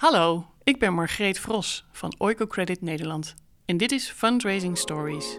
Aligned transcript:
Hallo, 0.00 0.46
ik 0.62 0.78
ben 0.78 0.92
Margreet 0.92 1.38
Vros 1.38 1.86
van 1.92 2.14
Oiko 2.18 2.46
Credit 2.46 2.80
Nederland 2.80 3.34
en 3.64 3.76
dit 3.76 3.92
is 3.92 4.10
Fundraising 4.10 4.78
Stories. 4.78 5.38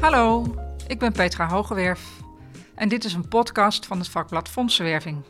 Hallo, 0.00 0.54
ik 0.86 0.98
ben 0.98 1.12
Petra 1.12 1.48
Hogewerf 1.48 2.20
en 2.74 2.88
dit 2.88 3.04
is 3.04 3.14
een 3.14 3.28
podcast 3.28 3.86
van 3.86 3.98
het 3.98 4.08
vakblad 4.08 4.48
Fondsenwerving. 4.48 5.24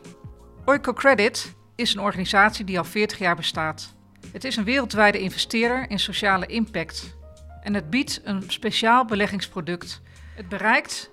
Oiko 0.65 0.93
Credit 0.93 1.55
is 1.75 1.93
een 1.93 2.01
organisatie 2.01 2.65
die 2.65 2.77
al 2.77 2.83
40 2.83 3.17
jaar 3.17 3.35
bestaat. 3.35 3.93
Het 4.31 4.43
is 4.43 4.55
een 4.55 4.63
wereldwijde 4.63 5.19
investeerder 5.19 5.89
in 5.89 5.99
sociale 5.99 6.45
impact 6.45 7.15
en 7.61 7.73
het 7.73 7.89
biedt 7.89 8.21
een 8.23 8.43
speciaal 8.47 9.05
beleggingsproduct. 9.05 10.01
Het 10.35 10.49
bereikt 10.49 11.09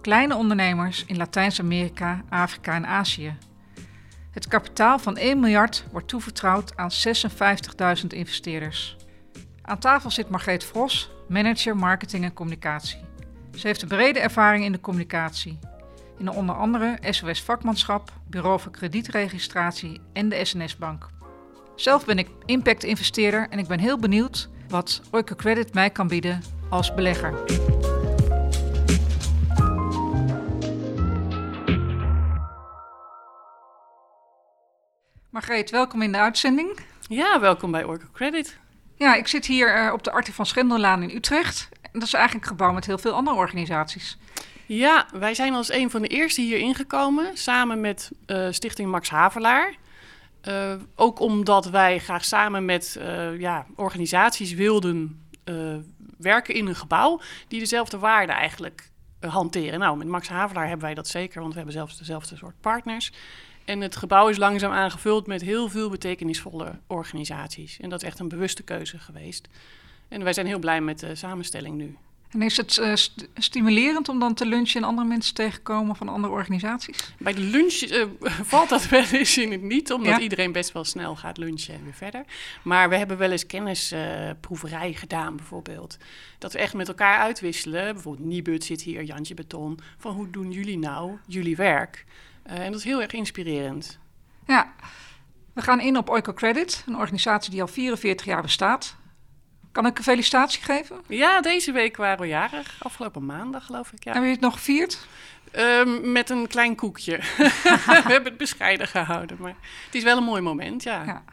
kleine 0.00 0.36
ondernemers 0.36 1.04
in 1.04 1.16
Latijns-Amerika, 1.16 2.22
Afrika 2.28 2.74
en 2.74 2.86
Azië. 2.86 3.36
Het 4.30 4.48
kapitaal 4.48 4.98
van 4.98 5.16
1 5.16 5.40
miljard 5.40 5.84
wordt 5.90 6.08
toevertrouwd 6.08 6.76
aan 6.76 6.90
56.000 8.00 8.06
investeerders. 8.08 8.96
Aan 9.62 9.78
tafel 9.78 10.10
zit 10.10 10.28
Margreet 10.28 10.64
Vros, 10.64 11.10
manager 11.28 11.76
marketing 11.76 12.24
en 12.24 12.32
communicatie. 12.32 13.00
Ze 13.54 13.66
heeft 13.66 13.82
een 13.82 13.88
brede 13.88 14.20
ervaring 14.20 14.64
in 14.64 14.72
de 14.72 14.80
communicatie. 14.80 15.58
In 16.22 16.30
onder 16.30 16.54
andere 16.54 16.98
SOS 17.10 17.42
Vakmanschap, 17.42 18.12
Bureau 18.28 18.60
voor 18.60 18.72
Kredietregistratie 18.72 20.00
en 20.12 20.28
de 20.28 20.44
SNS 20.44 20.76
Bank. 20.76 21.08
Zelf 21.76 22.04
ben 22.04 22.18
ik 22.18 22.28
impact-investeerder 22.46 23.46
en 23.50 23.58
ik 23.58 23.66
ben 23.66 23.78
heel 23.78 23.98
benieuwd 23.98 24.48
wat 24.68 25.00
Oiko 25.10 25.34
Credit 25.34 25.74
mij 25.74 25.90
kan 25.90 26.08
bieden 26.08 26.42
als 26.70 26.94
belegger. 26.94 27.34
Margreet, 35.30 35.70
welkom 35.70 36.02
in 36.02 36.12
de 36.12 36.18
uitzending. 36.18 36.80
Ja, 37.00 37.40
welkom 37.40 37.70
bij 37.70 37.84
Orco 37.84 38.06
Credit. 38.12 38.58
Ja, 38.96 39.14
ik 39.14 39.28
zit 39.28 39.46
hier 39.46 39.84
uh, 39.84 39.92
op 39.92 40.02
de 40.02 40.12
Arthur 40.12 40.34
van 40.34 40.46
Schendellaan 40.46 41.02
in 41.02 41.16
Utrecht. 41.16 41.68
Dat 41.92 42.02
is 42.02 42.14
eigenlijk 42.14 42.44
een 42.44 42.50
gebouw 42.50 42.72
met 42.72 42.86
heel 42.86 42.98
veel 42.98 43.12
andere 43.12 43.36
organisaties. 43.36 44.18
Ja, 44.66 45.06
wij 45.12 45.34
zijn 45.34 45.54
als 45.54 45.72
een 45.72 45.90
van 45.90 46.02
de 46.02 46.08
eerste 46.08 46.40
hier 46.40 46.58
ingekomen, 46.58 47.36
samen 47.36 47.80
met 47.80 48.10
uh, 48.26 48.46
Stichting 48.50 48.90
Max 48.90 49.10
Havelaar. 49.10 49.74
Uh, 50.48 50.74
ook 50.94 51.20
omdat 51.20 51.70
wij 51.70 51.98
graag 51.98 52.24
samen 52.24 52.64
met 52.64 53.00
ja, 53.38 53.66
organisaties 53.76 54.52
wilden 54.52 55.26
werken 56.18 56.54
in 56.54 56.66
een 56.66 56.74
gebouw 56.74 57.20
die 57.48 57.60
dezelfde 57.60 57.98
waarden 57.98 58.34
eigenlijk 58.34 58.90
hanteren. 59.20 59.78
Nou, 59.78 59.96
met 59.96 60.06
Max 60.06 60.28
Havelaar 60.28 60.68
hebben 60.68 60.86
wij 60.86 60.94
dat 60.94 61.08
zeker, 61.08 61.40
want 61.40 61.52
we 61.52 61.56
hebben 61.56 61.76
zelfs 61.76 61.98
dezelfde 61.98 62.36
soort 62.36 62.60
partners. 62.60 63.12
En 63.64 63.80
het 63.80 63.96
gebouw 63.96 64.28
is 64.28 64.36
langzaam 64.36 64.72
aangevuld 64.72 65.26
met 65.26 65.40
heel 65.42 65.68
veel 65.68 65.90
betekenisvolle 65.90 66.78
organisaties. 66.86 67.80
En 67.80 67.90
dat 67.90 68.02
is 68.02 68.08
echt 68.08 68.18
een 68.18 68.28
bewuste 68.28 68.62
keuze 68.62 68.98
geweest. 68.98 69.48
En 70.08 70.24
wij 70.24 70.32
zijn 70.32 70.46
heel 70.46 70.58
blij 70.58 70.80
met 70.80 70.98
de 70.98 71.14
samenstelling 71.14 71.76
nu. 71.76 71.96
En 72.32 72.42
is 72.42 72.56
het 72.56 72.76
uh, 72.76 72.94
st 72.94 73.28
stimulerend 73.34 74.08
om 74.08 74.18
dan 74.18 74.34
te 74.34 74.46
lunchen 74.46 74.82
en 74.82 74.88
andere 74.88 75.08
mensen 75.08 75.34
tegenkomen 75.34 75.96
van 75.96 76.08
andere 76.08 76.32
organisaties? 76.32 77.14
Bij 77.18 77.32
de 77.32 77.40
lunch 77.40 77.80
uh, 77.80 78.04
valt 78.52 78.68
dat 78.68 78.88
wel 78.88 79.04
eens 79.04 79.38
in 79.38 79.52
het 79.52 79.62
niet, 79.62 79.92
omdat 79.92 80.12
ja? 80.12 80.18
iedereen 80.18 80.52
best 80.52 80.72
wel 80.72 80.84
snel 80.84 81.16
gaat 81.16 81.36
lunchen 81.36 81.74
en 81.74 81.84
weer 81.84 81.94
verder. 81.94 82.24
Maar 82.62 82.88
we 82.88 82.96
hebben 82.96 83.18
wel 83.18 83.30
eens 83.30 83.46
kennisproeverij 83.46 84.90
uh, 84.90 84.98
gedaan, 84.98 85.36
bijvoorbeeld. 85.36 85.96
Dat 86.38 86.52
we 86.52 86.58
echt 86.58 86.74
met 86.74 86.88
elkaar 86.88 87.18
uitwisselen. 87.18 87.94
Bijvoorbeeld 87.94 88.26
Nibud 88.26 88.64
zit 88.64 88.82
hier, 88.82 89.02
Jantje 89.02 89.34
Beton. 89.34 89.78
Van 89.98 90.14
hoe 90.14 90.30
doen 90.30 90.50
jullie 90.50 90.78
nou 90.78 91.18
jullie 91.26 91.56
werk? 91.56 92.04
en 92.42 92.70
dat 92.70 92.80
is 92.80 92.86
heel 92.86 93.02
erg 93.02 93.12
inspirerend. 93.12 93.98
Ja, 94.46 94.72
we 95.52 95.62
gaan 95.62 95.80
in 95.80 95.96
op 95.96 96.10
Oiko 96.10 96.32
Credit, 96.32 96.84
een 96.86 96.96
organisatie 96.96 97.50
die 97.50 97.60
al 97.60 97.68
44 97.68 98.26
jaar 98.26 98.42
bestaat. 98.42 98.96
Kan 99.72 99.86
ik 99.86 99.98
een 99.98 100.04
felicitatie 100.04 100.62
geven? 100.62 100.96
Ja, 101.08 101.40
deze 101.40 101.72
week 101.72 101.96
waren 101.96 102.20
we 102.20 102.26
jarig. 102.26 102.76
Afgelopen 102.78 103.26
maandag, 103.26 103.66
geloof 103.66 103.92
ik. 103.92 104.04
Ja. 104.04 104.12
Hebben 104.12 104.30
het 104.30 104.40
nog 104.40 104.52
gevierd? 104.52 105.06
Um, 105.56 106.12
met 106.12 106.30
een 106.30 106.46
klein 106.46 106.76
koekje. 106.76 107.16
we 107.36 108.02
hebben 108.04 108.24
het 108.24 108.36
bescheiden 108.36 108.88
gehouden, 108.88 109.36
maar 109.40 109.54
het 109.86 109.94
is 109.94 110.02
wel 110.02 110.16
een 110.16 110.24
mooi 110.24 110.42
moment, 110.42 110.82
ja. 110.82 111.04
ja. 111.04 111.24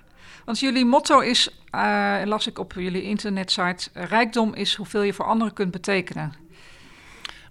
Want 0.46 0.60
jullie 0.60 0.86
motto 0.86 1.20
is, 1.20 1.50
uh, 1.76 2.22
las 2.26 2.48
ik 2.48 2.60
op 2.60 2.74
jullie 2.74 3.04
internetsite, 3.04 3.90
rijkdom 3.94 4.54
is 4.54 4.76
hoeveel 4.76 5.02
je 5.02 5.14
voor 5.14 5.26
anderen 5.26 5.54
kunt 5.54 5.72
betekenen. 5.72 6.34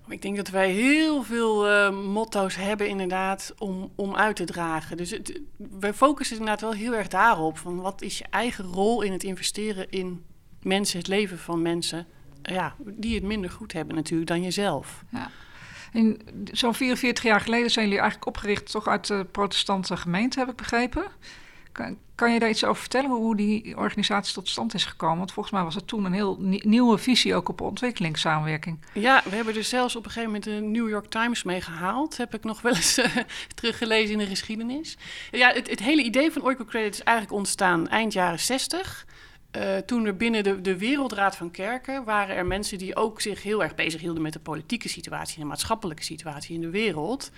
Ik 0.09 0.22
denk 0.22 0.37
dat 0.37 0.49
wij 0.49 0.70
heel 0.70 1.22
veel 1.22 1.70
uh, 1.70 1.91
motto's 1.91 2.56
hebben 2.56 2.88
inderdaad 2.88 3.55
om, 3.59 3.93
om 3.97 4.16
uit 4.16 4.37
te 4.37 4.44
dragen. 4.44 4.97
Dus 4.97 5.10
het, 5.10 5.41
wij 5.56 5.94
focussen 5.94 6.37
inderdaad 6.37 6.60
wel 6.60 6.72
heel 6.72 6.94
erg 6.94 7.09
daarop. 7.09 7.59
Van 7.59 7.81
wat 7.81 8.03
is 8.03 8.19
je 8.19 8.25
eigen 8.31 8.65
rol 8.65 9.03
in 9.03 9.12
het 9.12 9.22
investeren 9.22 9.91
in 9.91 10.25
mensen, 10.62 10.98
het 10.98 11.08
leven 11.08 11.38
van 11.38 11.62
mensen... 11.62 12.06
Ja, 12.42 12.74
die 12.78 13.14
het 13.14 13.24
minder 13.24 13.50
goed 13.50 13.72
hebben 13.72 13.94
natuurlijk 13.94 14.28
dan 14.28 14.42
jezelf. 14.42 15.04
Ja. 15.10 15.30
Zo'n 16.52 16.74
44 16.74 17.24
jaar 17.24 17.41
geleden 17.41 17.70
zijn 17.70 17.84
jullie 17.84 18.00
eigenlijk 18.00 18.30
opgericht... 18.30 18.70
toch 18.70 18.88
uit 18.88 19.06
de 19.06 19.26
protestante 19.32 19.96
gemeente, 19.96 20.38
heb 20.38 20.48
ik 20.48 20.56
begrepen. 20.56 21.04
Kan, 21.72 21.98
kan, 22.14 22.32
je 22.32 22.38
daar 22.38 22.48
iets 22.48 22.64
over 22.64 22.80
vertellen, 22.80 23.10
hoe 23.10 23.36
die 23.36 23.76
organisatie 23.76 24.34
tot 24.34 24.48
stand 24.48 24.74
is 24.74 24.84
gekomen? 24.84 25.19
Want 25.19 25.32
volgens 25.32 25.54
mij 25.54 25.64
was 25.64 25.74
het 25.74 25.86
toen 25.86 26.04
een 26.04 26.12
heel 26.12 26.36
nieuwe 26.62 26.98
visie 26.98 27.34
ook 27.34 27.48
op 27.48 27.60
ontwikkelingssamenwerking. 27.60 28.78
Ja, 28.92 29.22
we 29.25 29.36
hebben 29.36 29.56
er 29.56 29.64
zelfs 29.64 29.96
op 29.96 30.04
een 30.04 30.10
gegeven 30.10 30.32
moment 30.32 30.50
de 30.50 30.66
New 30.80 30.88
York 30.88 31.06
Times 31.06 31.42
mee 31.42 31.60
gehaald. 31.60 32.16
Heb 32.16 32.34
ik 32.34 32.44
nog 32.44 32.60
wel 32.60 32.75
eens 32.75 32.98
uh, 32.98 33.16
teruggelezen 33.54 34.12
in 34.12 34.19
de 34.19 34.26
geschiedenis. 34.26 34.96
Ja, 35.30 35.52
het, 35.52 35.70
het 35.70 35.80
hele 35.80 36.02
idee 36.02 36.30
van 36.30 36.42
Oiko 36.42 36.64
Credit 36.64 36.94
is 36.94 37.02
eigenlijk 37.02 37.36
ontstaan 37.36 37.88
eind 37.88 38.12
jaren 38.12 38.40
60... 38.40 39.06
Uh, 39.56 39.76
toen 39.76 40.06
er 40.06 40.16
binnen 40.16 40.42
de, 40.42 40.60
de 40.60 40.78
Wereldraad 40.78 41.36
van 41.36 41.50
Kerken 41.50 42.04
waren 42.04 42.36
er 42.36 42.47
mensen 42.47 42.78
die 42.78 42.97
ook 42.97 43.20
zich 43.20 43.42
heel 43.42 43.62
erg 43.62 43.75
bezighielden 43.75 44.22
met 44.22 44.32
de 44.32 44.38
politieke 44.38 44.88
situatie 44.88 45.34
en 45.34 45.42
de 45.42 45.48
maatschappelijke 45.48 46.03
situatie 46.03 46.54
in 46.54 46.60
de 46.60 46.70
wereld. 46.70 47.31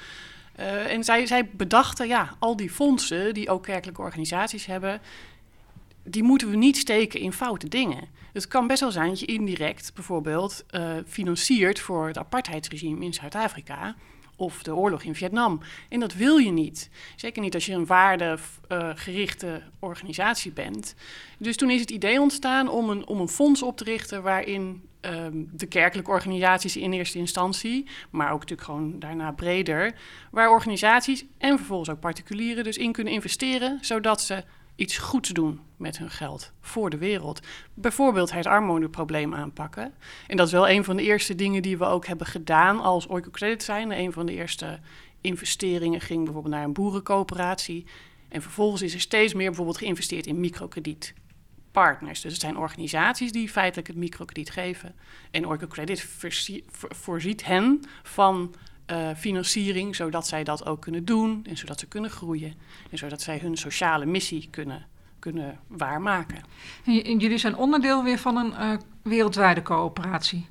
Uh, 0.61 0.93
en 0.93 1.05
zij, 1.05 1.27
zij 1.27 1.49
bedachten, 1.53 2.09
ja, 2.09 2.35
al 2.39 2.57
die 2.57 2.71
fondsen 2.71 3.35
die 3.35 3.51
ook 3.51 3.63
kerkelijke 3.63 4.03
organisaties 4.03 4.67
hebben, 4.67 5.01
die 6.05 6.23
moeten 6.23 6.51
we 6.51 6.57
niet 6.57 6.77
steken 6.77 7.21
in 7.21 7.33
foute 7.33 7.69
dingen. 7.69 8.09
Het 8.33 8.49
kan 8.49 8.67
best 8.67 8.81
wel 8.81 8.91
zijn 8.91 9.09
dat 9.09 9.21
je 9.21 9.27
indirect 9.27 9.95
bijvoorbeeld 9.95 10.65
uh, 10.71 10.93
financiert 11.07 11.81
voor 11.81 12.07
het 12.07 12.19
apartheidsregime 12.19 13.05
in 13.05 13.15
Zuid-Afrika 13.15 13.95
of 14.41 14.63
de 14.63 14.75
oorlog 14.75 15.03
in 15.03 15.15
Vietnam. 15.15 15.61
En 15.89 16.01
dat 16.01 16.15
wil 16.15 16.37
je 16.37 16.51
niet. 16.51 16.91
Zeker 17.17 17.43
niet 17.43 17.55
als 17.55 17.67
je 17.67 17.73
een 17.73 17.87
waardegerichte 17.87 19.63
organisatie 19.79 20.53
bent. 20.53 20.95
Dus 21.39 21.57
toen 21.57 21.71
is 21.71 21.81
het 21.81 21.91
idee 21.91 22.21
ontstaan 22.21 22.69
om 22.69 22.91
een, 22.91 23.07
om 23.07 23.21
een 23.21 23.29
fonds 23.29 23.63
op 23.63 23.77
te 23.77 23.85
richten 23.85 24.23
waarin 24.23 24.89
um, 25.01 25.49
de 25.53 25.67
kerkelijke 25.67 26.11
organisaties 26.11 26.77
in 26.77 26.93
eerste 26.93 27.19
instantie, 27.19 27.87
maar 28.11 28.33
ook 28.33 28.41
natuurlijk 28.41 28.69
gewoon 28.69 28.99
daarna 28.99 29.33
breder, 29.33 29.95
waar 30.31 30.51
organisaties 30.51 31.25
en 31.39 31.57
vervolgens 31.57 31.91
ook 31.91 32.01
particulieren 32.01 32.65
dus 32.65 32.77
in 32.77 32.93
kunnen 32.93 33.13
investeren, 33.13 33.79
zodat 33.81 34.21
ze 34.21 34.45
iets 34.81 34.99
goeds 34.99 35.29
doen 35.29 35.61
met 35.77 35.99
hun 35.99 36.11
geld 36.11 36.53
voor 36.61 36.91
de 36.91 36.99
wereld. 36.99 37.41
Bijvoorbeeld 37.75 38.33
het 38.33 38.47
armoedeprobleem 38.47 39.35
aanpakken. 39.35 39.95
En 40.27 40.37
dat 40.37 40.47
is 40.47 40.53
wel 40.53 40.69
een 40.69 40.85
van 40.85 40.97
de 40.97 41.03
eerste 41.03 41.35
dingen 41.35 41.63
die 41.63 41.79
we 41.79 41.85
ook 41.85 42.07
hebben 42.07 42.27
gedaan 42.27 42.81
als 42.81 43.07
Oiko 43.07 43.31
Credit 43.31 43.63
zijn. 43.63 43.93
Een 43.93 44.13
van 44.13 44.27
de 44.27 44.33
eerste 44.33 44.79
investeringen 45.21 46.01
ging 46.01 46.25
bijvoorbeeld 46.25 46.55
naar 46.55 46.65
een 46.65 46.73
boerencoöperatie. 46.73 47.87
En 48.29 48.43
vervolgens 48.43 48.83
is 48.83 48.95
er 48.95 49.01
steeds 49.01 49.35
meer 49.35 49.47
bijvoorbeeld 49.47 49.79
geïnvesteerd 49.79 50.27
in 50.27 50.41
microkredietpartners. 50.41 52.21
Dus 52.21 52.33
het 52.33 52.41
zijn 52.41 52.57
organisaties 52.57 53.33
die 53.33 53.49
feitelijk 53.49 53.89
het 53.89 53.97
microkrediet 53.97 54.51
geven. 54.51 54.95
En 55.31 55.47
Oiko 55.47 55.67
Credit 55.67 56.07
voorziet 56.91 57.45
hen 57.45 57.81
van 58.03 58.55
uh, 58.93 59.09
financiering, 59.17 59.97
zodat 59.97 60.27
zij 60.27 60.45
dat 60.45 60.67
ook 60.67 60.81
kunnen 60.81 61.05
doen 61.05 61.47
en 61.49 61.57
zodat 61.57 61.81
ze 61.81 61.87
kunnen 61.87 62.11
groeien 62.11 62.55
en 62.91 62.99
zodat 62.99 63.23
zij 63.23 63.39
hun 63.39 63.57
sociale 63.57 64.07
missie 64.07 64.49
kunnen, 64.51 64.87
kunnen 65.19 65.59
waarmaken. 65.67 66.43
En 66.85 67.19
jullie 67.19 67.39
zijn 67.39 67.57
onderdeel 67.57 68.05
weer 68.05 68.19
van 68.19 68.37
een 68.37 68.53
uh, 68.53 68.77
wereldwijde 69.03 69.63
coöperatie? 69.63 70.47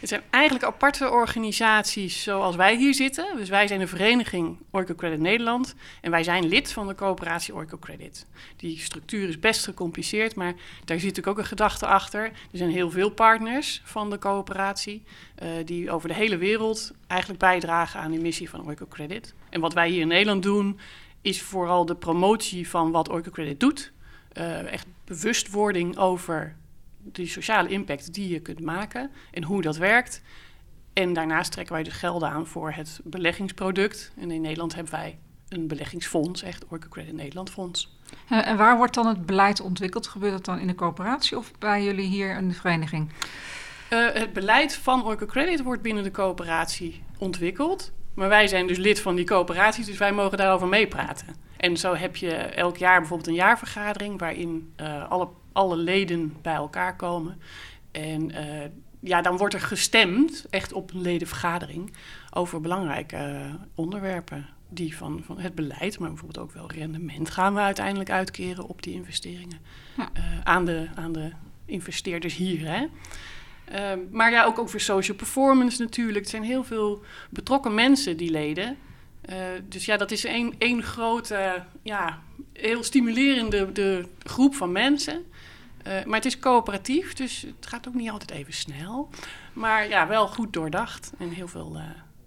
Het 0.00 0.08
zijn 0.08 0.22
eigenlijk 0.30 0.64
aparte 0.64 1.10
organisaties 1.10 2.22
zoals 2.22 2.56
wij 2.56 2.76
hier 2.76 2.94
zitten. 2.94 3.36
Dus 3.36 3.48
wij 3.48 3.66
zijn 3.66 3.80
de 3.80 3.86
vereniging 3.86 4.58
Orco 4.70 4.94
Credit 4.94 5.20
Nederland 5.20 5.74
en 6.00 6.10
wij 6.10 6.22
zijn 6.22 6.48
lid 6.48 6.72
van 6.72 6.86
de 6.86 6.94
coöperatie 6.94 7.54
Orco 7.54 7.78
Credit. 7.78 8.26
Die 8.56 8.78
structuur 8.78 9.28
is 9.28 9.38
best 9.38 9.64
gecompliceerd, 9.64 10.34
maar 10.34 10.54
daar 10.84 10.98
zit 10.98 11.08
natuurlijk 11.08 11.26
ook 11.26 11.38
een 11.38 11.44
gedachte 11.44 11.86
achter. 11.86 12.24
Er 12.24 12.32
zijn 12.52 12.70
heel 12.70 12.90
veel 12.90 13.10
partners 13.10 13.82
van 13.84 14.10
de 14.10 14.18
coöperatie 14.18 15.02
uh, 15.42 15.48
die 15.64 15.90
over 15.90 16.08
de 16.08 16.14
hele 16.14 16.36
wereld 16.36 16.92
eigenlijk 17.06 17.40
bijdragen 17.40 18.00
aan 18.00 18.10
die 18.10 18.20
missie 18.20 18.50
van 18.50 18.66
Orco 18.66 18.86
Credit. 18.88 19.34
En 19.50 19.60
wat 19.60 19.72
wij 19.72 19.88
hier 19.88 20.00
in 20.00 20.08
Nederland 20.08 20.42
doen, 20.42 20.78
is 21.22 21.42
vooral 21.42 21.86
de 21.86 21.96
promotie 21.96 22.68
van 22.68 22.90
wat 22.90 23.10
Credit 23.30 23.60
doet. 23.60 23.92
Uh, 24.38 24.72
echt 24.72 24.86
bewustwording 25.04 25.96
over 25.96 26.56
de 27.12 27.26
sociale 27.26 27.68
impact 27.68 28.14
die 28.14 28.28
je 28.28 28.40
kunt 28.40 28.60
maken 28.60 29.10
en 29.30 29.44
hoe 29.44 29.62
dat 29.62 29.76
werkt. 29.76 30.22
En 30.92 31.12
daarnaast 31.12 31.52
trekken 31.52 31.74
wij 31.74 31.82
dus 31.82 31.92
gelden 31.92 32.30
aan 32.30 32.46
voor 32.46 32.72
het 32.72 33.00
beleggingsproduct. 33.04 34.12
En 34.16 34.30
in 34.30 34.40
Nederland 34.40 34.74
hebben 34.74 34.92
wij 34.92 35.18
een 35.48 35.68
beleggingsfonds, 35.68 36.42
echt 36.42 36.64
Credit 36.88 37.14
Nederland 37.14 37.50
Fonds. 37.50 37.98
En 38.28 38.56
waar 38.56 38.76
wordt 38.76 38.94
dan 38.94 39.06
het 39.06 39.26
beleid 39.26 39.60
ontwikkeld? 39.60 40.06
Gebeurt 40.06 40.32
dat 40.32 40.44
dan 40.44 40.58
in 40.58 40.66
de 40.66 40.74
coöperatie 40.74 41.36
of 41.36 41.52
bij 41.58 41.84
jullie 41.84 42.06
hier 42.06 42.36
in 42.36 42.48
de 42.48 42.54
vereniging? 42.54 43.10
Uh, 43.90 44.12
het 44.12 44.32
beleid 44.32 44.74
van 44.74 45.04
Orca 45.04 45.26
Credit 45.26 45.62
wordt 45.62 45.82
binnen 45.82 46.02
de 46.02 46.10
coöperatie 46.10 47.02
ontwikkeld. 47.18 47.92
Maar 48.14 48.28
wij 48.28 48.46
zijn 48.46 48.66
dus 48.66 48.78
lid 48.78 49.00
van 49.00 49.14
die 49.14 49.24
coöperatie, 49.24 49.84
dus 49.84 49.98
wij 49.98 50.12
mogen 50.12 50.38
daarover 50.38 50.68
meepraten. 50.68 51.26
En 51.56 51.76
zo 51.76 51.94
heb 51.94 52.16
je 52.16 52.34
elk 52.34 52.76
jaar 52.76 52.98
bijvoorbeeld 52.98 53.28
een 53.28 53.34
jaarvergadering 53.34 54.18
waarin 54.18 54.72
uh, 54.80 55.10
alle, 55.10 55.28
alle 55.52 55.76
leden 55.76 56.36
bij 56.42 56.54
elkaar 56.54 56.96
komen. 56.96 57.40
En 57.90 58.30
uh, 58.30 58.64
ja, 59.00 59.22
dan 59.22 59.36
wordt 59.36 59.54
er 59.54 59.60
gestemd, 59.60 60.46
echt 60.50 60.72
op 60.72 60.92
een 60.92 61.00
ledenvergadering, 61.00 61.92
over 62.30 62.60
belangrijke 62.60 63.50
onderwerpen. 63.74 64.48
Die 64.72 64.96
van, 64.96 65.22
van 65.24 65.38
het 65.38 65.54
beleid, 65.54 65.98
maar 65.98 66.08
bijvoorbeeld 66.08 66.44
ook 66.44 66.52
wel 66.52 66.70
rendement 66.70 67.30
gaan 67.30 67.54
we 67.54 67.60
uiteindelijk 67.60 68.10
uitkeren 68.10 68.68
op 68.68 68.82
die 68.82 68.94
investeringen. 68.94 69.58
Ja. 69.96 70.10
aan, 70.44 70.64
de, 70.64 70.88
aan 70.94 71.12
de 71.12 71.30
investeerders 71.64 72.34
hier. 72.34 72.66
Hè? 72.66 72.86
Ehm, 73.70 73.98
maar 74.10 74.30
ja, 74.30 74.44
ook 74.44 74.58
over 74.58 74.80
social 74.80 75.16
performance 75.16 75.82
natuurlijk. 75.82 76.24
Er 76.24 76.30
zijn 76.30 76.42
heel 76.42 76.64
veel 76.64 77.02
betrokken 77.30 77.74
mensen 77.74 78.16
die 78.16 78.30
leden. 78.30 78.76
Uh, 79.30 79.36
dus 79.68 79.84
ja, 79.84 79.96
dat 79.96 80.10
is 80.10 80.24
één, 80.24 80.54
één 80.58 80.82
grote, 80.82 81.64
ja, 81.82 82.22
heel 82.52 82.82
stimulerende 82.82 83.72
de 83.72 84.06
groep 84.22 84.54
van 84.54 84.72
mensen. 84.72 85.24
Uh, 85.86 86.04
maar 86.04 86.16
het 86.16 86.24
is 86.24 86.38
coöperatief, 86.38 87.12
dus 87.12 87.42
het 87.42 87.66
gaat 87.66 87.88
ook 87.88 87.94
niet 87.94 88.10
altijd 88.10 88.30
even 88.30 88.52
snel. 88.52 89.08
Maar 89.52 89.88
ja, 89.88 90.06
wel 90.06 90.28
goed 90.28 90.52
doordacht 90.52 91.12
en 91.18 91.30
heel 91.30 91.48
veel, 91.48 91.76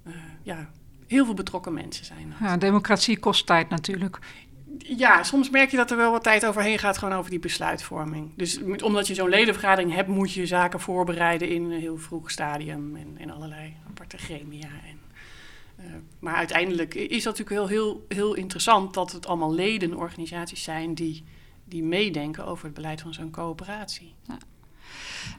uh, 0.05 0.13
ja, 0.43 0.69
heel 1.07 1.25
veel 1.25 1.33
betrokken 1.33 1.73
mensen 1.73 2.05
zijn. 2.05 2.33
Ja, 2.39 2.57
democratie 2.57 3.19
kost 3.19 3.45
tijd 3.45 3.69
natuurlijk 3.69 4.19
ja, 4.77 5.23
soms 5.23 5.49
merk 5.49 5.71
je 5.71 5.77
dat 5.77 5.91
er 5.91 5.97
wel 5.97 6.11
wat 6.11 6.23
tijd 6.23 6.45
overheen 6.45 6.79
gaat, 6.79 6.97
gewoon 6.97 7.17
over 7.17 7.29
die 7.29 7.39
besluitvorming. 7.39 8.31
Dus 8.35 8.59
omdat 8.83 9.07
je 9.07 9.13
zo'n 9.13 9.29
ledenvergadering 9.29 9.93
hebt, 9.93 10.07
moet 10.07 10.33
je 10.33 10.45
zaken 10.45 10.79
voorbereiden 10.79 11.49
in 11.49 11.63
een 11.63 11.79
heel 11.79 11.97
vroeg 11.97 12.31
stadium 12.31 12.95
en, 12.95 13.15
en 13.17 13.31
allerlei 13.31 13.73
aparte 13.87 14.17
gremia. 14.17 14.69
En, 14.87 14.99
maar 16.19 16.35
uiteindelijk 16.35 16.95
is 16.95 17.23
dat 17.23 17.37
natuurlijk 17.37 17.69
heel, 17.69 17.79
heel, 17.79 18.05
heel 18.07 18.33
interessant 18.33 18.93
dat 18.93 19.11
het 19.11 19.27
allemaal 19.27 19.53
ledenorganisaties 19.53 20.63
zijn 20.63 20.93
die, 20.93 21.23
die 21.73 21.83
meedenken 21.83 22.45
over 22.45 22.65
het 22.65 22.73
beleid 22.73 23.01
van 23.01 23.13
zo'n 23.13 23.31
coöperatie. 23.31 24.13
Ja. 24.27 24.37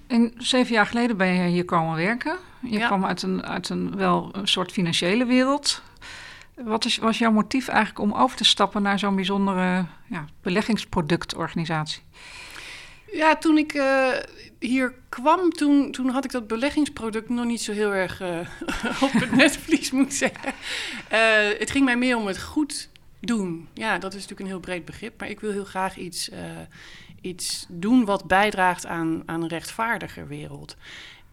En 0.06 0.32
zeven 0.38 0.75
jaar 0.75 0.86
geleden 0.86 1.16
ben 1.16 1.34
je 1.34 1.48
hier 1.48 1.64
komen 1.64 1.96
werken. 1.96 2.36
Je 2.62 2.78
kwam 2.78 3.04
uit 3.04 3.22
een, 3.22 3.44
uit 3.44 3.69
een 3.69 3.96
wel 3.96 4.28
een 4.32 4.48
soort 4.48 4.72
financiële 4.72 5.25
wereld. 5.25 5.82
Wat 6.54 6.84
is, 6.84 6.98
was 6.98 7.19
jouw 7.19 7.31
motief 7.31 7.69
eigenlijk 7.69 7.98
om 7.98 8.12
over 8.12 8.36
te 8.36 8.44
stappen 8.44 8.82
naar 8.82 8.98
zo'n 8.98 9.14
bijzondere 9.14 9.86
ja, 10.06 10.25
beleggingsproductorganisatie? 10.42 12.02
Ja, 13.12 13.36
toen 13.36 13.58
ik 13.58 13.75
uh, 13.75 14.08
hier 14.58 14.94
kwam, 15.08 15.50
toen, 15.50 15.92
toen 15.92 16.08
had 16.08 16.25
ik 16.25 16.31
dat 16.31 16.46
beleggingsproduct 16.46 17.28
nog 17.28 17.44
niet 17.44 17.62
zo 17.62 17.72
heel 17.72 17.94
erg 17.94 18.20
uh, 18.20 18.38
op 19.06 19.12
het 19.12 19.32
netvlies, 19.42 19.90
moet 19.90 20.06
ik 20.06 20.12
zeggen. 20.12 20.52
Uh, 21.12 21.58
het 21.58 21.70
ging 21.70 21.84
mij 21.84 21.96
meer 21.96 22.16
om 22.16 22.26
het 22.26 22.42
goed 22.42 22.88
doen. 23.26 23.68
Ja, 23.74 23.98
dat 23.98 24.14
is 24.14 24.20
natuurlijk 24.20 24.40
een 24.40 24.54
heel 24.54 24.60
breed 24.60 24.84
begrip, 24.84 25.20
maar 25.20 25.28
ik 25.28 25.40
wil 25.40 25.50
heel 25.50 25.64
graag 25.64 25.96
iets, 25.96 26.30
iets 27.20 27.66
doen 27.68 28.04
wat 28.04 28.26
bijdraagt 28.26 28.86
aan, 28.86 29.22
aan 29.26 29.42
een 29.42 29.48
rechtvaardiger 29.48 30.26
wereld. 30.26 30.76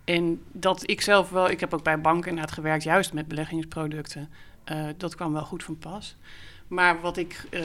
En 0.03 0.41
dat 0.51 0.89
ik 0.89 1.01
zelf 1.01 1.29
wel, 1.29 1.49
ik 1.49 1.59
heb 1.59 1.73
ook 1.73 1.83
bij 1.83 2.01
banken 2.01 2.29
inderdaad 2.29 2.53
gewerkt, 2.53 2.83
juist 2.83 3.13
met 3.13 3.27
beleggingsproducten. 3.27 4.29
Uh, 4.71 4.87
dat 4.97 5.15
kwam 5.15 5.33
wel 5.33 5.43
goed 5.43 5.63
van 5.63 5.77
pas. 5.77 6.15
Maar 6.67 7.01
wat, 7.01 7.17
ik, 7.17 7.45
uh, 7.51 7.61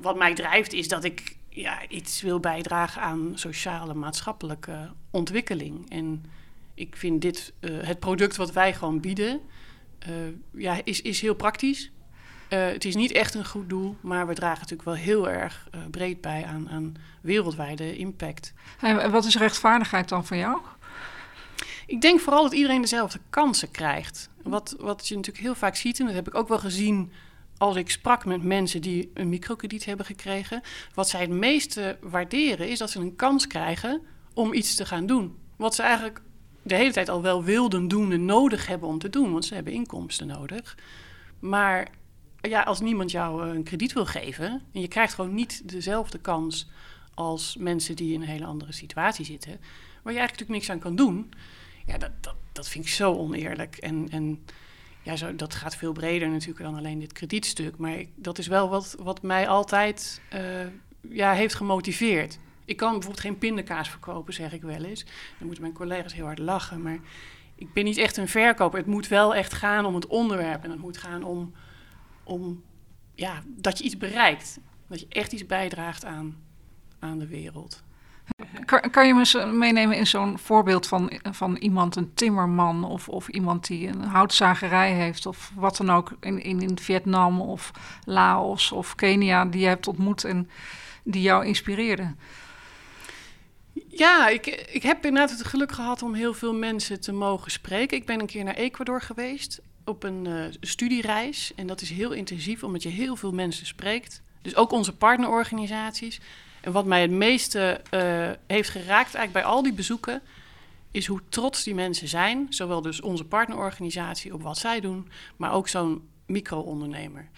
wat 0.00 0.16
mij 0.16 0.34
drijft 0.34 0.72
is 0.72 0.88
dat 0.88 1.04
ik 1.04 1.36
ja, 1.48 1.88
iets 1.88 2.22
wil 2.22 2.40
bijdragen 2.40 3.02
aan 3.02 3.32
sociale, 3.34 3.94
maatschappelijke 3.94 4.90
ontwikkeling. 5.10 5.90
En 5.90 6.24
ik 6.74 6.96
vind 6.96 7.22
dit, 7.22 7.52
het 7.60 7.98
product 7.98 8.36
wat 8.36 8.52
wij 8.52 8.74
gewoon 8.74 9.00
bieden, 9.00 9.40
ja, 10.50 10.80
is, 10.84 11.02
is 11.02 11.20
heel 11.20 11.34
praktisch. 11.34 11.90
Het 12.54 12.84
is 12.84 12.94
niet 12.94 13.12
echt 13.12 13.34
een 13.34 13.46
goed 13.46 13.68
doel, 13.68 13.96
maar 14.00 14.26
we 14.26 14.34
dragen 14.34 14.60
natuurlijk 14.60 14.88
wel 14.88 14.94
heel 14.94 15.28
erg 15.28 15.68
breed 15.90 16.20
bij 16.20 16.44
aan, 16.44 16.68
aan 16.68 16.94
wereldwijde 17.20 17.96
impact. 17.96 18.52
En 18.80 19.10
wat 19.10 19.24
is 19.24 19.36
rechtvaardigheid 19.36 20.08
dan 20.08 20.26
voor 20.26 20.36
jou? 20.36 20.58
Ik 21.86 22.00
denk 22.00 22.20
vooral 22.20 22.42
dat 22.42 22.52
iedereen 22.52 22.80
dezelfde 22.80 23.18
kansen 23.30 23.70
krijgt. 23.70 24.28
Wat, 24.42 24.76
wat 24.78 25.08
je 25.08 25.16
natuurlijk 25.16 25.44
heel 25.44 25.54
vaak 25.54 25.76
ziet, 25.76 26.00
en 26.00 26.06
dat 26.06 26.14
heb 26.14 26.28
ik 26.28 26.34
ook 26.34 26.48
wel 26.48 26.58
gezien 26.58 27.12
als 27.58 27.76
ik 27.76 27.90
sprak 27.90 28.24
met 28.24 28.42
mensen 28.42 28.80
die 28.82 29.10
een 29.14 29.28
microkrediet 29.28 29.84
hebben 29.84 30.06
gekregen. 30.06 30.62
Wat 30.94 31.08
zij 31.08 31.20
het 31.20 31.30
meeste 31.30 31.98
waarderen 32.00 32.68
is 32.68 32.78
dat 32.78 32.90
ze 32.90 33.00
een 33.00 33.16
kans 33.16 33.46
krijgen 33.46 34.00
om 34.34 34.52
iets 34.52 34.74
te 34.74 34.86
gaan 34.86 35.06
doen. 35.06 35.36
Wat 35.56 35.74
ze 35.74 35.82
eigenlijk 35.82 36.20
de 36.62 36.74
hele 36.74 36.92
tijd 36.92 37.08
al 37.08 37.22
wel 37.22 37.44
wilden 37.44 37.88
doen 37.88 38.12
en 38.12 38.24
nodig 38.24 38.66
hebben 38.66 38.88
om 38.88 38.98
te 38.98 39.10
doen, 39.10 39.32
want 39.32 39.44
ze 39.44 39.54
hebben 39.54 39.72
inkomsten 39.72 40.26
nodig. 40.26 40.76
Maar 41.38 41.88
ja, 42.40 42.62
als 42.62 42.80
niemand 42.80 43.10
jou 43.10 43.48
een 43.48 43.62
krediet 43.62 43.92
wil 43.92 44.06
geven 44.06 44.62
en 44.72 44.80
je 44.80 44.88
krijgt 44.88 45.14
gewoon 45.14 45.34
niet 45.34 45.68
dezelfde 45.68 46.18
kans 46.18 46.68
als 47.14 47.56
mensen 47.56 47.96
die 47.96 48.12
in 48.12 48.20
een 48.20 48.28
hele 48.28 48.44
andere 48.44 48.72
situatie 48.72 49.24
zitten, 49.24 49.50
waar 50.02 50.12
je 50.12 50.18
eigenlijk 50.18 50.30
natuurlijk 50.30 50.50
niks 50.50 50.70
aan 50.70 50.78
kan 50.78 50.96
doen, 50.96 51.32
ja, 51.86 51.98
dat, 51.98 52.10
dat, 52.20 52.34
dat 52.52 52.68
vind 52.68 52.84
ik 52.84 52.90
zo 52.90 53.14
oneerlijk. 53.14 53.76
En, 53.76 54.08
en 54.10 54.44
ja, 55.02 55.16
zo, 55.16 55.36
dat 55.36 55.54
gaat 55.54 55.76
veel 55.76 55.92
breder 55.92 56.28
natuurlijk 56.28 56.60
dan 56.60 56.74
alleen 56.74 56.98
dit 56.98 57.12
kredietstuk. 57.12 57.76
Maar 57.76 58.04
dat 58.14 58.38
is 58.38 58.46
wel 58.46 58.68
wat, 58.68 58.96
wat 58.98 59.22
mij 59.22 59.48
altijd 59.48 60.20
uh, 60.34 60.40
ja, 61.00 61.32
heeft 61.32 61.54
gemotiveerd. 61.54 62.38
Ik 62.64 62.76
kan 62.76 62.90
bijvoorbeeld 62.90 63.24
geen 63.24 63.38
pindakaas 63.38 63.90
verkopen, 63.90 64.34
zeg 64.34 64.52
ik 64.52 64.62
wel 64.62 64.84
eens. 64.84 65.04
Dan 65.04 65.46
moeten 65.46 65.62
mijn 65.62 65.74
collega's 65.74 66.14
heel 66.14 66.24
hard 66.24 66.38
lachen. 66.38 66.82
Maar 66.82 66.98
ik 67.54 67.72
ben 67.72 67.84
niet 67.84 67.96
echt 67.96 68.16
een 68.16 68.28
verkoper. 68.28 68.78
Het 68.78 68.88
moet 68.88 69.08
wel 69.08 69.34
echt 69.34 69.52
gaan 69.52 69.84
om 69.84 69.94
het 69.94 70.06
onderwerp. 70.06 70.64
En 70.64 70.70
het 70.70 70.80
moet 70.80 70.98
gaan 70.98 71.22
om, 71.22 71.52
om 72.30 72.62
ja, 73.14 73.42
dat 73.46 73.78
je 73.78 73.84
iets 73.84 73.96
bereikt. 73.96 74.58
Dat 74.86 75.00
je 75.00 75.06
echt 75.08 75.32
iets 75.32 75.46
bijdraagt 75.46 76.04
aan, 76.04 76.36
aan 76.98 77.18
de 77.18 77.26
wereld. 77.26 77.82
Kan, 78.64 78.90
kan 78.90 79.06
je 79.06 79.14
me 79.14 79.46
meenemen 79.52 79.96
in 79.96 80.06
zo'n 80.06 80.38
voorbeeld 80.38 80.86
van, 80.86 81.12
van 81.30 81.56
iemand, 81.56 81.96
een 81.96 82.14
timmerman 82.14 82.84
of, 82.84 83.08
of 83.08 83.28
iemand 83.28 83.66
die 83.66 83.88
een 83.88 84.02
houtzagerij 84.02 84.92
heeft 84.92 85.26
of 85.26 85.52
wat 85.54 85.76
dan 85.76 85.90
ook 85.90 86.12
in, 86.20 86.42
in, 86.42 86.60
in 86.60 86.78
Vietnam 86.78 87.40
of 87.40 87.70
Laos 88.04 88.72
of 88.72 88.94
Kenia 88.94 89.44
die 89.44 89.60
je 89.60 89.66
hebt 89.66 89.88
ontmoet 89.88 90.24
en 90.24 90.50
die 91.04 91.22
jou 91.22 91.46
inspireerde? 91.46 92.14
Ja, 93.88 94.28
ik, 94.28 94.46
ik 94.46 94.82
heb 94.82 95.04
inderdaad 95.04 95.38
het 95.38 95.46
geluk 95.46 95.72
gehad 95.72 96.02
om 96.02 96.14
heel 96.14 96.34
veel 96.34 96.54
mensen 96.54 97.00
te 97.00 97.12
mogen 97.12 97.50
spreken. 97.50 97.96
Ik 97.96 98.06
ben 98.06 98.20
een 98.20 98.26
keer 98.26 98.44
naar 98.44 98.54
Ecuador 98.54 99.00
geweest 99.00 99.60
op 99.90 100.02
een 100.02 100.24
uh, 100.24 100.44
studiereis. 100.60 101.52
En 101.54 101.66
dat 101.66 101.80
is 101.80 101.90
heel 101.90 102.12
intensief, 102.12 102.62
omdat 102.62 102.82
je 102.82 102.88
heel 102.88 103.16
veel 103.16 103.32
mensen 103.32 103.66
spreekt. 103.66 104.22
Dus 104.42 104.56
ook 104.56 104.72
onze 104.72 104.96
partnerorganisaties. 104.96 106.20
En 106.60 106.72
wat 106.72 106.84
mij 106.84 107.00
het 107.00 107.10
meeste 107.10 107.80
uh, 107.90 108.30
heeft 108.46 108.68
geraakt 108.68 109.14
eigenlijk 109.14 109.32
bij 109.32 109.44
al 109.44 109.62
die 109.62 109.72
bezoeken, 109.72 110.22
is 110.90 111.06
hoe 111.06 111.20
trots 111.28 111.62
die 111.62 111.74
mensen 111.74 112.08
zijn. 112.08 112.46
Zowel 112.48 112.80
dus 112.80 113.00
onze 113.00 113.24
partnerorganisatie 113.24 114.34
op 114.34 114.42
wat 114.42 114.58
zij 114.58 114.80
doen, 114.80 115.10
maar 115.36 115.52
ook 115.52 115.68
zo'n 115.68 116.08
micro-ondernemer. 116.26 117.28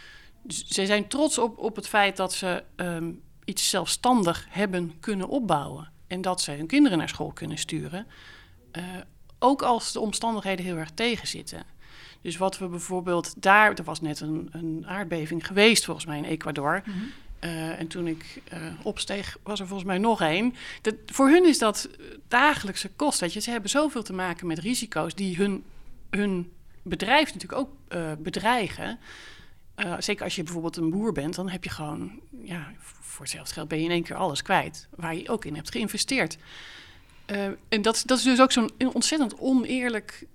Dus 0.42 0.66
zij 0.66 0.86
zijn 0.86 1.08
trots 1.08 1.38
op, 1.38 1.58
op 1.58 1.76
het 1.76 1.88
feit 1.88 2.16
dat 2.16 2.32
ze 2.32 2.64
um, 2.76 3.22
iets 3.44 3.70
zelfstandig 3.70 4.46
hebben 4.50 4.92
kunnen 5.00 5.28
opbouwen. 5.28 5.90
En 6.06 6.20
dat 6.20 6.40
ze 6.40 6.50
hun 6.50 6.66
kinderen 6.66 6.98
naar 6.98 7.08
school 7.08 7.32
kunnen 7.32 7.58
sturen. 7.58 8.06
Uh, 8.72 8.84
ook 9.38 9.62
als 9.62 9.92
de 9.92 10.00
omstandigheden 10.00 10.64
heel 10.64 10.76
erg 10.76 10.90
tegenzitten. 10.90 11.62
Dus 12.22 12.36
wat 12.36 12.58
we 12.58 12.66
bijvoorbeeld 12.66 13.42
daar, 13.42 13.74
er 13.74 13.84
was 13.84 14.00
net 14.00 14.20
een, 14.20 14.48
een 14.52 14.84
aardbeving 14.86 15.46
geweest 15.46 15.84
volgens 15.84 16.06
mij 16.06 16.18
in 16.18 16.24
Ecuador. 16.24 16.82
Mm 16.84 16.92
-hmm. 16.92 17.10
Uh, 17.44 17.80
en 17.80 17.86
toen 17.86 18.06
ik 18.06 18.42
uh, 18.52 18.58
opsteeg, 18.82 19.38
was 19.42 19.60
er 19.60 19.66
volgens 19.66 19.88
mij 19.88 19.98
nog 19.98 20.20
één. 20.20 20.54
Voor 21.06 21.28
hun 21.28 21.46
is 21.46 21.58
dat 21.58 21.88
dagelijkse 22.28 22.90
kost. 22.96 23.20
Weet 23.20 23.32
je. 23.32 23.40
Ze 23.40 23.50
hebben 23.50 23.70
zoveel 23.70 24.02
te 24.02 24.12
maken 24.12 24.46
met 24.46 24.58
risico's 24.58 25.14
die 25.14 25.36
hun, 25.36 25.64
hun 26.10 26.52
bedrijf 26.82 27.34
natuurlijk 27.34 27.60
ook 27.60 27.70
uh, 27.88 28.12
bedreigen. 28.18 28.98
zeker 29.98 30.24
als 30.24 30.36
je 30.36 30.42
bijvoorbeeld 30.42 30.76
een 30.76 30.90
boer 30.90 31.12
bent, 31.12 31.34
dan 31.34 31.48
heb 31.48 31.64
je 31.64 31.70
gewoon, 31.70 32.20
ja, 32.42 32.72
voor 32.80 33.24
hetzelfde 33.24 33.52
geld 33.52 33.68
ben 33.68 33.78
je 33.78 33.84
in 33.84 33.90
één 33.90 34.02
keer 34.02 34.16
alles 34.16 34.42
kwijt. 34.42 34.88
Waar 34.96 35.14
je 35.14 35.28
ook 35.28 35.44
in 35.44 35.54
hebt 35.54 35.70
geïnvesteerd. 35.70 36.38
en 37.68 37.82
dat, 37.82 38.02
dat 38.06 38.18
is 38.18 38.24
dus 38.24 38.40
ook 38.40 38.52
zo'n 38.52 38.70
ontzettend 38.92 39.38
oneerlijk 39.38 40.26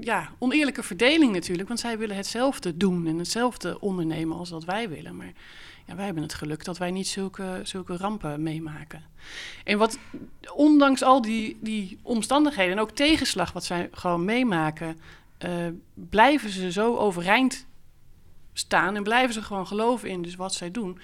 ja, 0.00 0.32
oneerlijke 0.38 0.82
verdeling 0.82 1.32
natuurlijk. 1.32 1.68
Want 1.68 1.80
zij 1.80 1.98
willen 1.98 2.16
hetzelfde 2.16 2.76
doen 2.76 3.06
en 3.06 3.18
hetzelfde 3.18 3.80
ondernemen 3.80 4.36
als 4.36 4.48
dat 4.48 4.64
wij 4.64 4.88
willen. 4.88 5.16
Maar 5.16 5.32
ja, 5.86 5.94
wij 5.94 6.04
hebben 6.04 6.22
het 6.22 6.34
geluk 6.34 6.64
dat 6.64 6.78
wij 6.78 6.90
niet 6.90 7.08
zulke, 7.08 7.60
zulke 7.62 7.96
rampen 7.96 8.42
meemaken. 8.42 9.04
En 9.64 9.78
wat, 9.78 9.98
ondanks 10.54 11.02
al 11.02 11.22
die, 11.22 11.58
die 11.60 11.98
omstandigheden 12.02 12.72
en 12.72 12.80
ook 12.80 12.90
tegenslag 12.90 13.52
wat 13.52 13.64
zij 13.64 13.88
gewoon 13.92 14.24
meemaken, 14.24 15.00
uh, 15.44 15.66
blijven 15.94 16.50
ze 16.50 16.72
zo 16.72 16.96
overeind 16.96 17.66
staan 18.52 18.96
en 18.96 19.02
blijven 19.02 19.34
ze 19.34 19.42
gewoon 19.42 19.66
geloven 19.66 20.08
in 20.08 20.22
dus 20.22 20.36
wat 20.36 20.54
zij 20.54 20.70
doen. 20.70 20.98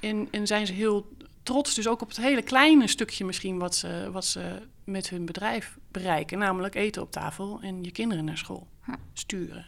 En, 0.00 0.28
en 0.30 0.46
zijn 0.46 0.66
ze 0.66 0.72
heel 0.72 1.06
trots 1.42 1.74
dus 1.74 1.88
ook 1.88 2.02
op 2.02 2.08
het 2.08 2.16
hele 2.16 2.42
kleine 2.42 2.86
stukje 2.86 3.24
misschien 3.24 3.58
wat 3.58 3.74
ze, 3.74 4.08
wat 4.12 4.24
ze 4.24 4.62
met 4.88 5.10
hun 5.10 5.26
bedrijf 5.26 5.78
bereiken. 5.90 6.38
Namelijk 6.38 6.74
eten 6.74 7.02
op 7.02 7.10
tafel 7.10 7.58
en 7.62 7.84
je 7.84 7.90
kinderen 7.90 8.24
naar 8.24 8.38
school 8.38 8.66
sturen. 9.12 9.66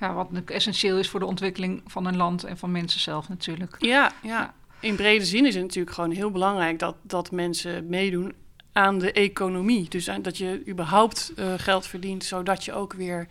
Ja, 0.00 0.14
wat 0.14 0.28
essentieel 0.44 0.98
is 0.98 1.08
voor 1.08 1.20
de 1.20 1.26
ontwikkeling 1.26 1.82
van 1.86 2.06
een 2.06 2.16
land 2.16 2.44
en 2.44 2.58
van 2.58 2.70
mensen 2.70 3.00
zelf 3.00 3.28
natuurlijk. 3.28 3.76
Ja, 3.78 4.12
ja. 4.22 4.54
in 4.80 4.96
brede 4.96 5.24
zin 5.24 5.46
is 5.46 5.54
het 5.54 5.62
natuurlijk 5.62 5.94
gewoon 5.94 6.10
heel 6.10 6.30
belangrijk 6.30 6.78
dat, 6.78 6.96
dat 7.02 7.30
mensen 7.30 7.88
meedoen 7.88 8.34
aan 8.72 8.98
de 8.98 9.12
economie. 9.12 9.88
Dus 9.88 10.10
dat 10.22 10.38
je 10.38 10.62
überhaupt 10.68 11.32
uh, 11.36 11.54
geld 11.56 11.86
verdient, 11.86 12.24
zodat 12.24 12.64
je 12.64 12.72
ook 12.72 12.92
weer 12.92 13.28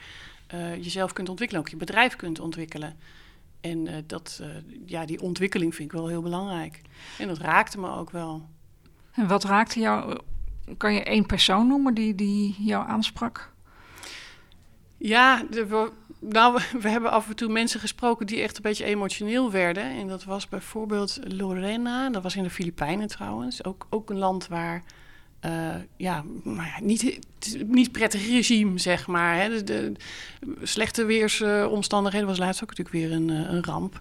uh, 0.54 0.76
jezelf 0.76 1.14
kunt 1.14 1.30
ontwikkelen, 1.30 1.64
ook 1.64 1.70
je 1.70 1.78
bedrijf 1.78 2.16
kunt 2.16 2.40
ontwikkelen. 2.40 2.96
En 3.62 3.86
uh, 3.86 3.94
dat, 4.08 4.44
ja, 4.86 5.06
die 5.06 5.22
ontwikkeling 5.22 5.76
vind 5.76 5.92
ik 5.92 5.98
wel 5.98 6.08
heel 6.08 6.22
belangrijk. 6.22 6.82
En 7.18 7.28
dat 7.28 7.38
raakte 7.38 7.80
me 7.80 7.90
ook 7.90 8.12
wel. 8.12 8.50
En 9.12 9.28
wat 9.28 9.44
raakte 9.44 9.80
jou? 9.80 10.20
Kan 10.78 10.94
je 10.94 11.04
één 11.04 11.26
persoon 11.26 11.68
noemen 11.68 11.94
die, 11.94 12.16
die 12.16 12.56
jou 12.60 12.88
aansprak? 12.88 13.52
Ja, 14.98 15.44
de, 15.50 15.92
nou, 16.20 16.62
we 16.82 16.90
hebben 16.90 17.12
af 17.12 17.30
en 17.30 17.36
toe 17.36 17.50
mensen 17.50 17.80
gesproken 17.80 18.26
die 18.26 18.42
echt 18.42 18.56
een 18.56 18.62
beetje 18.62 18.86
emotioneel 18.86 19.52
werden. 19.52 19.84
En 19.84 20.08
dat 20.08 20.24
was 20.24 20.50
bijvoorbeeld 20.50 21.20
Lorena, 21.24 22.10
dat 22.10 22.24
was 22.24 22.36
in 22.36 22.44
de 22.44 22.50
Filipijnen 22.50 23.08
trouwens. 23.08 23.64
Ook, 23.64 23.88
ook 23.90 24.10
een 24.10 24.18
land 24.18 24.48
waar, 24.48 24.84
uh, 25.46 25.76
ja, 25.98 26.24
maar 26.44 26.74
ja, 26.78 26.86
niet, 26.86 27.20
niet 27.66 27.92
prettig 27.92 28.28
regime, 28.28 28.78
zeg 28.78 29.08
maar. 29.08 29.36
Hè. 29.36 29.50
De, 29.50 29.64
de 29.64 29.94
slechte 30.64 31.06
weersomstandigheden 31.06 32.28
was 32.28 32.38
laatst 32.38 32.64
ook 32.64 32.70
natuurlijk 32.70 32.96
weer 32.96 33.12
een, 33.12 33.30
eh, 33.30 33.54
een 33.54 33.64
ramp. 33.64 34.00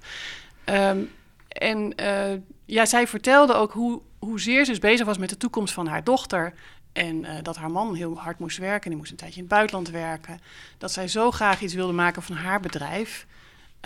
Um, 0.65 1.11
en 1.59 1.93
uh, 2.01 2.41
ja, 2.65 2.87
zij 2.87 3.07
vertelde 3.07 3.55
ook 3.55 3.73
hoe, 3.73 4.01
hoezeer 4.19 4.65
ze 4.65 4.71
dus 4.71 4.81
bezig 4.81 5.07
was 5.07 5.19
met 5.19 5.29
de 5.29 5.37
toekomst 5.37 5.75
van 5.75 5.87
haar 5.87 6.05
dochter. 6.05 6.55
En 6.93 7.17
uh, 7.25 7.31
dat 7.43 7.57
haar 7.57 7.71
man 7.71 7.95
heel 7.95 8.19
hard 8.19 8.39
moest 8.39 8.59
werken. 8.59 8.83
En 8.83 8.91
die 8.91 8.99
moest 8.99 9.11
een 9.11 9.17
tijdje 9.17 9.37
in 9.37 9.45
het 9.45 9.55
buitenland 9.55 9.91
werken. 9.91 10.39
Dat 10.79 10.93
zij 10.93 11.09
zo 11.09 11.31
graag 11.31 11.61
iets 11.61 11.75
wilde 11.75 11.93
maken 11.93 12.23
van 12.23 12.37
haar 12.37 12.61
bedrijf. 12.61 13.27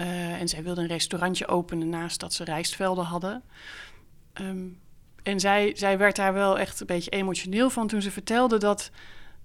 Uh, 0.00 0.40
en 0.40 0.48
zij 0.48 0.62
wilde 0.62 0.80
een 0.80 0.86
restaurantje 0.86 1.46
openen 1.46 1.88
naast 1.88 2.20
dat 2.20 2.32
ze 2.32 2.44
rijstvelden 2.44 3.04
hadden. 3.04 3.42
Um, 4.40 4.78
en 5.22 5.40
zij, 5.40 5.72
zij 5.74 5.98
werd 5.98 6.16
daar 6.16 6.32
wel 6.32 6.58
echt 6.58 6.80
een 6.80 6.86
beetje 6.86 7.10
emotioneel 7.10 7.70
van 7.70 7.86
toen 7.86 8.02
ze 8.02 8.10
vertelde 8.10 8.58
dat 8.58 8.90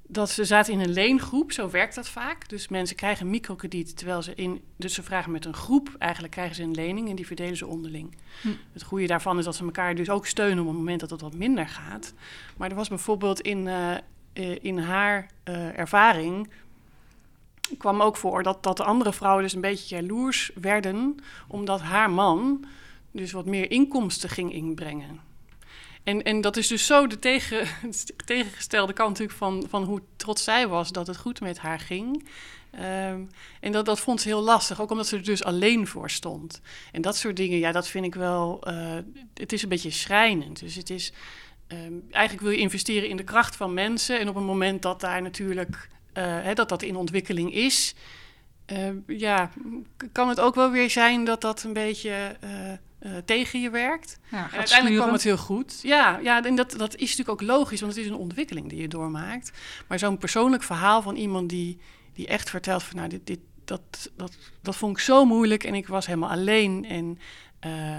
dat 0.08 0.30
ze 0.30 0.46
zaten 0.46 0.74
in 0.74 0.80
een 0.80 0.94
leengroep, 0.94 1.52
zo 1.52 1.70
werkt 1.70 1.96
dat 1.96 2.10
vaak. 2.10 2.50
Dus 2.50 2.68
mensen 2.68 2.96
krijgen 2.96 3.30
microkrediet, 3.30 3.98
terwijl 3.98 4.22
ze 4.22 4.36
in... 4.36 4.62
Dus 4.76 4.94
ze 4.94 5.04
vragen 5.04 5.32
met 5.32 5.46
een 5.46 5.54
groep, 5.54 5.96
eigenlijk 5.98 6.34
krijgen 6.34 6.56
ze 6.56 6.64
een 6.64 6.76
lening 6.76 7.10
en 7.10 7.16
die 7.16 7.28
verdelen 7.28 7.58
ze 7.58 7.68
onderling. 7.68 8.16
Hm. 8.42 8.48
Het 8.74 8.84
goede 8.84 9.08
daarvan 9.08 9.38
is 9.38 9.46
dat 9.46 9.56
ze 9.56 9.64
elkaar 9.64 9.96
dus 9.96 10.10
ook 10.10 10.26
steunen 10.26 10.60
op 10.60 10.68
het 10.68 10.78
moment 10.78 11.00
dat 11.00 11.10
het 11.10 11.22
wat 11.22 11.34
minder 11.34 11.68
gaat. 11.68 12.14
Maar 12.58 12.70
er 12.70 12.76
was 12.76 12.88
bijvoorbeeld 12.88 13.42
in, 13.42 13.66
uh, 13.66 14.56
in 14.62 14.78
haar 14.78 15.30
uh, 15.44 15.80
ervaring... 15.80 16.50
kwam 17.78 18.02
ook 18.02 18.18
voor 18.18 18.44
dat, 18.44 18.64
dat 18.64 18.78
de 18.78 18.84
andere 18.84 19.14
vrouwen 19.14 19.44
dus 19.44 19.54
een 19.54 19.62
beetje 19.62 19.96
jaloers 19.96 20.52
werden... 20.56 21.16
omdat 21.48 21.82
haar 21.82 22.12
man 22.12 22.66
dus 23.12 23.32
wat 23.32 23.46
meer 23.46 23.72
inkomsten 23.72 24.30
ging 24.30 24.54
inbrengen. 24.54 25.20
En, 26.06 26.24
en 26.24 26.42
dat 26.42 26.58
is 26.58 26.68
dus 26.68 26.86
zo 26.86 27.08
de 27.08 27.20
tegen, 27.20 27.68
tegengestelde 28.26 28.94
kant 28.94 29.10
natuurlijk 29.10 29.38
van, 29.38 29.66
van 29.70 29.84
hoe 29.84 30.02
trots 30.16 30.44
zij 30.44 30.68
was 30.68 30.92
dat 30.92 31.08
het 31.08 31.18
goed 31.18 31.42
met 31.42 31.58
haar 31.58 31.80
ging. 31.80 32.28
Um, 32.74 33.30
en 33.60 33.72
dat, 33.72 33.86
dat 33.86 34.00
vond 34.00 34.22
ze 34.22 34.28
heel 34.28 34.42
lastig, 34.42 34.82
ook 34.82 34.92
omdat 34.92 35.08
ze 35.08 35.16
er 35.16 35.24
dus 35.24 35.44
alleen 35.44 35.88
voor 35.88 36.10
stond. 36.10 36.62
En 36.92 37.02
dat 37.02 37.18
soort 37.18 37.36
dingen, 37.36 37.58
ja, 37.58 37.72
dat 37.72 37.88
vind 37.88 38.06
ik 38.06 38.16
wel. 38.16 38.62
Uh, 38.68 38.98
het 39.34 39.54
is 39.54 39.64
een 39.64 39.70
beetje 39.70 39.92
schrijnend. 39.92 40.60
Dus 40.60 40.76
het 40.76 40.90
is. 40.90 41.14
Um, 41.68 42.06
eigenlijk 42.12 42.44
wil 42.44 42.52
je 42.52 42.62
investeren 42.62 43.10
in 43.10 43.18
de 43.18 43.24
kracht 43.24 43.56
van 43.56 43.74
mensen. 43.74 44.20
En 44.20 44.30
op 44.30 44.36
het 44.36 44.44
moment 44.44 44.82
dat 44.82 45.00
daar 45.00 45.22
natuurlijk. 45.22 45.90
Uh, 46.14 46.24
hè, 46.24 46.54
dat 46.54 46.70
dat 46.70 46.82
in 46.82 46.96
ontwikkeling 46.96 47.54
is. 47.54 47.96
Uh, 48.72 48.90
ja, 49.08 49.52
kan 50.12 50.30
het 50.30 50.40
ook 50.40 50.56
wel 50.56 50.72
weer 50.72 50.90
zijn 50.90 51.26
dat 51.26 51.42
dat 51.42 51.64
een 51.64 51.74
beetje 51.74 52.38
uh, 53.06 53.18
tegen 53.26 53.62
je 53.62 53.70
werkt. 53.70 54.20
Ja, 54.32 54.52
en 54.52 54.58
uiteindelijk 54.58 55.02
kwam 55.02 55.14
het 55.14 55.24
heel 55.24 55.38
goed. 55.38 55.80
Ja, 55.82 56.20
ja 56.24 56.44
en 56.44 56.56
dat, 56.56 56.72
dat 56.72 56.96
is 56.96 57.10
natuurlijk 57.10 57.42
ook 57.42 57.48
logisch, 57.48 57.82
want 57.82 57.96
het 57.96 58.04
is 58.04 58.10
een 58.10 58.18
ontwikkeling 58.18 58.70
die 58.70 58.82
je 58.82 58.88
doormaakt. 58.88 59.52
Maar 59.88 60.00
zo'n 60.00 60.18
persoonlijk 60.18 60.64
verhaal 60.64 61.02
van 61.02 61.16
iemand 61.16 61.50
die, 61.50 61.78
die 62.14 62.28
echt 62.28 62.50
vertelt 62.50 62.84
van 62.84 62.96
nou, 62.96 63.10
dit, 63.10 63.28
dit, 63.28 63.40
dat, 63.66 64.12
dat, 64.16 64.38
dat 64.62 64.76
vond 64.76 64.98
ik 64.98 65.04
zo 65.04 65.26
moeilijk 65.26 65.64
en 65.64 65.76
ik 65.76 65.88
was 65.88 66.06
helemaal 66.06 66.30
alleen 66.30 66.86
en 66.86 67.20
uh, 67.66 67.98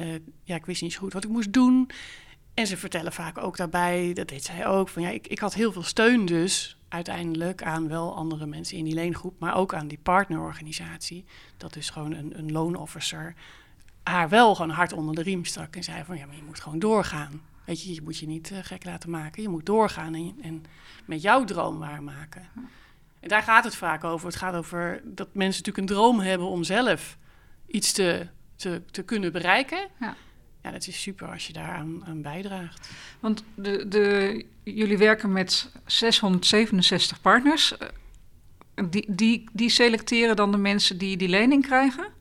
uh, 0.00 0.18
ja, 0.42 0.54
ik 0.54 0.66
wist 0.66 0.82
niet 0.82 0.92
zo 0.92 0.98
goed 0.98 1.12
wat 1.12 1.24
ik 1.24 1.30
moest 1.30 1.52
doen. 1.52 1.90
En 2.54 2.66
ze 2.66 2.76
vertellen 2.76 3.12
vaak 3.12 3.38
ook 3.38 3.56
daarbij, 3.56 4.12
dat 4.12 4.28
deed 4.28 4.44
zij 4.44 4.66
ook, 4.66 4.88
van 4.88 5.02
ja, 5.02 5.08
ik, 5.08 5.26
ik 5.26 5.38
had 5.38 5.54
heel 5.54 5.72
veel 5.72 5.82
steun 5.82 6.26
dus 6.26 6.76
uiteindelijk 6.88 7.62
aan 7.62 7.88
wel 7.88 8.16
andere 8.16 8.46
mensen 8.46 8.76
in 8.76 8.84
die 8.84 8.94
leengroep, 8.94 9.38
maar 9.38 9.54
ook 9.54 9.74
aan 9.74 9.88
die 9.88 9.98
partnerorganisatie. 10.02 11.24
Dat 11.56 11.76
is 11.76 11.90
gewoon 11.90 12.12
een, 12.12 12.38
een 12.38 12.52
loonofficer 12.52 13.34
haar 14.02 14.28
wel 14.28 14.54
gewoon 14.54 14.70
hard 14.70 14.92
onder 14.92 15.14
de 15.14 15.22
riem 15.22 15.44
stak 15.44 15.76
en 15.76 15.84
zei 15.84 16.04
van 16.04 16.16
ja, 16.16 16.26
maar 16.26 16.36
je 16.36 16.42
moet 16.42 16.60
gewoon 16.60 16.78
doorgaan. 16.78 17.42
Weet 17.64 17.82
je, 17.82 17.94
je 17.94 18.02
moet 18.02 18.18
je 18.18 18.26
niet 18.26 18.50
uh, 18.50 18.58
gek 18.62 18.84
laten 18.84 19.10
maken. 19.10 19.42
Je 19.42 19.48
moet 19.48 19.66
doorgaan 19.66 20.14
en, 20.14 20.36
en 20.42 20.64
met 21.04 21.22
jouw 21.22 21.44
droom 21.44 21.78
waarmaken. 21.78 22.48
En 23.20 23.28
daar 23.28 23.42
gaat 23.42 23.64
het 23.64 23.76
vaak 23.76 24.04
over. 24.04 24.26
Het 24.26 24.36
gaat 24.36 24.54
over 24.54 25.00
dat 25.04 25.34
mensen 25.34 25.62
natuurlijk 25.62 25.78
een 25.90 25.96
droom 25.96 26.20
hebben 26.20 26.46
om 26.46 26.64
zelf 26.64 27.16
iets 27.66 27.92
te, 27.92 28.26
te, 28.56 28.82
te 28.90 29.02
kunnen 29.02 29.32
bereiken. 29.32 29.88
Ja. 30.00 30.14
ja, 30.62 30.70
dat 30.70 30.86
is 30.86 31.02
super 31.02 31.28
als 31.28 31.46
je 31.46 31.52
daaraan 31.52 32.04
aan 32.04 32.22
bijdraagt. 32.22 32.90
Want 33.20 33.44
de, 33.54 33.88
de, 33.88 34.46
jullie 34.62 34.98
werken 34.98 35.32
met 35.32 35.72
667 35.86 37.20
partners. 37.20 37.78
Eh, 37.78 37.88
die, 38.90 39.04
die, 39.08 39.48
die 39.52 39.70
selecteren 39.70 40.36
dan 40.36 40.50
de 40.50 40.58
mensen 40.58 40.98
die 40.98 41.16
die 41.16 41.28
lening 41.28 41.66
krijgen? 41.66 42.20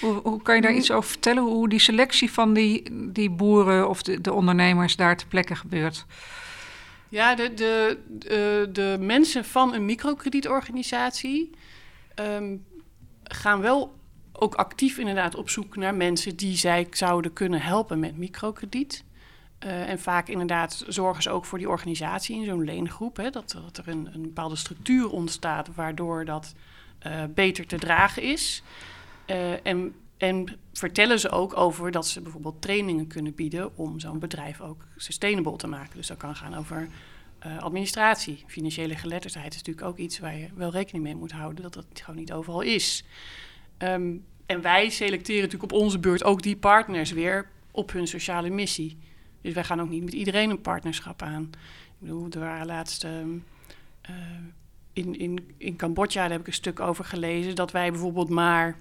Hoe, 0.00 0.20
hoe, 0.22 0.42
kan 0.42 0.54
je 0.54 0.62
daar 0.62 0.74
iets 0.74 0.90
over 0.90 1.10
vertellen? 1.10 1.42
Hoe 1.42 1.68
die 1.68 1.78
selectie 1.78 2.32
van 2.32 2.52
die, 2.52 2.82
die 3.12 3.30
boeren 3.30 3.88
of 3.88 4.02
de, 4.02 4.20
de 4.20 4.32
ondernemers 4.32 4.96
daar 4.96 5.16
ter 5.16 5.26
plekke 5.26 5.54
gebeurt? 5.54 6.06
Ja, 7.08 7.34
de, 7.34 7.54
de, 7.54 7.98
de, 8.08 8.68
de 8.72 8.96
mensen 9.00 9.44
van 9.44 9.74
een 9.74 9.84
microkredietorganisatie 9.84 11.50
um, 12.20 12.64
gaan 13.22 13.60
wel 13.60 13.94
ook 14.32 14.54
actief 14.54 14.98
inderdaad 14.98 15.34
op 15.34 15.50
zoek 15.50 15.76
naar 15.76 15.94
mensen 15.94 16.36
die 16.36 16.56
zij 16.56 16.86
zouden 16.90 17.32
kunnen 17.32 17.60
helpen 17.60 18.00
met 18.00 18.16
microkrediet. 18.16 19.04
Uh, 19.64 19.88
en 19.88 20.00
vaak 20.00 20.28
inderdaad 20.28 20.84
zorgen 20.88 21.22
ze 21.22 21.30
ook 21.30 21.44
voor 21.44 21.58
die 21.58 21.68
organisatie 21.68 22.36
in 22.36 22.44
zo'n 22.44 22.64
leengroep. 22.64 23.16
Hè, 23.16 23.30
dat, 23.30 23.58
dat 23.64 23.76
er 23.76 23.88
een, 23.88 24.08
een 24.12 24.22
bepaalde 24.22 24.56
structuur 24.56 25.10
ontstaat 25.10 25.74
waardoor 25.74 26.24
dat 26.24 26.54
uh, 27.06 27.22
beter 27.34 27.66
te 27.66 27.78
dragen 27.78 28.22
is. 28.22 28.62
Uh, 29.26 29.66
en, 29.66 29.94
en 30.16 30.58
vertellen 30.72 31.20
ze 31.20 31.30
ook 31.30 31.56
over 31.56 31.90
dat 31.90 32.06
ze 32.06 32.20
bijvoorbeeld 32.20 32.62
trainingen 32.62 33.06
kunnen 33.06 33.34
bieden 33.34 33.76
om 33.76 34.00
zo'n 34.00 34.18
bedrijf 34.18 34.60
ook 34.60 34.86
sustainable 34.96 35.56
te 35.56 35.66
maken. 35.66 35.96
Dus 35.96 36.06
dat 36.06 36.16
kan 36.16 36.36
gaan 36.36 36.54
over 36.54 36.88
uh, 37.46 37.58
administratie. 37.58 38.44
Financiële 38.46 38.94
geletterdheid 38.94 39.52
is 39.52 39.56
natuurlijk 39.56 39.86
ook 39.86 39.98
iets 39.98 40.18
waar 40.18 40.36
je 40.36 40.48
wel 40.54 40.70
rekening 40.70 41.04
mee 41.04 41.16
moet 41.16 41.32
houden, 41.32 41.62
dat 41.62 41.74
dat 41.74 41.86
gewoon 41.92 42.20
niet 42.20 42.32
overal 42.32 42.60
is. 42.60 43.04
Um, 43.78 44.24
en 44.46 44.60
wij 44.60 44.90
selecteren 44.90 45.42
natuurlijk 45.42 45.72
op 45.72 45.80
onze 45.80 45.98
beurt 45.98 46.24
ook 46.24 46.42
die 46.42 46.56
partners 46.56 47.10
weer 47.10 47.48
op 47.70 47.92
hun 47.92 48.06
sociale 48.06 48.50
missie. 48.50 48.98
Dus 49.40 49.54
wij 49.54 49.64
gaan 49.64 49.80
ook 49.80 49.88
niet 49.88 50.04
met 50.04 50.12
iedereen 50.12 50.50
een 50.50 50.60
partnerschap 50.60 51.22
aan. 51.22 51.42
Ik 51.42 51.98
bedoel, 51.98 52.28
er 52.30 52.40
waren 52.40 52.66
laatst. 52.66 53.04
Um, 53.04 53.44
uh, 54.10 54.16
in, 54.92 55.18
in, 55.18 55.54
in 55.56 55.76
Cambodja, 55.76 56.20
daar 56.20 56.30
heb 56.30 56.40
ik 56.40 56.46
een 56.46 56.52
stuk 56.52 56.80
over 56.80 57.04
gelezen, 57.04 57.54
dat 57.54 57.70
wij 57.70 57.90
bijvoorbeeld 57.90 58.28
maar 58.28 58.76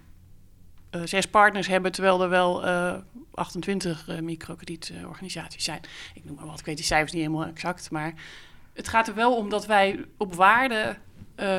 zes 1.03 1.25
partners 1.25 1.67
hebben, 1.67 1.91
terwijl 1.91 2.21
er 2.21 2.29
wel 2.29 2.67
uh, 2.67 2.95
28 3.33 4.07
uh, 4.09 4.19
microkredietorganisaties 4.19 5.63
zijn. 5.63 5.81
Ik 6.13 6.25
noem 6.25 6.35
maar 6.35 6.45
wat, 6.45 6.59
ik 6.59 6.65
weet 6.65 6.75
die 6.75 6.85
cijfers 6.85 7.11
niet 7.11 7.21
helemaal 7.21 7.45
exact, 7.45 7.91
maar 7.91 8.13
het 8.73 8.87
gaat 8.87 9.07
er 9.07 9.15
wel 9.15 9.35
om 9.35 9.49
dat 9.49 9.65
wij 9.65 10.05
op 10.17 10.33
waarde 10.33 10.97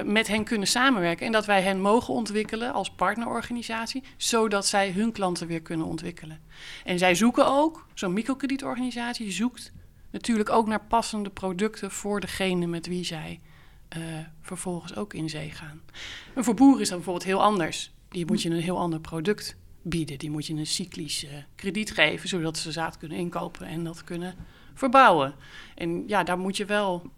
met 0.05 0.27
hen 0.27 0.45
kunnen 0.45 0.69
samenwerken 0.69 1.27
en 1.27 1.33
dat 1.33 1.47
wij 1.47 1.63
hen 1.63 1.81
mogen 1.81 2.15
ontwikkelen 2.15 2.73
als 2.73 2.91
partnerorganisatie, 2.91 4.03
zodat 4.17 4.67
zij 4.67 4.93
hun 4.93 5.13
klanten 5.13 5.47
weer 5.47 5.63
kunnen 5.63 5.87
ontwikkelen. 5.87 6.41
En 6.85 6.99
zij 6.99 7.15
zoeken 7.15 7.47
ook, 7.47 7.87
zo'n 7.95 8.13
microkredietorganisatie 8.13 9.31
zoekt 9.33 9.73
natuurlijk 10.11 10.51
ook 10.51 10.67
naar 10.67 10.85
passende 10.85 11.31
producten 11.31 11.91
voor 11.91 12.21
degene 12.21 12.67
met 12.67 12.87
wie 12.87 13.05
zij 13.05 13.41
eh, 13.89 14.01
vervolgens 14.41 14.97
ook 14.97 15.15
in 15.15 15.29
zee 15.29 15.51
gaan. 15.51 15.81
En 16.35 16.45
voor 16.45 16.55
boeren 16.55 16.81
is 16.81 16.89
dat 16.89 16.97
bijvoorbeeld 16.97 17.27
heel 17.27 17.43
anders. 17.43 17.95
Die 18.09 18.27
moet 18.27 18.43
je 18.43 18.51
een 18.51 18.61
heel 18.61 18.79
ander 18.79 19.01
product 19.01 19.57
bieden. 19.83 20.19
Die 20.19 20.31
moet 20.31 20.47
je 20.47 20.55
een 20.55 20.67
cyclisch 20.67 21.25
uh, 21.25 21.31
krediet 21.55 21.91
geven, 21.91 22.29
zodat 22.29 22.59
ze 22.59 22.73
zaad 22.73 22.99
kunnen 22.99 23.19
inkopen 23.19 23.67
en 23.67 23.85
dat 23.85 24.05
kunnen 24.05 24.35
verbouwen. 24.75 25.35
En 25.75 26.09
ja, 26.09 26.25
daar 26.25 26.39
moet 26.39 26.57
je 26.57 26.65
wel, 26.65 27.11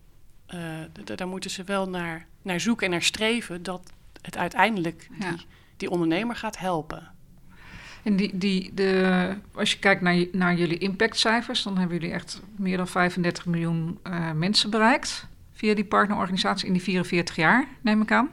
uh, 0.55 0.61
daar 1.05 1.29
moeten 1.29 1.51
ze 1.51 1.65
wel 1.65 1.89
naar, 1.89 2.27
naar 2.43 2.61
zoeken 2.61 2.87
en 2.87 2.93
naar 2.93 3.03
streven 3.03 3.63
dat 3.63 3.93
het 4.23 4.37
uiteindelijk 4.37 5.09
die, 5.19 5.47
die 5.77 5.91
ondernemer 5.91 6.37
gaat 6.37 6.59
helpen. 6.59 7.11
En 8.03 8.17
die, 8.17 8.39
die, 8.39 8.75
de, 8.75 9.35
als 9.55 9.73
je 9.73 9.79
kijkt 9.79 10.03
naar, 10.03 10.25
naar 10.33 10.55
jullie 10.55 10.79
impactcijfers, 10.79 11.63
dan 11.63 11.79
hebben 11.79 11.99
jullie 11.99 12.15
echt 12.15 12.43
meer 12.57 12.77
dan 12.77 12.89
35 12.89 13.47
miljoen 13.47 13.99
uh, 14.07 14.33
mensen 14.33 14.71
bereikt 14.71 15.27
via 15.53 15.75
die 15.75 15.85
partnerorganisatie 15.85 16.67
in 16.67 16.73
die 16.73 16.83
44 16.83 17.37
jaar, 17.37 17.67
neem 17.81 18.03
ik 18.03 18.13
aan. 18.13 18.31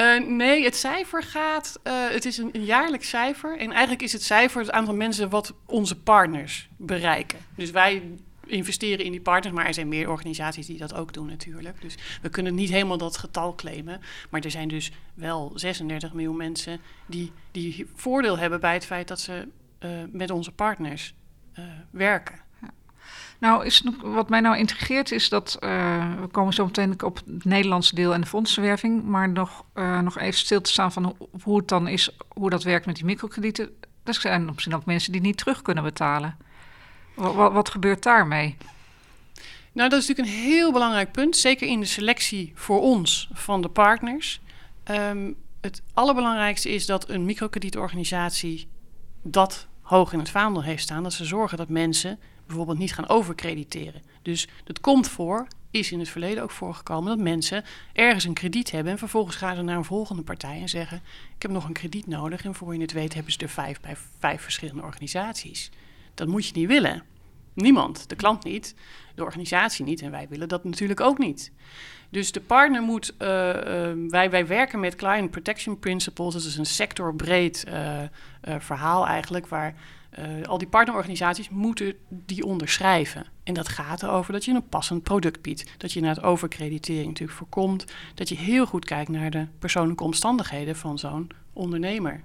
Uh, 0.00 0.28
nee, 0.28 0.64
het 0.64 0.76
cijfer 0.76 1.22
gaat. 1.22 1.80
Uh, 1.84 2.08
het 2.08 2.24
is 2.24 2.38
een, 2.38 2.48
een, 2.52 2.64
jaarlijks 2.64 3.08
cijfer. 3.08 3.58
En 3.58 3.70
eigenlijk 3.70 4.02
is 4.02 4.12
het 4.12 4.22
cijfer 4.22 4.60
het 4.60 4.70
aantal 4.70 4.94
mensen 4.94 5.28
wat 5.28 5.54
onze 5.66 6.00
partners 6.00 6.68
bereiken. 6.76 7.38
Dus 7.54 7.70
wij 7.70 8.02
investeren 8.46 9.04
in 9.04 9.10
die 9.10 9.20
partners, 9.20 9.54
maar 9.54 9.66
er 9.66 9.74
zijn 9.74 9.88
meer 9.88 10.10
organisaties 10.10 10.66
die 10.66 10.78
dat 10.78 10.94
ook 10.94 11.12
doen 11.12 11.26
natuurlijk. 11.26 11.80
Dus 11.80 11.94
we 12.22 12.28
kunnen 12.28 12.54
niet 12.54 12.70
helemaal 12.70 12.98
dat 12.98 13.16
getal 13.16 13.54
claimen. 13.54 14.00
Maar 14.30 14.40
er 14.40 14.50
zijn 14.50 14.68
dus 14.68 14.90
wel 15.14 15.52
36 15.54 16.12
miljoen 16.12 16.36
mensen 16.36 16.80
die, 17.06 17.32
die 17.50 17.86
voordeel 17.94 18.38
hebben 18.38 18.60
bij 18.60 18.74
het 18.74 18.86
feit 18.86 19.08
dat 19.08 19.20
ze 19.20 19.48
uh, 19.80 19.90
met 20.10 20.30
onze 20.30 20.52
partners 20.52 21.14
werken. 21.90 22.40
Nou, 23.38 23.64
is 23.64 23.82
wat 24.02 24.28
mij 24.28 24.40
nou 24.40 24.56
intrigeert 24.56 25.12
is 25.12 25.28
dat, 25.28 25.56
uh, 25.60 26.20
we 26.20 26.26
komen 26.26 26.52
zo 26.52 26.64
meteen 26.64 27.02
op 27.02 27.16
het 27.16 27.44
Nederlandse 27.44 27.94
deel 27.94 28.14
en 28.14 28.20
de 28.20 28.26
fondsenwerving, 28.26 29.04
maar 29.04 29.28
nog, 29.28 29.64
uh, 29.74 30.00
nog 30.00 30.18
even 30.18 30.38
stil 30.38 30.60
te 30.60 30.70
staan 30.70 30.92
van 30.92 31.16
hoe, 31.42 31.56
het 31.56 31.68
dan 31.68 31.88
is, 31.88 32.10
hoe 32.28 32.50
dat 32.50 32.62
werkt 32.62 32.86
met 32.86 32.96
die 32.96 33.04
microkredieten. 33.04 33.70
Er 34.04 34.14
zijn 34.14 34.44
misschien 34.44 34.74
ook 34.74 34.84
mensen 34.84 35.12
die 35.12 35.20
niet 35.20 35.36
terug 35.36 35.62
kunnen 35.62 35.84
betalen. 35.84 36.36
Wat, 37.14 37.52
wat, 37.52 37.68
gebeurt 37.68 38.02
daarmee? 38.02 38.56
Nou, 39.72 39.88
dat 39.88 40.00
is 40.00 40.08
natuurlijk 40.08 40.36
een 40.36 40.42
heel 40.42 40.72
belangrijk 40.72 41.12
punt, 41.12 41.36
zeker 41.36 41.68
in 41.68 41.80
de 41.80 41.86
selectie 41.86 42.52
voor 42.54 42.80
ons 42.80 43.30
van 43.32 43.60
de 43.60 43.68
partners. 43.68 44.40
Um, 44.90 45.36
het 45.60 45.82
allerbelangrijkste 45.94 46.68
is 46.68 46.86
dat 46.86 47.08
een 47.08 47.24
microkredietorganisatie 47.24 48.68
dat 49.22 49.66
hoog 49.80 50.12
in 50.12 50.18
het 50.18 50.30
vaandel 50.30 50.62
heeft 50.62 50.82
staan, 50.82 51.02
dat 51.02 51.12
ze 51.12 51.24
zorgen 51.24 51.58
dat 51.58 51.68
mensen 51.68 52.18
bijvoorbeeld 52.48 52.78
niet 52.78 52.94
gaan 52.94 53.08
overkrediteren. 53.08 54.02
Dus 54.22 54.48
dat 54.64 54.80
komt 54.80 55.08
voor, 55.08 55.46
is 55.70 55.92
in 55.92 55.98
het 55.98 56.08
verleden 56.08 56.42
ook 56.42 56.50
voorgekomen, 56.50 57.16
dat 57.16 57.24
mensen 57.24 57.64
ergens 57.92 58.24
een 58.24 58.34
krediet 58.34 58.70
hebben 58.70 58.92
en 58.92 58.98
vervolgens 58.98 59.36
gaan 59.36 59.56
ze 59.56 59.62
naar 59.62 59.76
een 59.76 59.84
volgende 59.84 60.22
partij 60.22 60.60
en 60.60 60.68
zeggen: 60.68 61.02
Ik 61.36 61.42
heb 61.42 61.50
nog 61.50 61.64
een 61.64 61.72
krediet 61.72 62.06
nodig. 62.06 62.44
En 62.44 62.54
voor 62.54 62.74
je 62.74 62.80
het 62.80 62.92
weet 62.92 63.14
hebben 63.14 63.32
ze 63.32 63.38
er 63.38 63.48
vijf 63.48 63.80
bij 63.80 63.96
vijf 64.18 64.42
verschillende 64.42 64.82
organisaties. 64.82 65.70
Dat 66.14 66.28
moet 66.28 66.46
je 66.46 66.52
niet 66.54 66.68
willen. 66.68 67.02
Niemand, 67.54 68.08
de 68.08 68.16
klant 68.16 68.44
niet, 68.44 68.74
de 69.14 69.24
organisatie 69.24 69.84
niet 69.84 70.02
en 70.02 70.10
wij 70.10 70.26
willen 70.28 70.48
dat 70.48 70.64
natuurlijk 70.64 71.00
ook 71.00 71.18
niet. 71.18 71.52
Dus 72.10 72.32
de 72.32 72.40
partner 72.40 72.82
moet, 72.82 73.14
uh, 73.18 73.28
uh, 73.28 74.08
wij, 74.08 74.30
wij 74.30 74.46
werken 74.46 74.80
met 74.80 74.94
Client 74.94 75.30
Protection 75.30 75.78
Principles, 75.78 76.34
dat 76.34 76.42
is 76.42 76.56
een 76.56 76.66
sectorbreed 76.66 77.64
uh, 77.68 78.02
verhaal 78.58 79.06
eigenlijk, 79.06 79.46
waar 79.46 79.74
uh, 80.18 80.46
al 80.46 80.58
die 80.58 80.68
partnerorganisaties 80.68 81.48
moeten 81.48 81.94
die 82.08 82.44
onderschrijven. 82.44 83.26
En 83.42 83.54
dat 83.54 83.68
gaat 83.68 84.02
erover 84.02 84.32
dat 84.32 84.44
je 84.44 84.52
een 84.52 84.68
passend 84.68 85.02
product 85.02 85.42
biedt. 85.42 85.64
Dat 85.76 85.92
je 85.92 86.06
het 86.06 86.22
overkreditering 86.22 87.06
natuurlijk 87.06 87.38
voorkomt. 87.38 87.84
Dat 88.14 88.28
je 88.28 88.36
heel 88.36 88.66
goed 88.66 88.84
kijkt 88.84 89.10
naar 89.10 89.30
de 89.30 89.46
persoonlijke 89.58 90.04
omstandigheden 90.04 90.76
van 90.76 90.98
zo'n 90.98 91.30
ondernemer. 91.52 92.20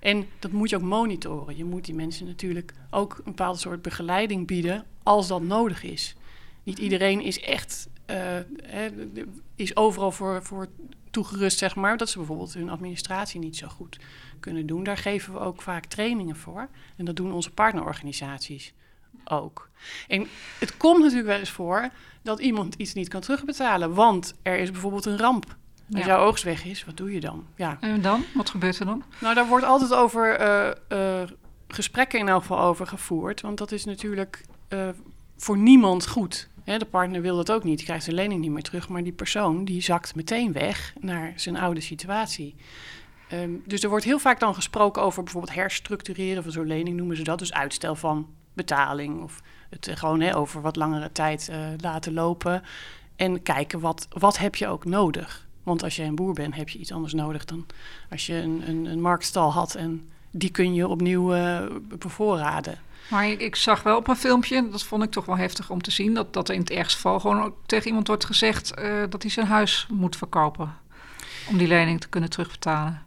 En 0.00 0.26
dat 0.38 0.52
moet 0.52 0.70
je 0.70 0.76
ook 0.76 0.82
monitoren. 0.82 1.56
Je 1.56 1.64
moet 1.64 1.84
die 1.84 1.94
mensen 1.94 2.26
natuurlijk 2.26 2.72
ook 2.90 3.16
een 3.16 3.22
bepaalde 3.24 3.58
soort 3.58 3.82
begeleiding 3.82 4.46
bieden 4.46 4.84
als 5.02 5.28
dat 5.28 5.42
nodig 5.42 5.82
is. 5.82 6.16
Niet 6.62 6.78
iedereen 6.78 7.20
is 7.20 7.40
echt 7.40 7.88
uh, 8.10 8.36
is 9.54 9.76
overal 9.76 10.12
voor, 10.12 10.42
voor 10.42 10.68
toegerust, 11.10 11.58
zeg 11.58 11.74
maar. 11.74 11.96
Dat 11.96 12.08
ze 12.08 12.18
bijvoorbeeld 12.18 12.54
hun 12.54 12.70
administratie 12.70 13.40
niet 13.40 13.56
zo 13.56 13.68
goed 13.68 13.98
kunnen 14.44 14.66
doen. 14.66 14.84
Daar 14.84 14.96
geven 14.96 15.32
we 15.32 15.38
ook 15.38 15.62
vaak 15.62 15.84
trainingen 15.84 16.36
voor. 16.36 16.68
En 16.96 17.04
dat 17.04 17.16
doen 17.16 17.32
onze 17.32 17.50
partnerorganisaties 17.50 18.72
ook. 19.24 19.68
En 20.08 20.26
het 20.58 20.76
komt 20.76 20.98
natuurlijk 20.98 21.28
wel 21.28 21.38
eens 21.38 21.50
voor 21.50 21.88
dat 22.22 22.40
iemand 22.40 22.74
iets 22.74 22.94
niet 22.94 23.08
kan 23.08 23.20
terugbetalen. 23.20 23.94
Want 23.94 24.34
er 24.42 24.58
is 24.58 24.70
bijvoorbeeld 24.70 25.04
een 25.04 25.18
ramp. 25.18 25.56
Als 25.92 26.00
ja. 26.00 26.06
jouw 26.06 26.24
oogst 26.26 26.44
weg 26.44 26.64
is, 26.64 26.84
wat 26.84 26.96
doe 26.96 27.12
je 27.12 27.20
dan? 27.20 27.46
Ja. 27.56 27.76
En 27.80 28.02
dan? 28.02 28.24
Wat 28.34 28.50
gebeurt 28.50 28.78
er 28.78 28.86
dan? 28.86 29.02
Nou, 29.20 29.34
daar 29.34 29.46
wordt 29.46 29.64
altijd 29.64 29.94
over 29.94 30.40
uh, 30.40 30.70
uh, 30.98 31.22
gesprekken 31.68 32.18
in 32.18 32.28
elk 32.28 32.40
geval 32.40 32.60
over 32.60 32.86
gevoerd. 32.86 33.40
Want 33.40 33.58
dat 33.58 33.72
is 33.72 33.84
natuurlijk 33.84 34.44
uh, 34.68 34.88
voor 35.36 35.58
niemand 35.58 36.08
goed. 36.08 36.48
Hè, 36.64 36.78
de 36.78 36.84
partner 36.84 37.20
wil 37.20 37.36
dat 37.36 37.52
ook 37.52 37.64
niet. 37.64 37.76
Die 37.76 37.86
krijgt 37.86 38.04
zijn 38.04 38.16
lening 38.16 38.40
niet 38.40 38.50
meer 38.50 38.62
terug. 38.62 38.88
Maar 38.88 39.02
die 39.02 39.12
persoon 39.12 39.64
die 39.64 39.82
zakt 39.82 40.14
meteen 40.14 40.52
weg 40.52 40.94
naar 41.00 41.32
zijn 41.36 41.56
oude 41.56 41.80
situatie. 41.80 42.54
Um, 43.42 43.62
dus 43.66 43.82
er 43.82 43.88
wordt 43.88 44.04
heel 44.04 44.18
vaak 44.18 44.40
dan 44.40 44.54
gesproken 44.54 45.02
over 45.02 45.22
bijvoorbeeld 45.22 45.54
herstructureren 45.54 46.42
van 46.42 46.52
zo'n 46.52 46.66
lening, 46.66 46.96
noemen 46.96 47.16
ze 47.16 47.22
dat. 47.22 47.38
Dus 47.38 47.52
uitstel 47.52 47.94
van 47.94 48.28
betaling 48.54 49.22
of 49.22 49.42
het 49.70 49.88
uh, 49.88 49.96
gewoon 49.96 50.32
over 50.32 50.60
wat 50.60 50.76
langere 50.76 51.12
tijd 51.12 51.48
uh, 51.50 51.56
laten 51.80 52.12
lopen. 52.12 52.62
En 53.16 53.42
kijken 53.42 53.80
wat, 53.80 54.08
wat 54.10 54.38
heb 54.38 54.54
je 54.54 54.66
ook 54.66 54.84
nodig. 54.84 55.46
Want 55.62 55.82
als 55.82 55.96
je 55.96 56.02
een 56.02 56.14
boer 56.14 56.32
bent, 56.34 56.54
heb 56.54 56.68
je 56.68 56.78
iets 56.78 56.92
anders 56.92 57.12
nodig 57.12 57.44
dan 57.44 57.66
als 58.10 58.26
je 58.26 58.34
een, 58.34 58.62
een, 58.68 58.84
een 58.84 59.00
marktstal 59.00 59.52
had 59.52 59.74
en 59.74 60.08
die 60.30 60.50
kun 60.50 60.74
je 60.74 60.88
opnieuw 60.88 61.34
uh, 61.34 61.60
bevoorraden. 61.82 62.78
Maar 63.10 63.26
ik, 63.28 63.56
zag 63.56 63.82
wel 63.82 63.96
op 63.96 64.08
een 64.08 64.16
filmpje, 64.16 64.68
dat 64.70 64.82
vond 64.82 65.02
ik 65.02 65.10
toch 65.10 65.24
wel 65.24 65.36
heftig 65.36 65.70
om 65.70 65.82
te 65.82 65.90
zien, 65.90 66.14
dat, 66.14 66.32
dat 66.32 66.48
in 66.48 66.60
het 66.60 66.70
ergste 66.70 66.94
geval 66.94 67.20
gewoon 67.20 67.42
ook 67.42 67.56
tegen 67.66 67.86
iemand 67.86 68.06
wordt 68.06 68.24
gezegd 68.24 68.74
dat 69.08 69.22
hij 69.22 69.30
zijn 69.30 69.46
huis 69.46 69.86
moet 69.90 70.16
verkopen. 70.16 70.74
Om 71.48 71.58
die 71.58 71.68
lening 71.68 72.00
te 72.00 72.08
kunnen 72.08 72.30
terugbetalen 72.30 73.03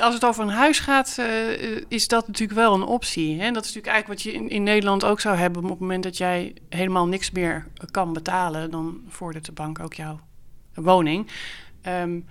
als 0.00 0.14
het 0.14 0.24
over 0.24 0.42
een 0.42 0.50
huis 0.50 0.78
gaat, 0.78 1.16
uh, 1.20 1.80
is 1.88 2.08
dat 2.08 2.26
natuurlijk 2.26 2.58
wel 2.58 2.74
een 2.74 2.82
optie. 2.82 3.40
Hè? 3.40 3.50
Dat 3.50 3.64
is 3.64 3.74
natuurlijk 3.74 3.86
eigenlijk 3.86 4.06
wat 4.06 4.22
je 4.22 4.32
in, 4.32 4.48
in, 4.48 4.62
Nederland 4.62 5.04
ook 5.04 5.20
zou 5.20 5.36
hebben. 5.36 5.62
Op 5.62 5.70
het 5.70 5.78
moment 5.78 6.02
dat 6.02 6.16
jij 6.16 6.54
helemaal 6.68 7.06
niks 7.06 7.30
meer 7.30 7.66
kan 7.90 8.12
betalen, 8.12 8.70
dan 8.70 9.00
vordert 9.08 9.44
de 9.44 9.52
bank 9.52 9.78
ook 9.80 9.94
jouw 9.94 10.20
woning. 10.74 11.30
Um, 11.88 12.26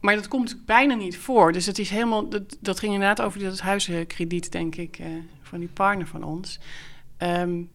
maar 0.00 0.14
dat 0.14 0.28
komt 0.28 0.62
bijna 0.66 0.94
niet 0.94 1.18
voor. 1.18 1.52
Dus 1.52 1.66
het 1.66 1.78
is 1.78 1.90
helemaal, 1.90 2.28
dat, 2.60 2.78
ging 2.78 2.92
inderdaad 2.92 3.20
over 3.20 3.40
dat 3.40 3.60
huizenkrediet, 3.60 4.52
denk 4.52 4.74
ik, 4.74 4.98
uh, 4.98 5.06
van 5.42 5.58
die 5.58 5.68
partner 5.68 6.06
van 6.06 6.24
ons. 6.24 6.58
Um, 7.18 7.70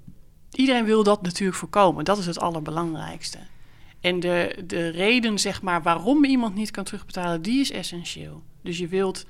iedereen 0.52 0.86
wil 0.86 1.04
dat 1.04 1.22
natuurlijk 1.22 1.58
voorkomen. 1.58 2.06
Dat 2.06 2.18
is 2.18 2.26
het 2.26 2.40
allerbelangrijkste. 2.40 3.38
En 4.02 4.20
de, 4.20 4.64
de 4.66 4.90
reden, 4.90 5.40
zeg 5.40 5.62
maar, 5.62 5.82
waarom 5.82 6.26
iemand 6.26 6.56
niet 6.56 6.72
kan 6.72 6.84
terugbetalen, 6.84 7.42
die 7.42 7.60
is 7.60 7.72
essentieel. 7.72 8.44
Dus 8.62 8.78
je 8.78 8.88
wilt, 8.88 9.26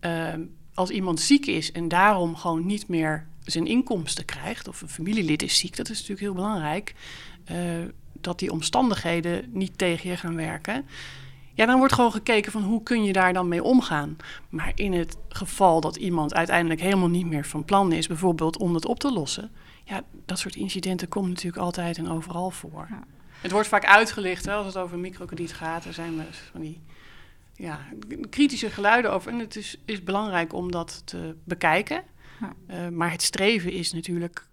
uh, 0.00 0.34
als 0.74 0.90
iemand 0.90 1.20
ziek 1.20 1.46
is 1.46 1.72
en 1.72 1.88
daarom 1.88 2.36
gewoon 2.36 2.66
niet 2.66 2.88
meer 2.88 3.26
zijn 3.44 3.66
inkomsten 3.66 4.24
krijgt, 4.24 4.68
of 4.68 4.82
een 4.82 4.88
familielid 4.88 5.42
is 5.42 5.58
ziek, 5.58 5.76
dat 5.76 5.88
is 5.88 5.94
natuurlijk 5.94 6.20
heel 6.20 6.34
belangrijk, 6.34 6.94
uh, 7.52 7.56
dat 8.12 8.38
die 8.38 8.52
omstandigheden 8.52 9.44
niet 9.52 9.78
tegen 9.78 10.10
je 10.10 10.16
gaan 10.16 10.36
werken. 10.36 10.84
Ja, 11.54 11.66
dan 11.66 11.78
wordt 11.78 11.92
gewoon 11.92 12.12
gekeken 12.12 12.52
van 12.52 12.62
hoe 12.62 12.82
kun 12.82 13.04
je 13.04 13.12
daar 13.12 13.32
dan 13.32 13.48
mee 13.48 13.62
omgaan. 13.62 14.16
Maar 14.48 14.72
in 14.74 14.92
het 14.92 15.16
geval 15.28 15.80
dat 15.80 15.96
iemand 15.96 16.34
uiteindelijk 16.34 16.80
helemaal 16.80 17.08
niet 17.08 17.26
meer 17.26 17.44
van 17.46 17.64
plan 17.64 17.92
is, 17.92 18.06
bijvoorbeeld 18.06 18.56
om 18.56 18.74
het 18.74 18.86
op 18.86 18.98
te 18.98 19.12
lossen, 19.12 19.50
ja, 19.84 20.02
dat 20.24 20.38
soort 20.38 20.56
incidenten 20.56 21.08
komen 21.08 21.30
natuurlijk 21.30 21.62
altijd 21.62 21.98
en 21.98 22.08
overal 22.08 22.50
voor. 22.50 22.86
Ja. 22.90 23.04
Het 23.40 23.50
wordt 23.50 23.68
vaak 23.68 23.84
uitgelicht 23.84 24.44
hè, 24.44 24.52
als 24.52 24.66
het 24.66 24.76
over 24.76 24.98
microkrediet 24.98 25.52
gaat. 25.52 25.84
Er 25.84 25.92
zijn 25.92 26.12
van 26.52 26.60
die 26.60 26.80
ja, 27.56 27.86
kritische 28.30 28.70
geluiden 28.70 29.12
over. 29.12 29.32
En 29.32 29.38
het 29.38 29.56
is, 29.56 29.76
is 29.84 30.02
belangrijk 30.02 30.52
om 30.52 30.70
dat 30.70 31.02
te 31.04 31.36
bekijken. 31.44 32.02
Ja. 32.40 32.52
Uh, 32.70 32.88
maar 32.88 33.10
het 33.10 33.22
streven 33.22 33.72
is 33.72 33.92
natuurlijk 33.92 34.46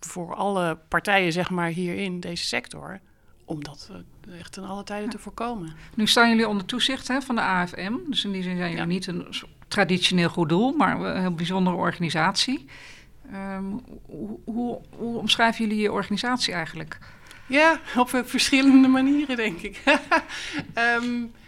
voor 0.00 0.34
alle 0.34 0.78
partijen, 0.88 1.32
zeg 1.32 1.50
maar, 1.50 1.68
hier 1.68 1.94
in 1.94 2.20
deze 2.20 2.44
sector, 2.44 3.00
om 3.44 3.64
dat 3.64 3.90
uh, 4.28 4.38
echt 4.38 4.52
ten 4.52 4.64
alle 4.64 4.84
tijden 4.84 5.04
ja. 5.04 5.10
te 5.10 5.18
voorkomen. 5.18 5.72
Nu 5.94 6.06
staan 6.06 6.28
jullie 6.28 6.48
onder 6.48 6.66
toezicht 6.66 7.08
hè, 7.08 7.20
van 7.20 7.34
de 7.34 7.40
AFM. 7.40 7.92
Dus 8.08 8.24
in 8.24 8.32
die 8.32 8.42
zin 8.42 8.56
zijn 8.56 8.70
jullie 8.70 8.86
niet 8.86 9.06
een 9.06 9.26
traditioneel 9.68 10.28
goed 10.28 10.48
doel, 10.48 10.72
maar 10.72 11.00
een 11.00 11.20
heel 11.20 11.34
bijzondere 11.34 11.76
organisatie. 11.76 12.66
Um, 13.32 13.80
hoe, 14.06 14.38
hoe, 14.44 14.80
hoe 14.96 15.18
omschrijven 15.18 15.66
jullie 15.66 15.82
je 15.82 15.92
organisatie 15.92 16.54
eigenlijk? 16.54 16.98
Ja, 17.46 17.80
op 17.96 18.22
verschillende 18.24 18.88
manieren, 18.88 19.36
denk 19.36 19.60
ik. 19.60 19.82
um, 21.02 21.32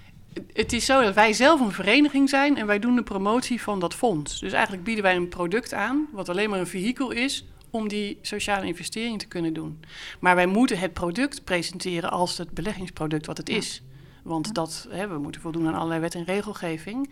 het 0.53 0.72
is 0.72 0.85
zo 0.85 1.03
dat 1.03 1.14
wij 1.14 1.33
zelf 1.33 1.61
een 1.61 1.72
vereniging 1.72 2.29
zijn 2.29 2.57
en 2.57 2.66
wij 2.66 2.79
doen 2.79 2.96
de 2.96 3.03
promotie 3.03 3.62
van 3.62 3.81
dat 3.81 3.94
fonds. 3.94 4.40
Dus 4.40 4.53
eigenlijk 4.53 4.85
bieden 4.85 5.05
wij 5.05 5.16
een 5.16 5.29
product 5.29 5.72
aan, 5.72 6.07
wat 6.12 6.29
alleen 6.29 6.51
maar 6.51 6.59
een 6.59 6.66
vehikel 6.66 7.11
is 7.11 7.44
om 7.70 7.88
die 7.88 8.18
sociale 8.22 8.66
investering 8.66 9.18
te 9.18 9.27
kunnen 9.27 9.53
doen. 9.53 9.81
Maar 10.20 10.35
wij 10.35 10.46
moeten 10.46 10.79
het 10.79 10.92
product 10.92 11.44
presenteren 11.44 12.11
als 12.11 12.38
het 12.38 12.51
beleggingsproduct 12.51 13.27
wat 13.27 13.37
het 13.37 13.49
is. 13.49 13.83
Want 14.22 14.55
dat, 14.55 14.87
hè, 14.90 15.09
we 15.09 15.18
moeten 15.18 15.40
voldoen 15.40 15.66
aan 15.66 15.75
allerlei 15.75 16.01
wet 16.01 16.14
en 16.14 16.25
regelgeving. 16.25 17.11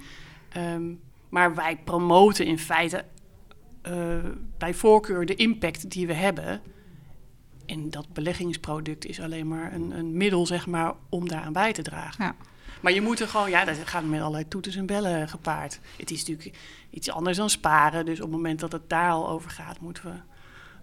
Ehm, 0.48 0.92
maar 1.28 1.54
wij 1.54 1.76
promoten 1.84 2.46
in 2.46 2.58
feite 2.58 3.04
uh, 3.88 4.16
bij 4.58 4.74
voorkeur 4.74 5.26
de 5.26 5.34
impact 5.34 5.90
die 5.90 6.06
we 6.06 6.12
hebben. 6.12 6.62
En 7.66 7.90
dat 7.90 8.12
beleggingsproduct 8.12 9.06
is 9.06 9.20
alleen 9.20 9.48
maar 9.48 9.72
een, 9.72 9.90
een 9.90 10.16
middel, 10.16 10.46
zeg 10.46 10.66
maar, 10.66 10.94
om 11.08 11.28
daaraan 11.28 11.52
bij 11.52 11.72
te 11.72 11.82
dragen. 11.82 12.24
Ja. 12.24 12.34
Maar 12.80 12.92
je 12.92 13.00
moet 13.00 13.20
er 13.20 13.28
gewoon, 13.28 13.50
ja, 13.50 13.64
dat 13.64 13.76
gaat 13.84 14.04
met 14.04 14.20
allerlei 14.20 14.48
toeters 14.48 14.76
en 14.76 14.86
bellen 14.86 15.28
gepaard. 15.28 15.80
Het 15.96 16.10
is 16.10 16.24
natuurlijk 16.24 16.58
iets 16.90 17.10
anders 17.10 17.36
dan 17.36 17.50
sparen. 17.50 18.04
Dus 18.04 18.20
op 18.20 18.26
het 18.26 18.36
moment 18.36 18.60
dat 18.60 18.72
het 18.72 18.88
daar 18.88 19.10
al 19.10 19.28
over 19.28 19.50
gaat, 19.50 19.80
moeten 19.80 20.04
we 20.04 20.33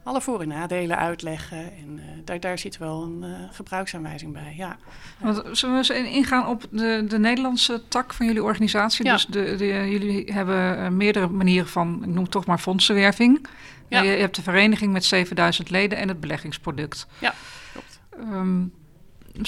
alle 0.04 0.22
voor- 0.22 0.42
en 0.42 0.48
nadelen 0.48 0.98
uitleggen. 0.98 1.58
En 1.58 1.98
uh, 1.98 2.04
daar, 2.26 2.40
daar 2.40 2.60
zit 2.60 2.78
wel 2.78 3.04
een 3.04 3.24
uh, 3.24 3.36
gebruiksaanwijzing 3.52 4.34
bij, 4.34 4.54
ja. 4.58 4.78
Want, 5.20 5.42
zullen 5.52 5.76
we 5.76 5.94
eens 5.94 6.06
ingaan 6.14 6.48
op 6.48 6.66
de, 6.70 7.06
de 7.08 7.20
Nederlandse 7.20 7.82
tak 7.88 8.14
van 8.14 8.26
jullie 8.26 8.44
organisatie? 8.44 9.06
Ja. 9.06 9.14
Dus 9.14 9.26
de, 9.26 9.56
de, 9.56 9.66
jullie 9.66 10.34
hebben 10.34 10.80
uh, 10.80 10.88
meerdere 10.88 11.28
manieren 11.28 11.68
van, 11.68 12.00
ik 12.02 12.08
noem 12.08 12.24
het 12.24 12.32
toch 12.32 12.46
maar 12.46 12.60
fondsenwerving. 12.60 13.48
Ja. 13.88 14.02
Je, 14.02 14.10
je, 14.10 14.18
hebt 14.18 14.36
de 14.36 14.42
vereniging 14.42 14.92
met 14.92 15.06
7000 15.06 15.70
leden 15.70 15.98
en 15.98 16.08
het 16.08 16.20
beleggingsproduct. 16.20 17.08
Ja, 17.20 17.34
klopt. 17.72 18.00
Um, 18.20 18.74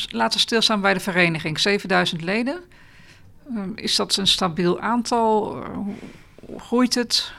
laten 0.10 0.38
we 0.38 0.40
stilstaan 0.40 0.82
bij 0.82 0.94
de 0.94 1.00
vereniging. 1.00 1.60
7000 1.60 2.22
leden. 2.22 2.60
Um, 3.56 3.72
is 3.76 3.96
dat 3.96 4.16
een 4.16 4.28
stabiel 4.28 4.80
aantal? 4.80 5.64
Hoe 6.46 6.60
groeit 6.60 6.96
het? 6.96 7.34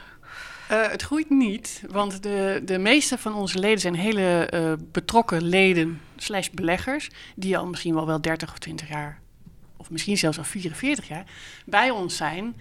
Uh, 0.71 0.91
het 0.91 1.03
groeit 1.03 1.31
niet, 1.31 1.83
want 1.91 2.23
de, 2.23 2.63
de 2.65 2.79
meeste 2.79 3.19
van 3.19 3.35
onze 3.35 3.59
leden 3.59 3.81
zijn 3.81 3.95
hele 3.95 4.51
uh, 4.55 4.73
betrokken 4.93 5.43
leden 5.43 6.01
slash 6.17 6.49
beleggers... 6.49 7.11
die 7.37 7.59
al 7.59 7.67
misschien 7.67 7.95
wel 7.95 8.07
wel 8.07 8.21
30 8.21 8.53
of 8.53 8.59
20 8.59 8.89
jaar, 8.89 9.21
of 9.77 9.91
misschien 9.91 10.19
zelfs 10.19 10.39
al 10.39 10.45
44 10.45 11.09
jaar, 11.09 11.25
bij 11.67 11.91
ons 11.91 12.17
zijn... 12.17 12.57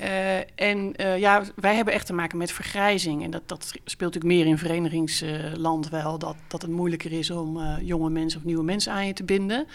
Uh, 0.00 0.36
en 0.54 0.94
ja, 1.18 1.44
wij 1.56 1.74
hebben 1.74 1.94
echt 1.94 2.06
te 2.06 2.12
maken 2.12 2.38
met 2.38 2.52
vergrijzing. 2.52 3.24
En 3.24 3.30
dat, 3.30 3.48
dat 3.48 3.64
speelt 3.84 4.14
natuurlijk 4.14 4.40
meer 4.42 4.46
in 4.46 4.58
verenigingsland 4.58 5.88
wel. 5.88 6.18
Dat, 6.18 6.36
dat 6.48 6.62
het 6.62 6.70
moeilijker 6.70 7.12
is 7.12 7.30
om 7.30 7.78
jonge 7.80 8.10
mensen 8.10 8.40
of 8.40 8.46
nieuwe 8.46 8.62
mensen 8.64 8.92
aan 8.92 9.06
je 9.06 9.12
te 9.12 9.24
binden. 9.24 9.66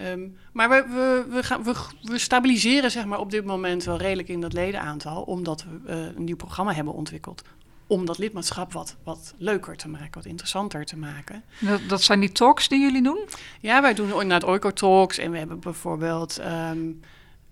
Um, 0.00 0.36
maar 0.52 0.68
we, 0.68 0.84
we, 0.88 1.34
we, 1.34 1.42
gaan, 1.42 1.62
we, 1.62 1.74
we, 2.02 2.18
stabiliseren 2.18 2.90
zeg 2.90 3.04
maar, 3.04 3.18
op 3.18 3.30
dit 3.30 3.44
moment 3.44 3.84
wel 3.84 3.96
redelijk 3.96 4.28
in 4.28 4.40
dat 4.40 4.52
ledenaantal, 4.52 5.22
omdat 5.22 5.64
we 5.64 5.92
uh, 5.92 6.16
een 6.16 6.24
nieuw 6.24 6.36
programma 6.36 6.72
hebben 6.72 6.94
ontwikkeld. 6.94 7.42
Om 7.86 8.06
dat 8.06 8.18
lidmaatschap 8.18 8.72
wat, 8.72 8.96
wat 9.04 9.34
leuker 9.38 9.76
te 9.76 9.88
maken, 9.88 10.10
wat 10.12 10.24
interessanter 10.24 10.84
te 10.84 10.96
maken. 10.96 11.42
Dat, 11.60 11.80
dat 11.88 12.02
zijn 12.02 12.20
die 12.20 12.32
talks 12.32 12.68
die 12.68 12.80
jullie 12.80 13.02
doen? 13.02 13.28
Ja, 13.60 13.82
wij 13.82 13.94
doen 13.94 14.08
inderdaad 14.08 14.44
Oiko-talks. 14.44 15.18
En 15.18 15.30
we 15.30 15.38
hebben 15.38 15.60
bijvoorbeeld 15.60 16.40
um, 16.40 17.00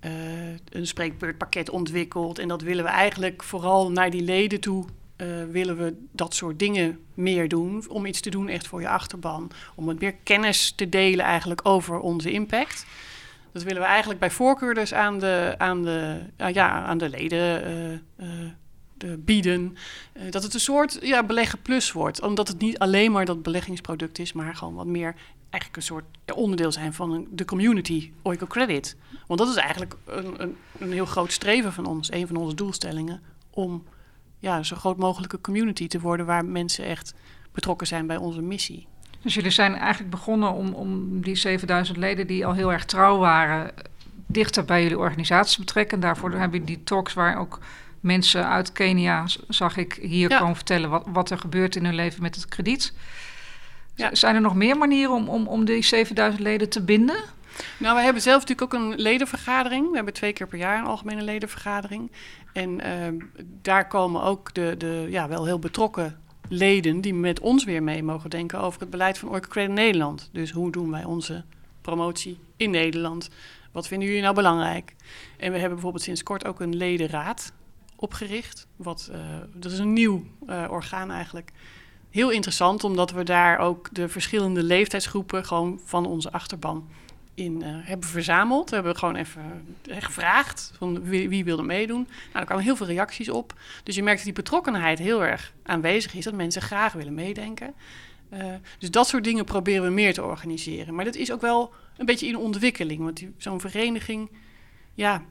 uh, 0.04 0.10
een 0.68 0.86
spreekbeurtpakket 0.86 1.70
ontwikkeld. 1.70 2.38
En 2.38 2.48
dat 2.48 2.62
willen 2.62 2.84
we 2.84 2.90
eigenlijk 2.90 3.42
vooral 3.42 3.90
naar 3.90 4.10
die 4.10 4.22
leden 4.22 4.60
toe 4.60 4.84
uh, 5.22 5.44
willen 5.50 5.76
we 5.76 5.94
dat 6.12 6.34
soort 6.34 6.58
dingen 6.58 6.98
meer 7.14 7.48
doen. 7.48 7.84
Om 7.88 8.06
iets 8.06 8.20
te 8.20 8.30
doen 8.30 8.48
echt 8.48 8.66
voor 8.66 8.80
je 8.80 8.88
achterban. 8.88 9.50
Om 9.74 9.86
wat 9.86 10.00
meer 10.00 10.14
kennis 10.14 10.72
te 10.76 10.88
delen 10.88 11.24
eigenlijk 11.24 11.60
over 11.62 11.98
onze 11.98 12.30
impact. 12.30 12.86
Dat 13.52 13.62
willen 13.62 13.82
we 13.82 13.88
eigenlijk 13.88 14.20
bij 14.20 14.30
voorkeur 14.30 14.74
dus 14.74 14.94
aan 14.94 15.18
de, 15.18 15.54
aan 15.58 15.82
de, 15.82 16.20
ja, 16.36 16.84
aan 16.84 16.98
de 16.98 17.08
leden 17.08 17.62
uh, 18.16 18.26
de 18.96 19.16
bieden. 19.18 19.76
dat 20.30 20.42
het 20.42 20.54
een 20.54 20.60
soort 20.60 20.98
ja, 21.02 21.22
beleggen 21.22 21.62
plus 21.62 21.92
wordt. 21.92 22.22
Omdat 22.22 22.48
het 22.48 22.58
niet 22.58 22.78
alleen 22.78 23.12
maar 23.12 23.24
dat 23.24 23.42
beleggingsproduct 23.42 24.18
is, 24.18 24.32
maar 24.32 24.54
gewoon 24.54 24.74
wat 24.74 24.86
meer 24.86 25.14
eigenlijk 25.50 25.76
een 25.76 25.82
soort 25.82 26.04
onderdeel 26.34 26.72
zijn 26.72 26.92
van 26.92 27.26
de 27.30 27.44
community 27.44 28.10
Oiko 28.22 28.46
Credit. 28.46 28.96
Want 29.26 29.40
dat 29.40 29.48
is 29.48 29.56
eigenlijk 29.56 29.96
een, 30.04 30.42
een, 30.42 30.56
een 30.78 30.92
heel 30.92 31.06
groot 31.06 31.32
streven 31.32 31.72
van 31.72 31.86
ons, 31.86 32.12
een 32.12 32.26
van 32.26 32.36
onze 32.36 32.56
doelstellingen, 32.56 33.22
om 33.50 33.84
ja, 34.40 34.62
zo 34.62 34.76
groot 34.76 34.96
mogelijke 34.96 35.40
community 35.40 35.86
te 35.86 36.00
worden 36.00 36.26
waar 36.26 36.44
mensen 36.44 36.84
echt 36.84 37.14
betrokken 37.52 37.86
zijn 37.86 38.06
bij 38.06 38.16
onze 38.16 38.42
missie. 38.42 38.86
Dus 39.22 39.34
jullie 39.34 39.50
zijn 39.50 39.74
eigenlijk 39.74 40.10
begonnen 40.10 40.52
om, 40.52 40.72
om 40.72 41.20
die 41.20 41.34
7000 41.34 41.96
leden 41.96 42.26
die 42.26 42.46
al 42.46 42.54
heel 42.54 42.72
erg 42.72 42.84
trouw 42.84 43.18
waren, 43.18 43.72
dichter 44.26 44.64
bij 44.64 44.82
jullie 44.82 44.98
organisatie 44.98 45.56
te 45.56 45.64
betrekken. 45.64 46.00
Daarvoor 46.00 46.30
hebben 46.30 46.50
jullie 46.50 46.76
die 46.76 46.84
talks 46.84 47.14
waar 47.14 47.38
ook 47.38 47.58
mensen 48.00 48.48
uit 48.48 48.72
Kenia, 48.72 49.24
zag 49.48 49.76
ik, 49.76 49.98
hier 50.02 50.30
ja. 50.30 50.38
komen 50.38 50.56
vertellen 50.56 50.90
wat, 50.90 51.04
wat 51.06 51.30
er 51.30 51.38
gebeurt 51.38 51.76
in 51.76 51.84
hun 51.84 51.94
leven 51.94 52.22
met 52.22 52.34
het 52.34 52.46
krediet. 52.46 52.94
Ja. 53.94 54.14
Zijn 54.14 54.34
er 54.34 54.40
nog 54.40 54.54
meer 54.54 54.78
manieren 54.78 55.14
om, 55.14 55.28
om, 55.28 55.46
om 55.46 55.64
die 55.64 55.82
7000 55.82 56.42
leden 56.42 56.68
te 56.68 56.82
binden? 56.82 57.24
Nou, 57.78 57.96
we 57.96 58.02
hebben 58.02 58.22
zelf 58.22 58.40
natuurlijk 58.40 58.74
ook 58.74 58.80
een 58.80 59.00
ledenvergadering. 59.00 59.88
We 59.88 59.96
hebben 59.96 60.14
twee 60.14 60.32
keer 60.32 60.46
per 60.46 60.58
jaar 60.58 60.78
een 60.78 60.84
algemene 60.84 61.22
ledenvergadering. 61.22 62.12
En 62.52 62.86
uh, 62.86 63.22
daar 63.62 63.88
komen 63.88 64.22
ook 64.22 64.54
de, 64.54 64.74
de 64.78 65.06
ja, 65.08 65.28
wel 65.28 65.44
heel 65.44 65.58
betrokken 65.58 66.20
leden 66.48 67.00
die 67.00 67.14
met 67.14 67.40
ons 67.40 67.64
weer 67.64 67.82
mee 67.82 68.02
mogen 68.02 68.30
denken 68.30 68.60
over 68.60 68.80
het 68.80 68.90
beleid 68.90 69.18
van 69.18 69.28
Orca 69.28 69.66
Nederland. 69.66 70.28
Dus 70.32 70.50
hoe 70.50 70.72
doen 70.72 70.90
wij 70.90 71.04
onze 71.04 71.44
promotie 71.80 72.38
in 72.56 72.70
Nederland? 72.70 73.28
Wat 73.72 73.86
vinden 73.86 74.08
jullie 74.08 74.22
nou 74.22 74.34
belangrijk? 74.34 74.94
En 75.36 75.52
we 75.52 75.58
hebben 75.58 75.70
bijvoorbeeld 75.70 76.02
sinds 76.04 76.22
kort 76.22 76.46
ook 76.46 76.60
een 76.60 76.76
ledenraad 76.76 77.52
opgericht. 77.96 78.66
Wat, 78.76 79.10
uh, 79.12 79.18
dat 79.54 79.72
is 79.72 79.78
een 79.78 79.92
nieuw 79.92 80.24
uh, 80.48 80.66
orgaan 80.70 81.10
eigenlijk. 81.10 81.52
Heel 82.10 82.30
interessant, 82.30 82.84
omdat 82.84 83.10
we 83.10 83.24
daar 83.24 83.58
ook 83.58 83.88
de 83.92 84.08
verschillende 84.08 84.62
leeftijdsgroepen 84.62 85.44
gewoon 85.44 85.80
van 85.84 86.06
onze 86.06 86.32
achterban 86.32 86.88
in 87.40 87.62
uh, 87.62 87.66
hebben 87.68 88.08
verzameld. 88.08 88.68
We 88.68 88.74
hebben 88.74 88.96
gewoon 88.96 89.16
even 89.16 89.76
gevraagd 89.84 90.72
van 90.76 91.02
wie, 91.02 91.28
wie 91.28 91.44
wilde 91.44 91.62
meedoen. 91.62 92.08
Nou, 92.26 92.38
er 92.38 92.44
kwamen 92.44 92.64
heel 92.64 92.76
veel 92.76 92.86
reacties 92.86 93.28
op. 93.28 93.54
Dus 93.82 93.94
je 93.94 94.02
merkt 94.02 94.16
dat 94.24 94.34
die 94.34 94.42
betrokkenheid 94.42 94.98
heel 94.98 95.24
erg 95.24 95.52
aanwezig 95.62 96.14
is. 96.14 96.24
Dat 96.24 96.34
mensen 96.34 96.62
graag 96.62 96.92
willen 96.92 97.14
meedenken. 97.14 97.74
Uh, 98.32 98.44
dus 98.78 98.90
dat 98.90 99.08
soort 99.08 99.24
dingen 99.24 99.44
proberen 99.44 99.82
we 99.82 99.90
meer 99.90 100.14
te 100.14 100.24
organiseren. 100.24 100.94
Maar 100.94 101.04
dat 101.04 101.14
is 101.14 101.32
ook 101.32 101.40
wel 101.40 101.72
een 101.96 102.06
beetje 102.06 102.26
in 102.26 102.36
ontwikkeling. 102.36 103.02
Want 103.02 103.22
zo'n 103.36 103.60
vereniging, 103.60 104.30
ja, 104.94 105.22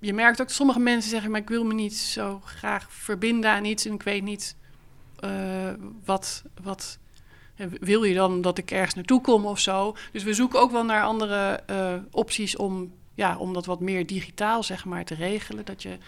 je 0.00 0.12
merkt 0.12 0.40
ook 0.40 0.46
dat 0.46 0.56
sommige 0.56 0.80
mensen 0.80 1.10
zeggen... 1.10 1.30
maar 1.30 1.40
ik 1.40 1.48
wil 1.48 1.64
me 1.64 1.74
niet 1.74 1.96
zo 1.96 2.40
graag 2.44 2.86
verbinden 2.92 3.50
aan 3.50 3.64
iets... 3.64 3.86
en 3.86 3.94
ik 3.94 4.02
weet 4.02 4.22
niet 4.22 4.56
wat, 6.04 6.44
wat 6.62 6.98
wil 7.80 8.02
je 8.02 8.14
dan 8.14 8.40
dat 8.40 8.58
ik 8.58 8.70
ergens 8.70 8.94
naartoe 8.94 9.20
kom 9.20 9.46
of 9.46 9.58
zo? 9.58 9.96
Dus 10.12 10.22
we 10.22 10.34
zoeken 10.34 10.60
ook 10.60 10.70
wel 10.70 10.84
naar 10.84 11.02
andere 11.02 11.62
uh, 11.70 11.94
opties 12.10 12.56
om, 12.56 12.92
ja, 13.14 13.36
om 13.36 13.52
dat 13.52 13.66
wat 13.66 13.80
meer 13.80 14.06
digitaal 14.06 14.62
zeg 14.62 14.84
maar, 14.84 15.04
te 15.04 15.14
regelen. 15.14 15.64
Dat 15.64 15.82
je 15.82 15.98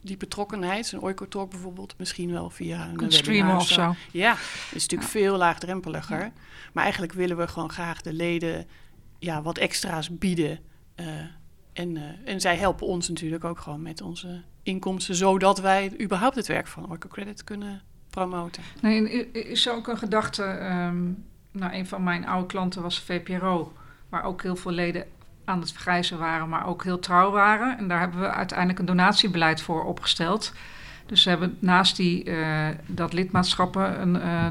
die 0.00 0.16
betrokkenheid, 0.16 0.86
zo'n 0.86 1.02
Oikotalk 1.02 1.50
bijvoorbeeld, 1.50 1.94
misschien 1.98 2.32
wel 2.32 2.50
via 2.50 2.90
een 2.96 3.12
streamen 3.12 3.56
of 3.56 3.68
zo. 3.68 3.94
Ja, 4.12 4.30
dat 4.30 4.74
is 4.74 4.82
natuurlijk 4.82 5.10
veel 5.10 5.36
laagdrempeliger. 5.36 6.18
Ja. 6.18 6.32
Maar 6.72 6.82
eigenlijk 6.82 7.12
willen 7.12 7.36
we 7.36 7.48
gewoon 7.48 7.70
graag 7.70 8.02
de 8.02 8.12
leden 8.12 8.66
ja, 9.18 9.42
wat 9.42 9.58
extra's 9.58 10.18
bieden. 10.18 10.58
Uh, 10.96 11.06
en, 11.72 11.96
uh, 11.96 12.02
en 12.24 12.40
zij 12.40 12.56
helpen 12.56 12.86
ons 12.86 13.08
natuurlijk 13.08 13.44
ook 13.44 13.60
gewoon 13.60 13.82
met 13.82 14.00
onze 14.00 14.42
inkomsten, 14.62 15.14
zodat 15.14 15.60
wij 15.60 15.92
überhaupt 16.00 16.36
het 16.36 16.46
werk 16.46 16.66
van 16.66 16.90
Oiko 16.90 17.08
Credit 17.08 17.44
kunnen 17.44 17.82
promoten. 18.16 18.62
Nee, 18.80 19.30
is 19.32 19.68
ook 19.68 19.88
een 19.88 19.98
gedachte. 19.98 20.42
Um, 20.42 21.24
nou, 21.50 21.74
een 21.74 21.86
van 21.86 22.02
mijn 22.02 22.26
oude 22.26 22.46
klanten 22.46 22.82
was 22.82 23.00
VPRO, 23.00 23.72
waar 24.08 24.24
ook 24.24 24.42
heel 24.42 24.56
veel 24.56 24.70
leden 24.70 25.04
aan 25.44 25.60
het 25.60 25.72
vergrijzen 25.72 26.18
waren, 26.18 26.48
maar 26.48 26.66
ook 26.66 26.84
heel 26.84 26.98
trouw 26.98 27.30
waren. 27.30 27.78
En 27.78 27.88
daar 27.88 28.00
hebben 28.00 28.20
we 28.20 28.30
uiteindelijk 28.30 28.78
een 28.78 28.86
donatiebeleid 28.86 29.60
voor 29.60 29.84
opgesteld. 29.84 30.52
Dus 31.06 31.24
we 31.24 31.30
hebben 31.30 31.56
naast 31.58 31.96
die, 31.96 32.24
uh, 32.24 32.68
dat 32.86 33.12
lidmaatschappen 33.12 34.00
een, 34.00 34.16
uh, 34.16 34.46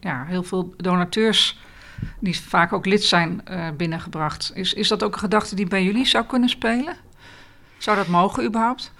ja, 0.00 0.24
heel 0.24 0.42
veel 0.42 0.74
donateurs 0.76 1.58
die 2.18 2.40
vaak 2.40 2.72
ook 2.72 2.86
lid 2.86 3.04
zijn 3.04 3.40
uh, 3.50 3.68
binnengebracht. 3.76 4.50
Is, 4.54 4.74
is 4.74 4.88
dat 4.88 5.02
ook 5.02 5.12
een 5.12 5.18
gedachte 5.18 5.54
die 5.54 5.66
bij 5.66 5.84
jullie 5.84 6.06
zou 6.06 6.24
kunnen 6.24 6.48
spelen? 6.48 6.96
Zou 7.78 7.96
dat 7.96 8.06
mogen 8.06 8.44
überhaupt? 8.44 8.92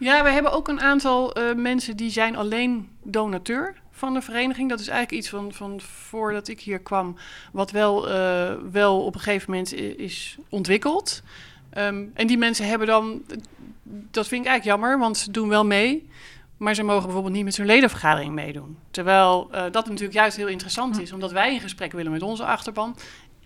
Ja, 0.00 0.22
we 0.22 0.30
hebben 0.30 0.52
ook 0.52 0.68
een 0.68 0.80
aantal 0.80 1.38
uh, 1.38 1.54
mensen 1.54 1.96
die 1.96 2.10
zijn 2.10 2.36
alleen 2.36 2.88
donateur 3.02 3.74
van 3.90 4.14
de 4.14 4.22
vereniging. 4.22 4.68
Dat 4.68 4.80
is 4.80 4.88
eigenlijk 4.88 5.22
iets 5.22 5.30
van, 5.30 5.52
van 5.52 5.80
voordat 5.80 6.48
ik 6.48 6.60
hier 6.60 6.78
kwam, 6.78 7.16
wat 7.52 7.70
wel, 7.70 8.08
uh, 8.08 8.52
wel 8.70 9.04
op 9.04 9.14
een 9.14 9.20
gegeven 9.20 9.50
moment 9.50 9.74
is 9.74 10.36
ontwikkeld. 10.48 11.22
Um, 11.78 12.10
en 12.14 12.26
die 12.26 12.38
mensen 12.38 12.66
hebben 12.66 12.86
dan, 12.86 13.22
dat 14.10 14.28
vind 14.28 14.44
ik 14.44 14.50
eigenlijk 14.50 14.64
jammer, 14.64 14.98
want 14.98 15.16
ze 15.16 15.30
doen 15.30 15.48
wel 15.48 15.64
mee. 15.64 16.08
Maar 16.56 16.74
ze 16.74 16.82
mogen 16.82 17.04
bijvoorbeeld 17.04 17.34
niet 17.34 17.44
met 17.44 17.54
zo'n 17.54 17.66
ledenvergadering 17.66 18.34
meedoen. 18.34 18.78
Terwijl 18.90 19.48
uh, 19.52 19.62
dat 19.70 19.86
natuurlijk 19.86 20.12
juist 20.12 20.36
heel 20.36 20.48
interessant 20.48 21.00
is, 21.00 21.12
omdat 21.12 21.32
wij 21.32 21.52
in 21.52 21.60
gesprek 21.60 21.92
willen 21.92 22.12
met 22.12 22.22
onze 22.22 22.44
achterban. 22.44 22.96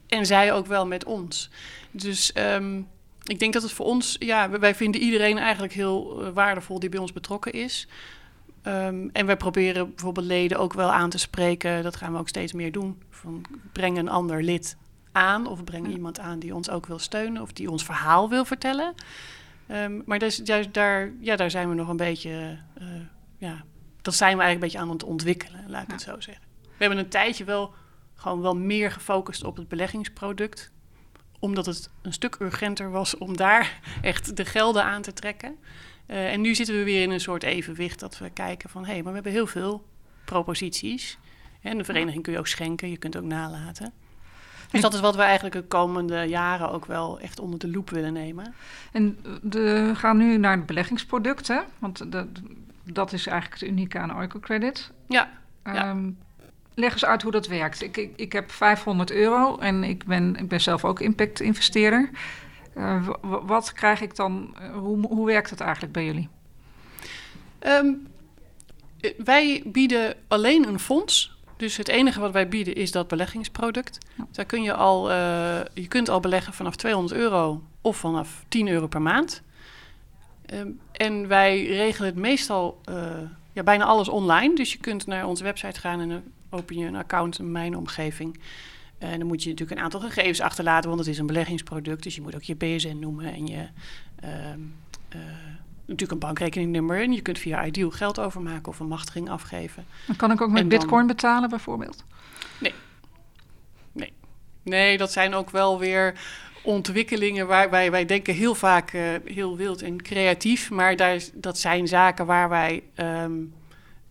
En 0.07 0.27
zij 0.27 0.53
ook 0.53 0.67
wel 0.67 0.87
met 0.87 1.05
ons. 1.05 1.51
Dus 1.91 2.33
um, 2.37 2.89
ik 3.25 3.39
denk 3.39 3.53
dat 3.53 3.63
het 3.63 3.73
voor 3.73 3.87
ons, 3.87 4.17
ja, 4.19 4.51
wij 4.51 4.75
vinden 4.75 5.01
iedereen 5.01 5.39
eigenlijk 5.39 5.73
heel 5.73 6.23
uh, 6.23 6.29
waardevol 6.29 6.79
die 6.79 6.89
bij 6.89 7.01
ons 7.01 7.13
betrokken 7.13 7.53
is. 7.53 7.89
Ehm, 8.63 9.09
en 9.13 9.27
wij 9.27 9.37
proberen 9.37 9.89
bijvoorbeeld 9.89 10.27
leden 10.27 10.59
ook 10.59 10.73
wel 10.73 10.93
aan 10.93 11.11
te 11.11 11.19
spreken. 11.19 11.83
Dat 11.83 11.97
gaan 11.97 12.13
we 12.13 12.19
ook 12.19 12.29
steeds 12.29 12.53
meer 12.53 12.73
doen. 12.73 13.03
Van 13.11 13.45
breng 13.73 13.99
een 13.99 14.09
ander 14.09 14.43
lid 14.43 14.77
aan 15.13 15.47
of 15.47 15.65
breng 15.65 15.87
iemand 15.89 16.19
aan 16.19 16.39
die 16.39 16.55
ons 16.55 16.71
ook 16.71 16.87
wil 16.87 16.99
steunen 16.99 17.43
of 17.43 17.53
die 17.53 17.71
ons 17.71 17.85
verhaal 17.85 18.29
wil 18.29 18.45
vertellen. 18.45 18.95
Um, 19.71 20.03
maar 20.07 20.19
dus, 20.19 20.41
juist 20.45 20.75
daar, 20.75 21.13
ja, 21.21 21.37
daar 21.37 21.51
zijn 21.51 21.69
we 21.69 21.75
nog 21.75 21.89
een 21.89 21.97
beetje, 21.97 22.59
uh, 22.81 22.87
ja, 23.39 23.65
dat 24.03 24.15
zijn 24.15 24.37
we 24.37 24.43
eigenlijk 24.43 24.55
een 24.55 24.61
beetje 24.61 24.79
aan 24.79 24.91
het 24.91 25.05
ontwikkelen, 25.05 25.65
laat 25.69 25.83
ik 25.83 25.91
het 25.91 26.03
zo 26.03 26.21
zeggen. 26.21 26.45
We 26.61 26.85
hebben 26.85 26.99
een 26.99 27.09
tijdje 27.09 27.45
wel 27.45 27.75
gewoon 28.15 28.41
wel 28.41 28.57
meer 28.57 28.91
gefocust 28.91 29.45
op 29.45 29.57
het 29.57 29.69
beleggingsproduct, 29.69 30.73
omdat 31.45 31.67
het 31.67 31.91
een 32.03 32.13
stuk 32.13 32.37
urgenter 32.41 32.91
was 32.91 33.19
om 33.19 33.37
daar 33.37 33.81
echt 34.03 34.37
de 34.37 34.45
gelden 34.45 34.85
aan 34.85 35.03
te 35.03 35.13
trekken. 35.13 35.57
Uh, 36.07 36.33
en 36.33 36.41
nu 36.41 36.55
zitten 36.55 36.75
we 36.75 36.85
weer 36.85 37.03
in 37.03 37.11
een 37.11 37.21
soort 37.21 37.43
evenwicht 37.43 38.01
dat 38.01 38.19
we 38.19 38.31
kijken 38.31 38.71
van 38.71 38.85
hé, 38.85 38.93
hey, 38.93 39.03
maar 39.03 39.13
we 39.13 39.15
hebben 39.15 39.33
heel 39.33 39.47
veel 39.47 39.85
proposities. 40.25 41.19
En 41.61 41.79
de 41.79 41.85
vereniging 41.85 42.23
kun 42.23 42.33
je 42.33 42.39
ook 42.39 42.47
schenken, 42.47 42.91
je 42.91 42.97
kunt 42.97 43.17
ook 43.17 43.25
nalaten. 43.25 43.93
Dus 44.71 44.81
dat 44.81 44.95
is 44.95 45.01
wat 45.01 45.17
we 45.17 45.23
eigenlijk 45.23 45.55
de 45.55 45.63
komende 45.63 46.23
jaren 46.23 46.71
ook 46.71 46.87
wel 46.87 47.21
echt 47.21 47.41
onder 47.41 47.59
de 47.59 47.69
loep 47.69 47.91
willen 47.91 48.13
nemen. 48.13 48.55
En 48.93 49.19
we 49.43 49.93
gaan 49.95 50.17
nu 50.17 50.37
naar 50.37 50.57
het 50.57 50.67
beleggingsproduct, 50.67 51.49
hè? 51.49 51.61
Want 51.79 52.13
de, 52.13 52.27
dat 52.85 53.13
is 53.13 53.27
eigenlijk 53.27 53.61
het 53.61 53.71
unieke 53.71 53.99
aan 53.99 54.17
Oikocredit. 54.17 54.91
Ja. 55.09 55.31
Ehm, 55.63 56.11
leg 56.75 56.93
eens 56.93 57.05
uit 57.05 57.23
hoe 57.23 57.33
dat 57.33 57.47
werkt. 57.47 57.83
Ik, 57.83 57.97
ik, 57.97 58.13
ik, 58.17 58.33
heb 58.33 58.51
500 58.51 59.11
euro 59.11 59.59
en 59.59 59.85
ik 59.85 60.05
ben, 60.05 60.37
ik 60.37 60.49
ben 60.49 60.61
zelf 60.61 60.85
ook 60.85 61.01
impact-investeerder. 61.01 62.11
Uh, 62.77 63.09
wat 63.23 63.73
krijg 63.73 64.01
ik 64.01 64.17
dan? 64.17 64.57
Uh, 64.61 64.77
hoe, 64.77 65.07
hoe 65.07 65.27
werkt 65.27 65.51
het 65.51 65.61
eigenlijk 65.61 65.93
bij 65.93 66.05
jullie? 66.05 66.29
Um, 67.61 68.07
wij 69.17 69.63
bieden 69.65 70.15
alleen 70.29 70.69
een 70.69 70.79
fonds 70.79 71.35
dus 71.57 71.77
het 71.77 71.89
enige 71.89 72.21
wat 72.21 72.33
wij 72.33 72.49
bieden 72.49 72.75
is 72.75 72.91
dat 72.93 73.09
beleggingsproduct. 73.09 73.99
Daar 74.31 74.45
kun 74.45 74.63
je 74.63 74.75
al, 74.75 75.11
uh, 75.11 75.61
je 75.75 75.89
kunt 75.89 76.09
al 76.09 76.21
beleggen 76.21 76.53
vanaf 76.53 76.77
200 76.77 77.15
euro 77.21 77.63
of 77.81 77.97
vanaf 77.97 78.45
10 78.49 78.69
euro 78.69 78.87
per 78.87 79.03
maand. 79.03 79.43
Um, 80.55 80.81
en 80.93 81.29
wij 81.29 81.65
regelen 81.67 82.09
het 82.09 82.19
meestal 82.19 82.81
uh, 82.89 83.13
ja, 83.53 83.63
bijna 83.63 83.85
alles 83.85 84.09
online. 84.09 84.55
Dus 84.55 84.73
je 84.73 84.79
kunt 84.79 85.07
naar 85.07 85.27
onze 85.27 85.45
website 85.45 85.81
gaan 85.81 86.01
en 86.01 86.33
open 86.55 86.77
je 86.77 86.87
een 86.87 86.97
account 86.97 87.39
in 87.39 87.53
mijn 87.53 87.77
omgeving. 87.77 88.41
En 88.99 89.19
dan 89.19 89.27
moet 89.27 89.43
je 89.43 89.49
natuurlijk 89.49 89.79
een 89.79 89.85
aantal 89.85 90.01
gegevens 90.01 90.41
achterlaten, 90.41 90.89
want 90.89 91.01
het 91.01 91.09
is 91.09 91.19
een 91.19 91.27
beleggingsproduct. 91.27 92.03
Dus 92.03 92.15
je 92.15 92.21
moet 92.21 92.35
ook 92.35 92.43
je 92.43 92.55
BSN 92.55 92.99
noemen 92.99 93.35
en 93.35 93.47
je. 93.47 93.67
Uh, 94.25 94.31
natuurlijk 95.87 96.13
een 96.13 96.29
bankrekeningnummer. 96.29 97.03
En 97.03 97.13
je 97.13 97.21
kunt 97.21 97.39
via 97.39 97.67
Ideal 97.67 97.91
geld 97.91 98.19
overmaken 98.19 98.73
of 98.73 98.79
een 98.79 98.87
machtiging 98.87 99.31
afgeven. 99.31 99.85
Dan 100.07 100.17
kan 100.17 100.31
ik 100.31 100.41
ook 100.41 100.51
met 100.51 100.69
bitcoin 100.69 101.07
betalen 101.07 101.49
bijvoorbeeld? 101.49 102.05
Nee. 102.59 102.75
Nee. 103.93 104.13
Nee, 104.63 104.99
dat 104.99 105.13
zijn 105.13 105.35
ook 105.35 105.51
wel 105.51 105.79
weer 105.79 106.15
ontwikkelingen 106.63 107.47
waar 107.47 107.71
wij, 107.71 107.91
wij 107.91 108.05
denken 108.05 108.35
heel 108.35 108.55
vaak 108.55 108.93
uh, 108.93 109.03
heel 109.25 109.57
wild 109.57 109.83
en 109.83 110.03
creatief. 110.03 110.71
Maar 110.71 110.97
daar, 110.97 111.21
dat 111.35 111.59
zijn 111.59 111.89
zaken 111.89 112.27
waar 112.27 112.49
wij... 112.49 112.83
Um, 112.97 113.55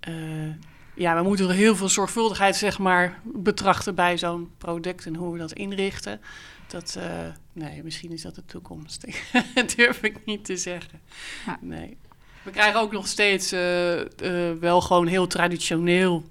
uh, 0.09 0.15
ja, 0.95 1.15
we 1.15 1.23
moeten 1.23 1.49
er 1.49 1.55
heel 1.55 1.75
veel 1.75 1.89
zorgvuldigheid 1.89 2.55
zeg 2.55 2.79
maar, 2.79 3.19
betrachten 3.23 3.95
bij 3.95 4.17
zo'n 4.17 4.51
product 4.57 5.05
en 5.05 5.15
hoe 5.15 5.33
we 5.33 5.39
dat 5.39 5.53
inrichten. 5.53 6.21
Dat, 6.67 6.95
uh, 6.97 7.03
nee, 7.53 7.83
misschien 7.83 8.11
is 8.11 8.21
dat 8.21 8.35
de 8.35 8.45
toekomst. 8.45 9.05
dat 9.55 9.73
durf 9.75 10.03
ik 10.03 10.25
niet 10.25 10.45
te 10.45 10.57
zeggen. 10.57 10.99
Ja. 11.45 11.57
Nee. 11.61 11.97
We 12.43 12.51
krijgen 12.51 12.79
ook 12.79 12.91
nog 12.91 13.07
steeds 13.07 13.53
uh, 13.53 13.99
uh, 13.99 14.05
wel 14.59 14.81
gewoon 14.81 15.07
heel 15.07 15.27
traditioneel 15.27 16.23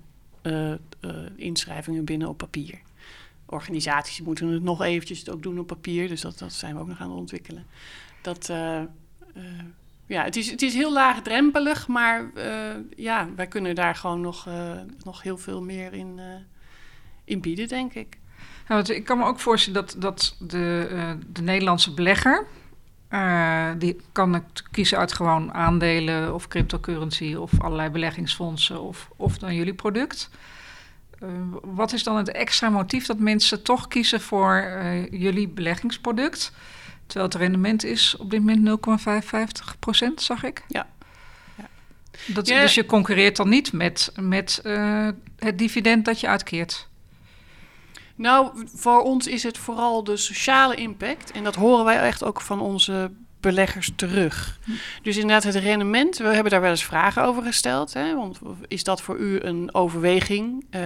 inschrijvingen 1.37 2.05
binnen 2.05 2.29
op 2.29 2.38
papier. 2.38 2.81
Organisaties 3.46 4.20
moeten 4.20 4.46
het 4.46 4.62
nog 4.62 4.83
eventjes 4.83 5.29
ook 5.29 5.42
doen 5.42 5.59
op 5.59 5.66
papier, 5.66 6.09
dus 6.09 6.20
dat, 6.20 6.38
dat 6.38 6.53
zijn 6.53 6.75
we 6.75 6.81
ook 6.81 6.88
nog 6.88 7.01
aan 7.01 7.11
het 7.11 7.18
ontwikkelen. 7.18 7.66
Dat, 8.22 8.53
ja, 10.12 10.25
het 10.25 10.37
is, 10.37 10.51
het 10.51 10.62
is 10.62 10.75
heel 10.75 10.92
laagdrempelig, 10.92 11.88
maar 11.88 12.31
ja, 12.96 13.29
wij 13.37 13.46
kunnen 13.46 13.75
daar 13.75 13.94
gewoon 13.94 14.20
nog, 14.20 14.48
nog 15.03 15.22
heel 15.22 15.38
veel 15.38 15.62
meer 15.62 15.92
in, 15.92 16.20
in 17.25 17.40
bieden, 17.40 17.68
denk 17.68 17.94
ik. 17.94 18.18
Ik 18.85 19.05
kan 19.05 19.18
me 19.18 19.25
ook 19.25 19.40
voorstellen 19.40 19.81
dat, 19.81 19.96
dat 19.98 20.37
de, 20.38 21.16
de 21.27 21.42
Nederlandse 21.42 21.94
belegger. 21.94 22.46
Die 23.79 24.01
kan 24.12 24.44
kiezen 24.70 24.98
uit 24.98 25.12
gewoon 25.12 25.55
aandelen 25.55 26.35
of 26.35 26.48
cryptocurrency 26.48 27.35
of 27.35 27.61
allerlei 27.61 27.88
beleggingsfondsen 27.90 28.81
of, 28.81 29.11
of 29.16 29.38
dan 29.38 29.55
jullie 29.55 29.75
product. 29.75 30.31
Wat 31.62 31.92
is 31.92 32.03
dan 32.03 32.16
het 32.16 32.31
extra 32.31 32.68
motief 32.68 33.07
dat 33.07 33.18
mensen 33.18 33.62
toch 33.62 33.88
kiezen 33.88 34.20
voor 34.20 34.64
jullie 35.11 35.48
beleggingsproduct? 35.48 36.53
Terwijl 37.12 37.33
het 37.33 37.40
rendement 37.40 37.85
is 37.85 38.16
op 38.16 38.31
dit 38.31 38.40
moment 38.44 38.79
0,55 39.72 39.79
procent, 39.79 40.22
zag 40.22 40.44
ik. 40.44 40.64
Ja. 40.68 40.87
ja. 41.57 41.68
Dat, 42.27 42.48
ja. 42.48 42.61
Dus 42.61 42.75
je 42.75 42.87
concurreert 42.87 43.37
dan 43.37 43.48
niet 43.48 43.72
met, 43.72 44.12
met 44.20 44.61
het 45.37 45.59
dividend 45.59 46.05
dat 46.05 46.20
je 46.20 46.29
uitkeert. 46.29 46.88
Nou, 48.14 48.66
voor 48.75 49.03
ons 49.03 49.27
is 49.27 49.42
het 49.42 49.59
vooral 49.59 50.05
de 50.05 50.16
sociale 50.16 50.75
impact. 50.75 51.31
En 51.31 51.44
dat 51.44 51.55
horen 51.55 51.85
wij 51.85 52.01
echt 52.01 52.25
ook 52.25 52.40
van 52.40 52.61
onze 52.61 53.11
beleggers 53.40 53.92
terug. 53.96 54.59
Hm. 54.64 54.70
Dus 55.03 55.16
inderdaad, 55.16 55.55
het 55.55 55.62
rendement, 55.62 56.18
we 56.18 56.25
hebben 56.25 56.53
daar 56.53 56.61
wel 56.61 56.70
eens 56.70 56.85
vragen 56.85 57.25
over 57.25 57.42
gesteld. 57.42 57.92
Hè? 57.92 58.14
Want 58.14 58.38
is 58.68 58.85
dat 58.85 59.03
voor 59.03 59.16
u 59.16 59.40
een 59.40 59.75
overweging? 59.75 60.66
Uh, 60.70 60.83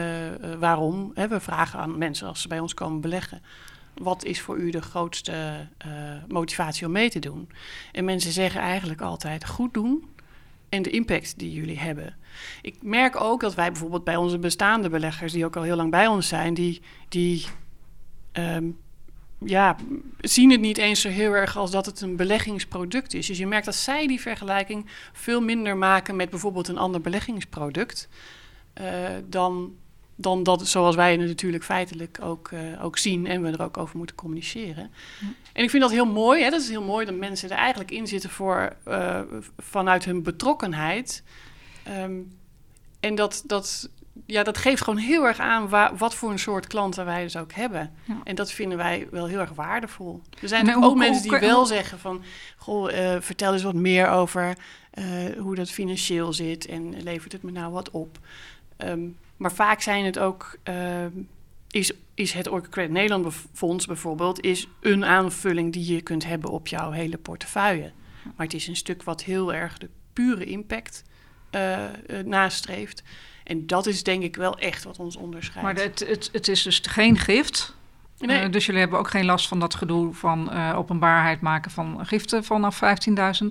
waarom? 0.58 1.10
Hè? 1.14 1.28
We 1.28 1.40
vragen 1.40 1.78
aan 1.78 1.98
mensen 1.98 2.28
als 2.28 2.42
ze 2.42 2.48
bij 2.48 2.58
ons 2.58 2.74
komen 2.74 3.00
beleggen. 3.00 3.42
Wat 4.02 4.24
is 4.24 4.40
voor 4.40 4.56
u 4.56 4.70
de 4.70 4.82
grootste 4.82 5.68
uh, 5.87 5.92
motivatie 6.28 6.87
om 6.87 6.92
mee 6.92 7.11
te 7.11 7.18
doen? 7.18 7.48
En 7.92 8.04
mensen 8.04 8.32
zeggen 8.32 8.61
eigenlijk 8.61 9.00
altijd 9.00 9.46
goed 9.46 9.74
doen 9.74 10.09
en 10.68 10.82
de 10.82 10.90
impact 10.90 11.38
die 11.38 11.52
jullie 11.52 11.78
hebben. 11.78 12.16
Ik 12.62 12.82
merk 12.82 13.20
ook 13.20 13.40
dat 13.40 13.54
wij 13.54 13.70
bijvoorbeeld 13.70 14.04
bij 14.04 14.16
onze 14.16 14.38
bestaande 14.38 14.88
beleggers, 14.88 15.32
die 15.32 15.44
ook 15.44 15.56
al 15.56 15.62
heel 15.62 15.76
lang 15.76 15.90
bij 15.90 16.06
ons 16.06 16.28
zijn, 16.28 16.54
die, 16.54 16.82
die 17.09 17.46
um, 18.32 18.78
ja, 19.38 19.76
zien 20.20 20.50
het 20.50 20.61
niet 20.61 20.78
eens 20.78 21.00
zo 21.00 21.09
heel 21.09 21.32
erg 21.32 21.56
als 21.56 21.70
dat 21.70 21.87
het 21.87 22.00
een 22.00 22.16
beleggingsproduct 22.16 23.14
is. 23.14 23.26
Dus 23.26 23.38
je 23.38 23.46
merkt 23.46 23.64
dat 23.64 23.74
zij 23.74 24.06
die 24.06 24.20
vergelijking 24.20 24.87
veel 25.12 25.40
minder 25.40 25.76
maken 25.76 26.16
met 26.16 26.30
bijvoorbeeld 26.30 26.68
een 26.68 26.78
ander 26.78 27.00
beleggingsproduct. 27.00 28.09
Uh, 28.80 29.09
dan, 29.28 29.74
dan 30.16 30.42
dat 30.42 30.66
zoals 30.66 30.96
wij 30.96 31.12
het 31.12 31.20
natuurlijk 31.20 31.64
feitelijk 31.64 32.18
ook, 32.22 32.50
uh, 32.50 32.85
ook 32.85 32.98
zien 32.98 33.26
en 33.26 33.42
we 33.42 33.50
er 33.50 33.62
ook 33.62 33.76
over 33.76 33.96
moeten 33.96 34.16
communiceren. 34.16 34.90
En 35.52 35.62
ik 35.62 35.70
vind 35.70 35.83
dat 35.83 35.92
heel 35.92 36.07
mooi. 36.07 36.42
Hè? 36.42 36.50
Dat 36.50 36.61
is 36.61 36.68
heel 36.68 36.83
mooi 36.83 37.07
dat 37.07 37.14
mensen 37.14 37.50
er 37.50 37.57
eigenlijk 37.57 37.90
in 37.90 38.07
zitten 38.07 38.31
voor, 38.31 38.76
uh, 38.88 39.20
vanuit 39.59 40.05
hun 40.05 40.22
betrokkenheid. 40.22 41.22
Um, 42.02 42.38
en 43.00 43.14
dat, 43.14 43.42
dat, 43.46 43.90
ja, 44.26 44.42
dat 44.42 44.59
geeft 44.59 44.83
gewoon 44.83 44.98
heel 44.98 45.24
erg 45.24 45.38
aan 45.38 45.68
waar, 45.68 45.96
wat 45.96 46.14
voor 46.14 46.31
een 46.31 46.38
soort 46.38 46.66
klanten 46.66 47.05
wij 47.05 47.22
dus 47.22 47.37
ook 47.37 47.52
hebben. 47.52 47.92
Ja. 48.05 48.20
En 48.24 48.35
dat 48.35 48.52
vinden 48.52 48.79
wij 48.79 49.09
wel 49.11 49.26
heel 49.26 49.40
erg 49.40 49.52
waardevol. 49.52 50.22
Er 50.40 50.48
zijn 50.48 50.76
ook 50.76 50.83
hoe, 50.83 50.96
mensen 50.96 51.22
die 51.22 51.31
hoe, 51.31 51.40
wel 51.40 51.66
zeggen 51.66 51.98
van... 51.98 52.22
Goh, 52.57 52.92
uh, 52.92 53.16
vertel 53.20 53.52
eens 53.52 53.62
wat 53.62 53.74
meer 53.74 54.09
over 54.09 54.57
hoe 55.38 55.55
dat 55.55 55.70
financieel 55.70 56.33
zit... 56.33 56.66
en 56.66 57.02
levert 57.02 57.33
het 57.33 57.42
me 57.42 57.50
nou 57.50 57.72
wat 57.72 57.90
op. 57.90 58.18
Um, 58.79 59.16
maar 59.37 59.53
vaak 59.53 59.81
zijn 59.81 60.05
het 60.05 60.18
ook... 60.18 60.59
Uh, 60.68 61.05
is, 61.70 61.92
is 62.14 62.33
het 62.33 62.49
Orca 62.49 62.68
Credit 62.68 62.92
Nederland 62.92 63.35
Fonds 63.53 63.87
bijvoorbeeld... 63.87 64.40
is 64.40 64.68
een 64.81 65.05
aanvulling 65.05 65.72
die 65.72 65.94
je 65.94 66.01
kunt 66.01 66.25
hebben 66.25 66.51
op 66.51 66.66
jouw 66.66 66.90
hele 66.90 67.18
portefeuille. 67.18 67.92
Maar 68.22 68.46
het 68.46 68.55
is 68.55 68.66
een 68.66 68.77
stuk 68.77 69.03
wat 69.03 69.22
heel 69.22 69.55
erg 69.55 69.79
de 69.79 69.88
pure 70.12 70.44
impact 70.44 71.05
uh, 71.51 71.85
nastreeft. 72.25 73.03
En 73.44 73.66
dat 73.66 73.87
is 73.87 74.03
denk 74.03 74.22
ik 74.22 74.37
wel 74.37 74.59
echt 74.59 74.85
wat 74.85 74.99
ons 74.99 75.16
onderscheidt. 75.16 75.62
Maar 75.62 75.85
het, 75.85 76.05
het, 76.09 76.29
het 76.33 76.49
is 76.49 76.62
dus 76.62 76.79
geen 76.79 77.18
gift. 77.18 77.75
Nee. 78.18 78.44
Uh, 78.44 78.53
dus 78.53 78.66
jullie 78.66 78.81
hebben 78.81 78.99
ook 78.99 79.11
geen 79.11 79.25
last 79.25 79.49
van 79.49 79.61
dat 79.61 79.75
gedoe 79.75 80.14
van 80.14 80.49
uh, 80.53 80.75
openbaarheid 80.77 81.40
maken 81.40 81.70
van 81.70 82.07
giften 82.07 82.44
vanaf 82.44 82.81
15.000. 83.42 83.46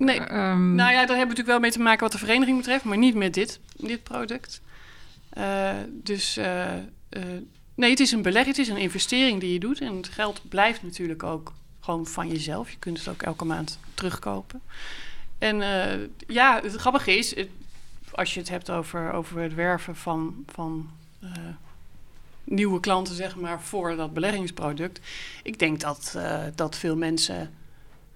Nee. 0.00 0.20
Um, 0.20 0.74
nou 0.74 0.92
ja, 0.92 1.06
daar 1.06 1.16
hebben 1.16 1.16
we 1.16 1.16
natuurlijk 1.16 1.46
wel 1.46 1.60
mee 1.60 1.70
te 1.70 1.80
maken 1.80 2.00
wat 2.00 2.12
de 2.12 2.18
vereniging 2.18 2.56
betreft, 2.56 2.84
maar 2.84 2.98
niet 2.98 3.14
met 3.14 3.34
dit, 3.34 3.60
dit 3.76 4.02
product. 4.02 4.60
Uh, 5.38 5.70
dus 5.88 6.36
nee, 7.74 7.90
het 7.90 8.00
is 8.00 8.12
een 8.12 8.22
beleg, 8.22 8.46
het 8.46 8.58
is 8.58 8.68
een 8.68 8.76
investering 8.76 9.40
die 9.40 9.52
je 9.52 9.58
doet. 9.58 9.80
En 9.80 9.96
het 9.96 10.08
geld 10.08 10.48
blijft 10.48 10.82
natuurlijk 10.82 11.22
ook 11.22 11.52
gewoon 11.80 12.06
van 12.06 12.28
jezelf. 12.28 12.70
Je 12.70 12.78
kunt 12.78 12.98
het 12.98 13.08
ook 13.08 13.22
elke 13.22 13.44
maand 13.44 13.78
terugkopen. 13.94 14.60
En 15.38 15.56
ja, 16.26 16.60
het 16.62 16.74
grappige 16.74 17.16
is, 17.16 17.34
het, 17.34 17.48
als 18.12 18.34
je 18.34 18.40
het 18.40 18.48
hebt 18.48 18.70
over, 18.70 19.12
over 19.12 19.40
het 19.40 19.54
werven 19.54 19.96
van, 19.96 20.44
van 20.46 20.90
nieuwe 22.44 22.80
klanten, 22.80 23.14
zeg 23.14 23.36
maar, 23.36 23.62
voor 23.62 23.96
dat 23.96 24.14
beleggingsproduct. 24.14 25.00
Ik 25.42 25.58
denk 25.58 25.80
dat, 25.80 26.18
dat 26.54 26.76
veel 26.76 26.96
mensen 26.96 27.50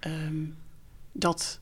um, 0.07 0.55
dat 1.11 1.59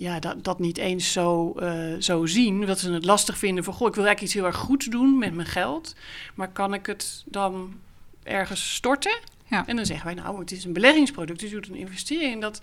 ja, 0.00 0.18
dat, 0.18 0.44
dat 0.44 0.58
niet 0.58 0.78
eens 0.78 1.12
zo, 1.12 1.54
uh, 1.56 1.94
zo 1.98 2.26
zien. 2.26 2.66
Dat 2.66 2.78
ze 2.78 2.92
het 2.92 3.04
lastig 3.04 3.38
vinden 3.38 3.64
van, 3.64 3.74
goh, 3.74 3.88
ik 3.88 3.94
wil 3.94 4.04
eigenlijk 4.04 4.34
iets 4.34 4.42
heel 4.42 4.52
erg 4.52 4.66
goeds 4.66 4.86
doen 4.86 5.18
met 5.18 5.34
mijn 5.34 5.48
geld. 5.48 5.94
Maar 6.34 6.48
kan 6.48 6.74
ik 6.74 6.86
het 6.86 7.22
dan 7.26 7.74
ergens 8.22 8.74
storten? 8.74 9.18
Ja. 9.46 9.66
En 9.66 9.76
dan 9.76 9.86
zeggen 9.86 10.06
wij, 10.06 10.14
nou, 10.14 10.38
het 10.38 10.52
is 10.52 10.64
een 10.64 10.72
beleggingsproduct, 10.72 11.40
dus 11.40 11.50
je 11.50 11.54
doet 11.54 11.68
een 11.68 11.74
investering. 11.74 12.40
Dat, 12.40 12.60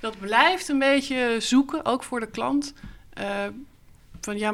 dat 0.00 0.18
blijft 0.18 0.68
een 0.68 0.78
beetje 0.78 1.36
zoeken, 1.38 1.84
ook 1.84 2.02
voor 2.02 2.20
de 2.20 2.30
klant. 2.30 2.74
Uh, 3.20 3.26
van 4.20 4.38
ja, 4.38 4.52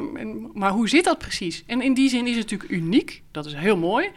maar 0.53 0.71
hoe 0.71 0.89
zit 0.89 1.05
dat 1.05 1.19
precies? 1.19 1.65
En 1.67 1.83
in 1.83 1.95
die 1.95 2.09
zin 2.09 2.27
is 2.27 2.37
het 2.37 2.51
natuurlijk 2.51 2.71
uniek. 2.71 3.23
Dat 3.31 3.47
is 3.47 3.55
heel 3.55 3.77
mooi. 3.77 4.11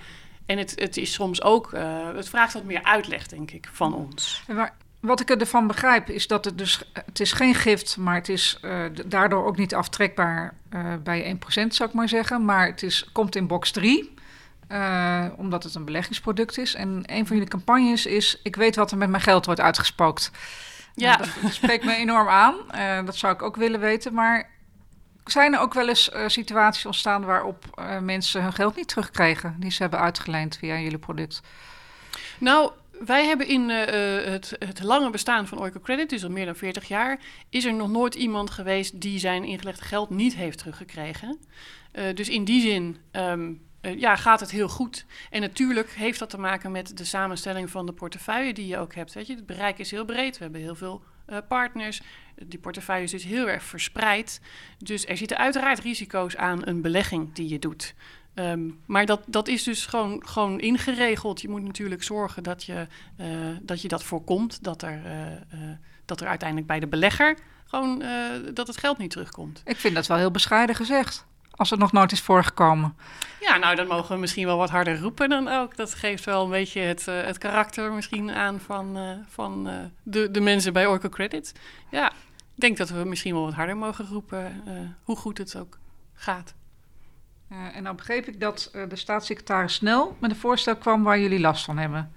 En 0.45 0.57
het, 0.57 0.73
het 0.75 0.97
is 0.97 1.13
soms 1.13 1.41
ook, 1.41 1.73
uh, 1.73 2.13
het 2.15 2.29
vraagt 2.29 2.53
wat 2.53 2.63
meer 2.63 2.83
uitleg, 2.83 3.27
denk 3.27 3.51
ik, 3.51 3.69
van 3.71 3.93
ons. 3.93 4.43
Maar 4.47 4.75
wat 4.99 5.19
ik 5.19 5.29
ervan 5.29 5.67
begrijp 5.67 6.09
is 6.09 6.27
dat 6.27 6.45
het 6.45 6.57
dus, 6.57 6.91
het 6.93 7.19
is 7.19 7.31
geen 7.31 7.55
gift, 7.55 7.97
maar 7.97 8.15
het 8.15 8.29
is 8.29 8.59
uh, 8.61 8.85
daardoor 9.05 9.45
ook 9.45 9.57
niet 9.57 9.75
aftrekbaar 9.75 10.53
uh, 10.73 10.93
bij 11.03 11.37
1%, 11.63 11.67
zou 11.67 11.89
ik 11.89 11.95
maar 11.95 12.09
zeggen. 12.09 12.45
Maar 12.45 12.65
het 12.67 12.83
is, 12.83 13.09
komt 13.11 13.35
in 13.35 13.47
box 13.47 13.71
3, 13.71 14.13
omdat 15.35 15.63
het 15.63 15.75
een 15.75 15.85
beleggingsproduct 15.85 16.57
is. 16.57 16.73
En 16.73 17.01
een 17.05 17.27
van 17.27 17.35
jullie 17.35 17.51
campagnes 17.51 18.05
is, 18.05 18.39
ik 18.43 18.55
weet 18.55 18.75
wat 18.75 18.91
er 18.91 18.97
met 18.97 19.09
mijn 19.09 19.23
geld 19.23 19.45
wordt 19.45 19.61
uitgespookt. 19.61 20.31
Ja. 20.95 21.17
Dat, 21.17 21.29
dat, 21.41 21.53
spreekt 21.53 21.85
me 21.85 21.95
enorm 21.95 22.27
aan. 22.27 22.55
dat 23.05 23.15
zou 23.15 23.33
ik 23.33 23.41
ook 23.41 23.55
willen 23.55 23.79
weten. 23.79 24.13
Maar 24.13 24.49
zijn 25.25 25.53
er 25.53 25.59
ook 25.59 25.73
wel 25.73 25.87
eens 25.87 26.11
situaties 26.27 26.85
ontstaan 26.85 27.25
waarop 27.25 27.81
mensen 28.01 28.43
hun 28.43 28.53
geld 28.53 28.75
niet 28.75 28.87
terugkregen 28.87 29.55
die 29.59 29.71
ze 29.71 29.81
hebben 29.81 29.99
uitgeleend 29.99 30.57
via 30.57 30.77
jullie 30.77 30.97
product? 30.97 31.41
Nou, 32.37 32.71
wij 33.05 33.25
hebben 33.25 33.47
in 33.47 33.69
uh, 33.69 33.85
het, 34.31 34.55
het, 34.59 34.83
lange 34.83 35.09
bestaan 35.09 35.47
van 35.47 35.59
Oiko 35.59 35.79
Credit, 35.79 36.09
dus 36.09 36.23
al 36.23 36.29
meer 36.29 36.45
dan 36.45 36.55
40 36.55 36.87
jaar, 36.87 37.19
is 37.49 37.65
er 37.65 37.73
nog 37.73 37.89
nooit 37.89 38.15
iemand 38.15 38.49
geweest 38.49 39.01
die 39.01 39.19
zijn 39.19 39.43
ingelegde 39.43 39.85
geld 39.85 40.09
niet 40.09 40.35
heeft 40.35 40.57
teruggekregen. 40.57 41.37
dus 42.13 42.29
in 42.29 42.43
die 42.43 42.61
zin 42.61 42.97
um, 43.11 43.61
ja, 43.81 44.15
gaat 44.15 44.39
het 44.39 44.51
heel 44.51 44.67
goed. 44.67 45.05
En 45.29 45.41
natuurlijk 45.41 45.91
heeft 45.91 46.19
dat 46.19 46.29
te 46.29 46.39
maken 46.39 46.71
met 46.71 46.97
de 46.97 47.05
samenstelling 47.05 47.69
van 47.69 47.85
de 47.85 47.93
portefeuille 47.93 48.53
die 48.53 48.67
je 48.67 48.77
ook 48.77 48.95
hebt. 48.95 49.13
Weet 49.13 49.27
je? 49.27 49.35
Het 49.35 49.45
bereik 49.45 49.77
is 49.79 49.91
heel 49.91 50.05
breed. 50.05 50.37
We 50.37 50.43
hebben 50.43 50.61
heel 50.61 50.75
veel 50.75 51.03
partners. 51.47 52.01
Die 52.45 52.59
portefeuille 52.59 53.03
is 53.03 53.11
dus 53.11 53.23
heel 53.23 53.49
erg 53.49 53.63
verspreid. 53.63 54.41
Dus 54.77 55.05
er 55.05 55.17
zitten 55.17 55.37
uiteraard 55.37 55.79
risico's 55.79 56.35
aan 56.35 56.67
een 56.67 56.81
belegging 56.81 57.33
die 57.33 57.49
je 57.49 57.59
doet. 57.59 57.93
Um, 58.39 58.79
maar 58.85 59.05
dat, 59.05 59.21
dat 59.25 59.47
is 59.47 59.63
dus 59.63 59.85
gewoon, 59.85 60.21
gewoon 60.25 60.59
ingeregeld. 60.59 61.41
Je 61.41 61.49
moet 61.49 61.63
natuurlijk 61.63 62.03
zorgen 62.03 62.43
dat 62.43 62.63
je, 62.63 62.87
uh, 63.17 63.25
dat, 63.61 63.81
je 63.81 63.87
dat 63.87 64.03
voorkomt. 64.03 64.63
Dat 64.63 64.81
er, 64.81 65.01
uh, 65.53 65.59
dat 66.05 66.21
er 66.21 66.27
uiteindelijk 66.27 66.67
bij 66.67 66.79
de 66.79 66.87
belegger 66.87 67.37
gewoon 67.65 68.03
dat 68.53 68.67
het 68.67 68.77
geld 68.77 68.97
niet 68.97 69.11
terugkomt. 69.11 69.61
Ik 69.65 69.77
vind 69.77 69.95
dat 69.95 70.07
wel 70.07 70.17
heel 70.17 70.31
bescheiden 70.31 70.75
gezegd 70.75 71.27
als 71.59 71.69
het 71.69 71.79
nog 71.79 71.91
nooit 71.91 72.11
is 72.11 72.21
voorgekomen. 72.21 72.95
Ja, 73.39 73.57
nou, 73.57 73.75
dan 73.75 73.87
mogen 73.87 74.15
we 74.15 74.21
misschien 74.21 74.45
wel 74.45 74.57
wat 74.57 74.69
harder 74.69 74.99
roepen 74.99 75.29
dan 75.29 75.47
ook. 75.47 75.75
Dat 75.75 75.93
geeft 75.93 76.25
wel 76.25 76.43
een 76.43 76.49
beetje 76.49 76.81
het, 76.81 77.07
uh, 77.09 77.21
het 77.21 77.37
karakter 77.37 77.93
misschien 77.93 78.31
aan 78.31 78.59
van, 78.59 78.97
uh, 78.97 79.11
van 79.27 79.67
uh, 79.67 79.73
de, 80.03 80.31
de 80.31 80.41
mensen 80.41 80.73
bij 80.73 80.87
Oracle 80.87 81.09
Credit. 81.09 81.53
Ja, 81.91 82.11
ik 82.55 82.61
denk 82.61 82.77
dat 82.77 82.89
we 82.89 83.03
misschien 83.03 83.33
wel 83.33 83.43
wat 83.43 83.53
harder 83.53 83.77
mogen 83.77 84.07
roepen, 84.07 84.63
hoe 85.03 85.15
goed 85.15 85.37
het 85.37 85.55
ook 85.55 85.79
gaat. 86.13 86.53
En 87.73 87.83
dan 87.83 87.95
begreep 87.95 88.27
ik 88.27 88.39
dat 88.39 88.71
de 88.89 88.95
staatssecretaris 88.95 89.73
snel 89.73 90.17
met 90.19 90.31
een 90.31 90.37
voorstel 90.37 90.75
kwam 90.75 91.03
waar 91.03 91.19
jullie 91.19 91.39
last 91.39 91.65
van 91.65 91.77
hebben. 91.77 92.13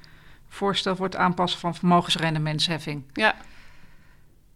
Voorstel 0.48 0.96
voor 0.96 1.06
het 1.06 1.16
aanpassen 1.16 1.60
van 1.60 1.74
vermogensrendementsheffing. 1.74 3.04
Ja, 3.12 3.34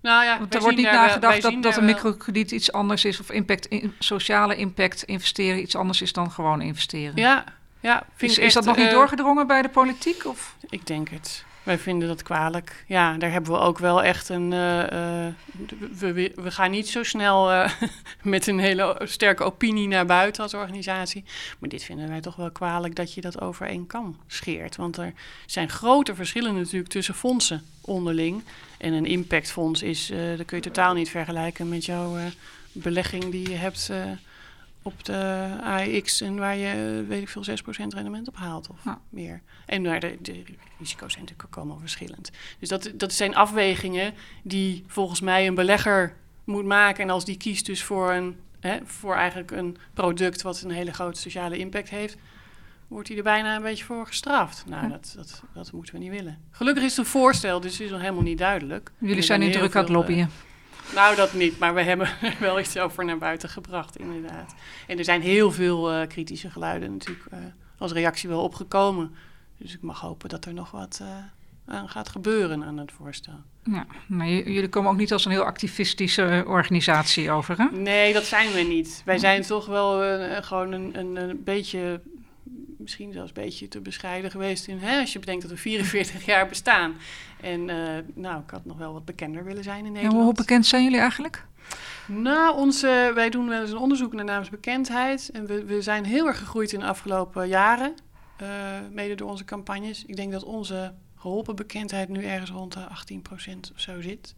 nou 0.07 0.25
ja, 0.25 0.39
Want 0.39 0.55
er 0.55 0.61
wordt 0.61 0.77
niet 0.77 0.91
nagedacht 0.91 1.43
dat, 1.43 1.62
dat 1.62 1.77
een 1.77 1.85
microkrediet 1.85 2.51
iets 2.51 2.73
anders 2.73 3.05
is, 3.05 3.21
of 3.21 3.31
impact, 3.31 3.69
sociale 3.99 4.57
impact 4.57 5.03
investeren 5.03 5.61
iets 5.61 5.77
anders 5.77 6.03
is 6.03 6.12
dan 6.12 6.31
gewoon 6.31 6.62
investeren. 6.62 7.17
Ja, 7.17 7.45
ja. 7.81 8.03
Vind 8.15 8.39
is, 8.39 8.55
dat 8.55 8.65
nog 8.65 8.77
niet 8.77 8.87
uh, 8.87 8.93
doorgedrongen 8.93 9.47
bij 9.47 9.62
de 9.62 9.69
politiek? 9.69 10.27
Of? 10.27 10.57
Ik 10.69 10.87
denk 10.87 11.09
het. 11.09 11.45
Wij 11.66 11.79
vinden 11.79 12.09
dat 12.09 12.22
kwalijk. 12.22 12.85
Ja, 12.87 13.16
daar 13.16 13.31
hebben 13.31 13.52
we 13.52 13.59
ook 13.59 13.79
wel 13.79 14.02
echt 14.02 14.29
een. 14.29 14.52
Uh, 14.52 14.79
uh, 14.79 15.26
we, 15.98 16.33
we, 16.35 16.50
gaan 16.50 16.70
niet 16.70 16.88
zo 16.88 17.02
snel 17.02 17.52
uh, 17.52 17.70
met 18.22 18.46
een 18.46 18.59
hele 18.59 19.00
sterke 19.05 19.42
opinie 19.42 19.88
naar 19.88 20.07
buiten 20.07 20.42
als 20.42 20.55
organisatie. 20.55 21.24
Maar 21.59 21.68
dit 21.68 21.85
vinden 21.85 22.09
wij 22.09 22.20
toch 22.20 22.37
wel 22.37 22.50
kwalijk 22.50 22.94
dat 22.94 23.14
je 23.14 23.20
dat 23.20 23.40
over 23.40 23.66
één 23.66 23.87
kam 23.87 24.16
scheert. 24.26 24.76
Want 24.76 24.96
er 24.96 25.12
zijn 25.46 25.68
grote 25.68 26.14
verschillen 26.14 26.55
natuurlijk 26.55 26.90
tussen 26.90 27.14
fondsen 27.14 27.62
onderling. 27.81 28.42
En 28.79 28.92
een 28.92 29.07
impactfonds 29.07 29.83
is, 29.83 30.12
dat 30.37 30.46
kun 30.46 30.57
je 30.57 30.62
totaal 30.62 30.94
niet 30.94 31.11
vergelijken 31.11 31.68
met 31.68 31.85
jouw 31.85 32.16
belegging 32.72 33.31
die 33.31 33.48
je 33.48 33.57
hebt 33.57 33.90
op 34.87 35.05
de 35.05 35.49
AX 35.62 36.20
en 36.20 36.37
waar 36.37 36.57
je, 36.57 37.05
weet 37.09 37.22
ik 37.22 37.29
veel, 37.29 37.44
6% 37.44 37.49
rendement 37.88 38.29
op 38.29 38.37
haalt 38.37 38.68
of 38.68 38.94
meer. 39.09 39.42
En 39.66 39.83
waar 39.83 40.01
de, 40.01 40.18
de, 40.20 40.44
risico's 40.79 41.12
zijn 41.12 41.25
natuurlijk 41.25 41.49
ook 41.49 41.57
allemaal 41.57 41.79
verschillend. 41.79 42.31
Dus 42.59 42.68
dat, 42.68 42.90
dat 42.94 43.12
zijn 43.12 43.35
afwegingen 43.35 44.14
die 44.42 44.85
volgens 44.87 45.20
mij 45.20 45.46
een 45.46 45.55
belegger 45.55 46.16
moet 46.44 46.64
maken. 46.64 47.05
En 47.05 47.11
als 47.11 47.25
die 47.25 47.37
kiest 47.37 47.66
dus 47.66 47.83
voor, 47.83 48.12
een, 48.12 48.37
hè, 48.61 48.79
voor 48.85 49.14
eigenlijk 49.14 49.51
een 49.51 49.77
product 49.94 50.42
wat 50.42 50.61
een 50.61 50.70
hele 50.70 50.92
grote 50.92 51.20
sociale 51.20 51.59
impact 51.59 51.90
heeft, 51.90 52.16
wordt 52.88 53.09
hij 53.09 53.16
er 53.16 53.22
bijna 53.22 53.57
een 53.57 53.62
beetje 53.62 53.85
voor 53.85 54.07
gestraft. 54.07 54.64
Nou, 54.66 54.88
dat, 54.88 55.12
dat, 55.16 55.42
dat 55.55 55.72
moeten 55.72 55.94
we 55.94 56.01
niet 56.01 56.11
willen. 56.11 56.38
Gelukkig 56.51 56.85
is 56.85 56.96
het 56.96 56.99
een 56.99 57.11
voorstel, 57.11 57.61
dus 57.61 57.72
het 57.72 57.81
is 57.81 57.90
nog 57.90 58.01
helemaal 58.01 58.22
niet 58.22 58.38
duidelijk. 58.38 58.92
Jullie 58.99 59.22
zijn 59.22 59.40
niet 59.40 59.53
druk 59.53 59.77
aan 59.77 59.83
het 59.83 59.92
lobbyen. 59.92 60.31
Nou, 60.94 61.16
dat 61.16 61.33
niet, 61.33 61.59
maar 61.59 61.75
we 61.75 61.83
hebben 61.83 62.09
er 62.20 62.37
wel 62.49 62.61
iets 62.61 62.79
over 62.79 63.05
naar 63.05 63.18
buiten 63.18 63.49
gebracht, 63.49 63.96
inderdaad. 63.96 64.55
En 64.87 64.99
er 64.99 65.05
zijn 65.05 65.20
heel 65.20 65.53
veel 65.53 65.92
uh, 65.92 66.07
kritische 66.07 66.51
geluiden 66.51 66.92
natuurlijk 66.92 67.27
uh, 67.33 67.38
als 67.79 67.92
reactie 67.92 68.29
wel 68.29 68.42
opgekomen. 68.42 69.14
Dus 69.59 69.75
ik 69.75 69.83
mag 69.83 70.01
hopen 70.01 70.29
dat 70.29 70.44
er 70.44 70.55
nog 70.55 70.70
wat 70.70 70.99
uh, 71.03 71.09
aan 71.66 71.88
gaat 71.88 72.09
gebeuren 72.09 72.64
aan 72.64 72.79
het 72.79 72.92
voorstel. 72.92 73.40
Ja, 73.62 73.87
maar 74.07 74.29
jullie 74.29 74.68
komen 74.68 74.90
ook 74.90 74.96
niet 74.96 75.12
als 75.12 75.25
een 75.25 75.31
heel 75.31 75.44
activistische 75.44 76.44
organisatie 76.46 77.31
over, 77.31 77.59
hè? 77.59 77.64
Nee, 77.64 78.12
dat 78.12 78.25
zijn 78.25 78.53
we 78.53 78.61
niet. 78.61 79.03
Wij 79.05 79.18
zijn 79.18 79.42
toch 79.42 79.66
wel 79.66 80.01
gewoon 80.42 80.72
een, 80.72 80.99
een, 80.99 81.16
een 81.16 81.44
beetje 81.44 82.01
misschien 82.87 83.12
zelfs 83.12 83.29
een 83.29 83.42
beetje 83.42 83.68
te 83.68 83.81
bescheiden 83.81 84.31
geweest 84.31 84.66
in, 84.66 84.79
hè, 84.79 85.01
als 85.01 85.12
je 85.12 85.18
bedenkt 85.18 85.42
dat 85.42 85.51
we 85.51 85.57
44 85.57 86.25
jaar 86.33 86.49
bestaan. 86.49 86.94
En 87.40 87.68
uh, 87.68 87.77
nou, 88.14 88.42
ik 88.42 88.51
had 88.51 88.64
nog 88.64 88.79
wel 88.79 88.92
wat 88.92 89.05
bekender 89.05 89.44
willen 89.44 89.62
zijn 89.62 89.87
in 89.87 89.92
Nederland. 89.92 90.18
En 90.18 90.25
hoe 90.25 90.35
bekend 90.35 90.66
zijn 90.66 90.83
jullie 90.83 90.99
eigenlijk? 90.99 91.46
Nou, 92.07 92.57
onze, 92.57 93.11
wij 93.14 93.31
doen 93.31 93.49
wel 93.49 93.61
eens 93.61 93.70
een 93.70 93.77
onderzoek 93.77 94.12
naar 94.12 94.25
naamsbekendheid. 94.25 95.31
En 95.33 95.46
we, 95.46 95.64
we 95.64 95.83
zijn 95.83 96.05
heel 96.05 96.27
erg 96.27 96.38
gegroeid 96.38 96.72
in 96.72 96.81
de 96.81 96.87
afgelopen 96.87 97.49
jaren, 97.49 97.94
uh, 98.42 98.49
mede 98.90 99.14
door 99.14 99.31
onze 99.31 99.44
campagnes. 99.44 100.05
Ik 100.05 100.16
denk 100.16 100.33
dat 100.33 100.44
onze 100.44 100.94
geholpen 101.16 101.57
bekendheid 101.57 102.09
nu 102.09 102.25
ergens 102.25 102.51
rond 102.51 102.72
de 102.72 102.87
18% 103.51 103.72
of 103.75 103.81
zo 103.81 104.01
zit. 104.01 104.35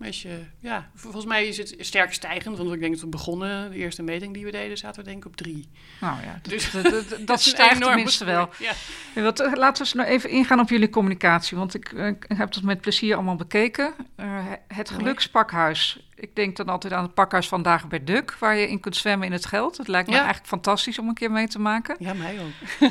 Maar 0.00 0.08
als 0.08 0.22
je, 0.22 0.38
ja, 0.58 0.90
volgens 0.94 1.24
mij 1.24 1.46
is 1.46 1.56
het 1.56 1.74
sterk 1.78 2.12
stijgend. 2.12 2.56
Want 2.56 2.72
ik 2.72 2.80
denk 2.80 2.92
dat 2.92 3.00
we 3.00 3.06
begonnen, 3.06 3.70
de 3.70 3.76
eerste 3.76 4.02
meting 4.02 4.34
die 4.34 4.44
we 4.44 4.50
deden, 4.50 4.78
zaten 4.78 5.04
we 5.04 5.10
denk 5.10 5.24
ik 5.24 5.30
op 5.30 5.36
drie. 5.36 5.68
Nou 6.00 6.22
ja, 6.22 6.40
dus, 6.42 6.70
dat, 6.70 6.82
dat, 6.82 7.08
dat, 7.08 7.26
dat 7.26 7.40
stijgt 7.40 7.82
tenminste 7.82 8.24
wel. 8.24 8.48
Ja. 8.58 9.22
Wat, 9.22 9.40
eh, 9.40 9.52
laten 9.54 9.72
we 9.72 9.88
eens 9.88 9.92
nou 9.92 10.08
even 10.08 10.30
ingaan 10.30 10.60
op 10.60 10.68
jullie 10.68 10.90
communicatie. 10.90 11.56
Want 11.56 11.74
ik, 11.74 11.92
eh, 11.92 12.06
ik 12.06 12.24
heb 12.28 12.52
dat 12.52 12.62
met 12.62 12.80
plezier 12.80 13.14
allemaal 13.14 13.36
bekeken. 13.36 13.94
Uh, 14.16 14.44
het 14.68 14.90
gelukspakhuis 14.90 16.09
ik 16.20 16.34
denk 16.34 16.56
dan 16.56 16.68
altijd 16.68 16.92
aan 16.92 17.02
het 17.02 17.14
pakhuis 17.14 17.48
van 17.48 17.62
bij 17.88 18.04
Duk, 18.04 18.36
waar 18.38 18.56
je 18.56 18.68
in 18.68 18.80
kunt 18.80 18.96
zwemmen 18.96 19.26
in 19.26 19.32
het 19.32 19.46
geld. 19.46 19.76
Het 19.76 19.88
lijkt 19.88 20.08
me 20.08 20.14
eigenlijk 20.14 20.46
fantastisch 20.46 20.98
om 20.98 21.08
een 21.08 21.14
keer 21.14 21.30
mee 21.30 21.48
te 21.48 21.58
maken. 21.58 21.96
Ja, 21.98 22.14
mij 22.14 22.40
ook. 22.40 22.90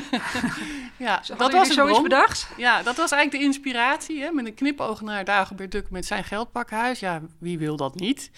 ja, 0.96 1.22
dat 1.36 1.52
was 1.52 1.68
zoiets 1.68 2.02
bedacht. 2.02 2.48
Ja, 2.56 2.82
dat 2.82 2.96
was 2.96 3.10
eigenlijk 3.10 3.42
de 3.42 3.48
inspiratie. 3.48 4.22
Hè? 4.22 4.30
Met 4.30 4.46
een 4.46 4.54
knipoog 4.54 5.00
naar 5.00 5.24
Dagobert 5.24 5.72
Duk 5.72 5.90
met 5.90 6.06
zijn 6.06 6.24
geldpakhuis. 6.24 7.00
Ja, 7.00 7.20
wie 7.38 7.58
wil 7.58 7.76
dat 7.76 7.94
niet? 7.94 8.30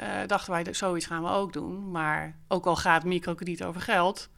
Uh, 0.00 0.06
dachten 0.26 0.52
wij, 0.52 0.66
zoiets 0.70 1.06
gaan 1.06 1.22
we 1.22 1.28
ook 1.28 1.52
doen. 1.52 1.90
Maar 1.90 2.36
ook 2.48 2.66
al 2.66 2.76
gaat 2.76 3.04
microkrediet 3.04 3.64
over 3.64 3.80
geld, 3.80 4.28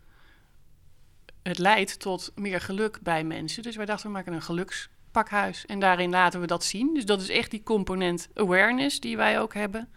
het 1.43 1.59
leidt 1.59 2.01
tot 2.01 2.33
meer 2.35 2.61
geluk 2.61 2.99
bij 3.03 3.25
mensen. 3.25 3.63
Dus 3.63 3.77
wij 3.77 3.87
dachten, 3.87 4.07
we 4.07 4.13
maken 4.13 4.33
een 4.33 4.43
geluks 4.43 4.89
pakhuis. 5.11 5.67
En 5.67 5.81
daarin 5.81 6.11
laten 6.11 6.41
we 6.41 6.47
dat 6.47 6.65
zien. 6.65 6.95
Dus 6.95 7.05
dat 7.05 7.21
is 7.21 7.29
echt 7.29 7.51
die 7.51 7.63
component 7.63 8.29
awareness 8.35 9.01
die 9.01 9.17
wij 9.17 9.41
ook 9.41 9.55
hebben 9.55 9.89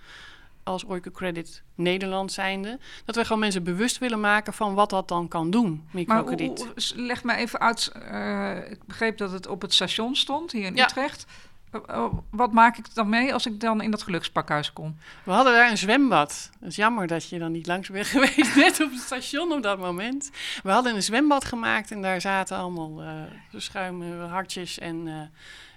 als 0.64 0.86
Oiko 0.86 1.12
Credit 1.12 1.64
Nederland 1.76 2.32
zijnde. 2.32 2.80
Dat 3.06 3.16
we 3.16 3.24
gewoon 3.24 3.40
mensen 3.40 3.64
bewust 3.64 3.98
willen 3.98 4.20
maken 4.20 4.54
van 4.54 4.74
wat 4.74 4.90
dat 4.90 5.08
dan 5.08 5.28
kan 5.28 5.50
doen, 5.50 5.88
microkrediet. 5.92 6.66
Maar 6.66 6.92
leg 6.96 7.24
me 7.24 7.36
even 7.36 7.60
uit, 7.60 7.92
uh, 8.12 8.72
ik 8.72 8.84
begreep 8.86 9.18
dat 9.18 9.32
het 9.32 9.48
op 9.48 9.62
het 9.62 9.74
station 9.74 10.16
stond 10.16 10.52
hier 10.52 10.66
in 10.66 10.80
Utrecht. 10.80 11.26
Eh, 11.74 11.98
oh, 11.98 12.18
wat 12.30 12.52
maak 12.52 12.78
ik 12.78 12.94
dan 12.94 13.10
mee 13.10 13.34
als 13.34 13.46
ik 13.46 13.60
dan 13.60 13.82
in 13.82 13.92
dat 13.92 14.04
gelukspakhuis 14.04 14.74
kom? 14.74 14.96
We 15.24 15.32
hadden 15.32 15.54
daar 15.54 15.72
een 15.72 15.78
zwembad. 15.78 16.50
Het 16.60 16.70
is 16.70 16.76
jammer 16.76 17.08
dat 17.08 17.30
je 17.30 17.40
dan 17.40 17.52
niet 17.52 17.68
langs 17.68 17.90
bent 17.90 18.08
geweest, 18.16 18.56
net 18.56 18.82
op 18.82 18.92
het 18.92 19.02
station 19.02 19.52
op 19.52 19.64
dat 19.64 19.80
moment. 19.80 20.32
We 20.64 20.72
hadden 20.72 20.96
een 20.96 21.04
zwembad 21.04 21.46
gemaakt 21.46 21.92
en 21.92 22.02
daar 22.02 22.22
zaten 22.22 22.58
allemaal 22.58 23.04
uh, 23.04 23.22
schuime 23.56 24.26
hartjes 24.26 24.80
en, 24.80 25.32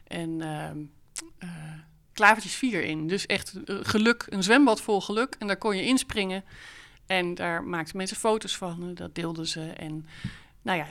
en 0.07 0.41
uh, 0.41 1.49
klavertjes 2.17 2.55
4 2.55 2.85
in. 2.85 3.09
Dus 3.09 3.27
echt 3.27 3.55
eh, 3.65 3.77
geluk, 3.83 4.27
een 4.29 4.43
zwembad 4.43 4.81
vol 4.81 5.01
geluk. 5.01 5.37
En 5.39 5.47
daar 5.47 5.57
kon 5.57 5.77
je 5.77 5.85
inspringen. 5.85 6.45
En 7.07 7.35
daar 7.35 7.65
maakten 7.65 7.97
mensen 7.97 8.17
foto's 8.17 8.57
van. 8.57 8.95
Dat 8.95 9.15
deelden 9.15 9.47
ze. 9.47 9.61
En 9.61 10.07
nou 10.63 10.79
ja, 10.79 10.87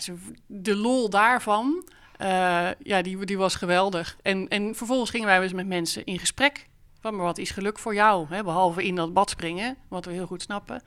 de 0.45 0.75
lol 0.75 1.09
daarvan, 1.09 1.87
uh, 2.21 2.69
ja, 2.83 3.01
die, 3.01 3.25
die 3.25 3.37
was 3.37 3.55
geweldig. 3.55 4.17
En, 4.21 4.47
en 4.47 4.75
vervolgens 4.75 5.09
gingen 5.09 5.27
wij 5.27 5.39
dus 5.39 5.53
met 5.53 5.67
mensen 5.67 6.05
in 6.05 6.19
gesprek. 6.19 6.67
Van, 6.99 7.15
maar 7.15 7.25
wat 7.25 7.37
is 7.37 7.51
geluk 7.51 7.79
voor 7.79 7.93
jou? 7.93 8.25
Hè? 8.29 8.43
Behalve 8.43 8.83
in 8.83 8.95
dat 8.95 9.13
bad 9.13 9.29
springen, 9.29 9.77
wat 9.87 10.05
we 10.05 10.11
heel 10.11 10.27
goed 10.27 10.41
snappen. 10.41 10.83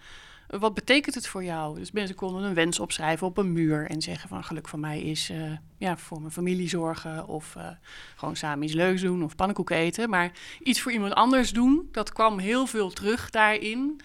Wat 0.48 0.74
betekent 0.74 1.14
het 1.14 1.26
voor 1.26 1.44
jou? 1.44 1.78
Dus 1.78 1.90
mensen 1.90 2.16
konden 2.16 2.42
een 2.42 2.54
wens 2.54 2.80
opschrijven 2.80 3.26
op 3.26 3.36
een 3.36 3.52
muur 3.52 3.90
en 3.90 4.02
zeggen 4.02 4.28
van 4.28 4.44
geluk 4.44 4.68
van 4.68 4.80
mij 4.80 5.00
is 5.00 5.30
uh, 5.30 5.52
ja, 5.78 5.96
voor 5.96 6.20
mijn 6.20 6.32
familie 6.32 6.68
zorgen 6.68 7.26
of 7.26 7.56
gewoon 8.16 8.36
samen 8.36 8.64
iets 8.64 8.74
leuks 8.74 9.00
doen 9.00 9.22
of 9.22 9.36
pannenkoeken 9.36 9.76
eten. 9.76 10.10
Maar 10.10 10.32
iets 10.62 10.80
voor 10.80 10.92
iemand 10.92 11.12
anders 11.14 11.50
doen, 11.52 11.88
dat 11.92 12.12
kwam 12.12 12.38
heel 12.38 12.66
veel 12.66 12.90
terug 12.90 13.30
daarin. 13.30 14.00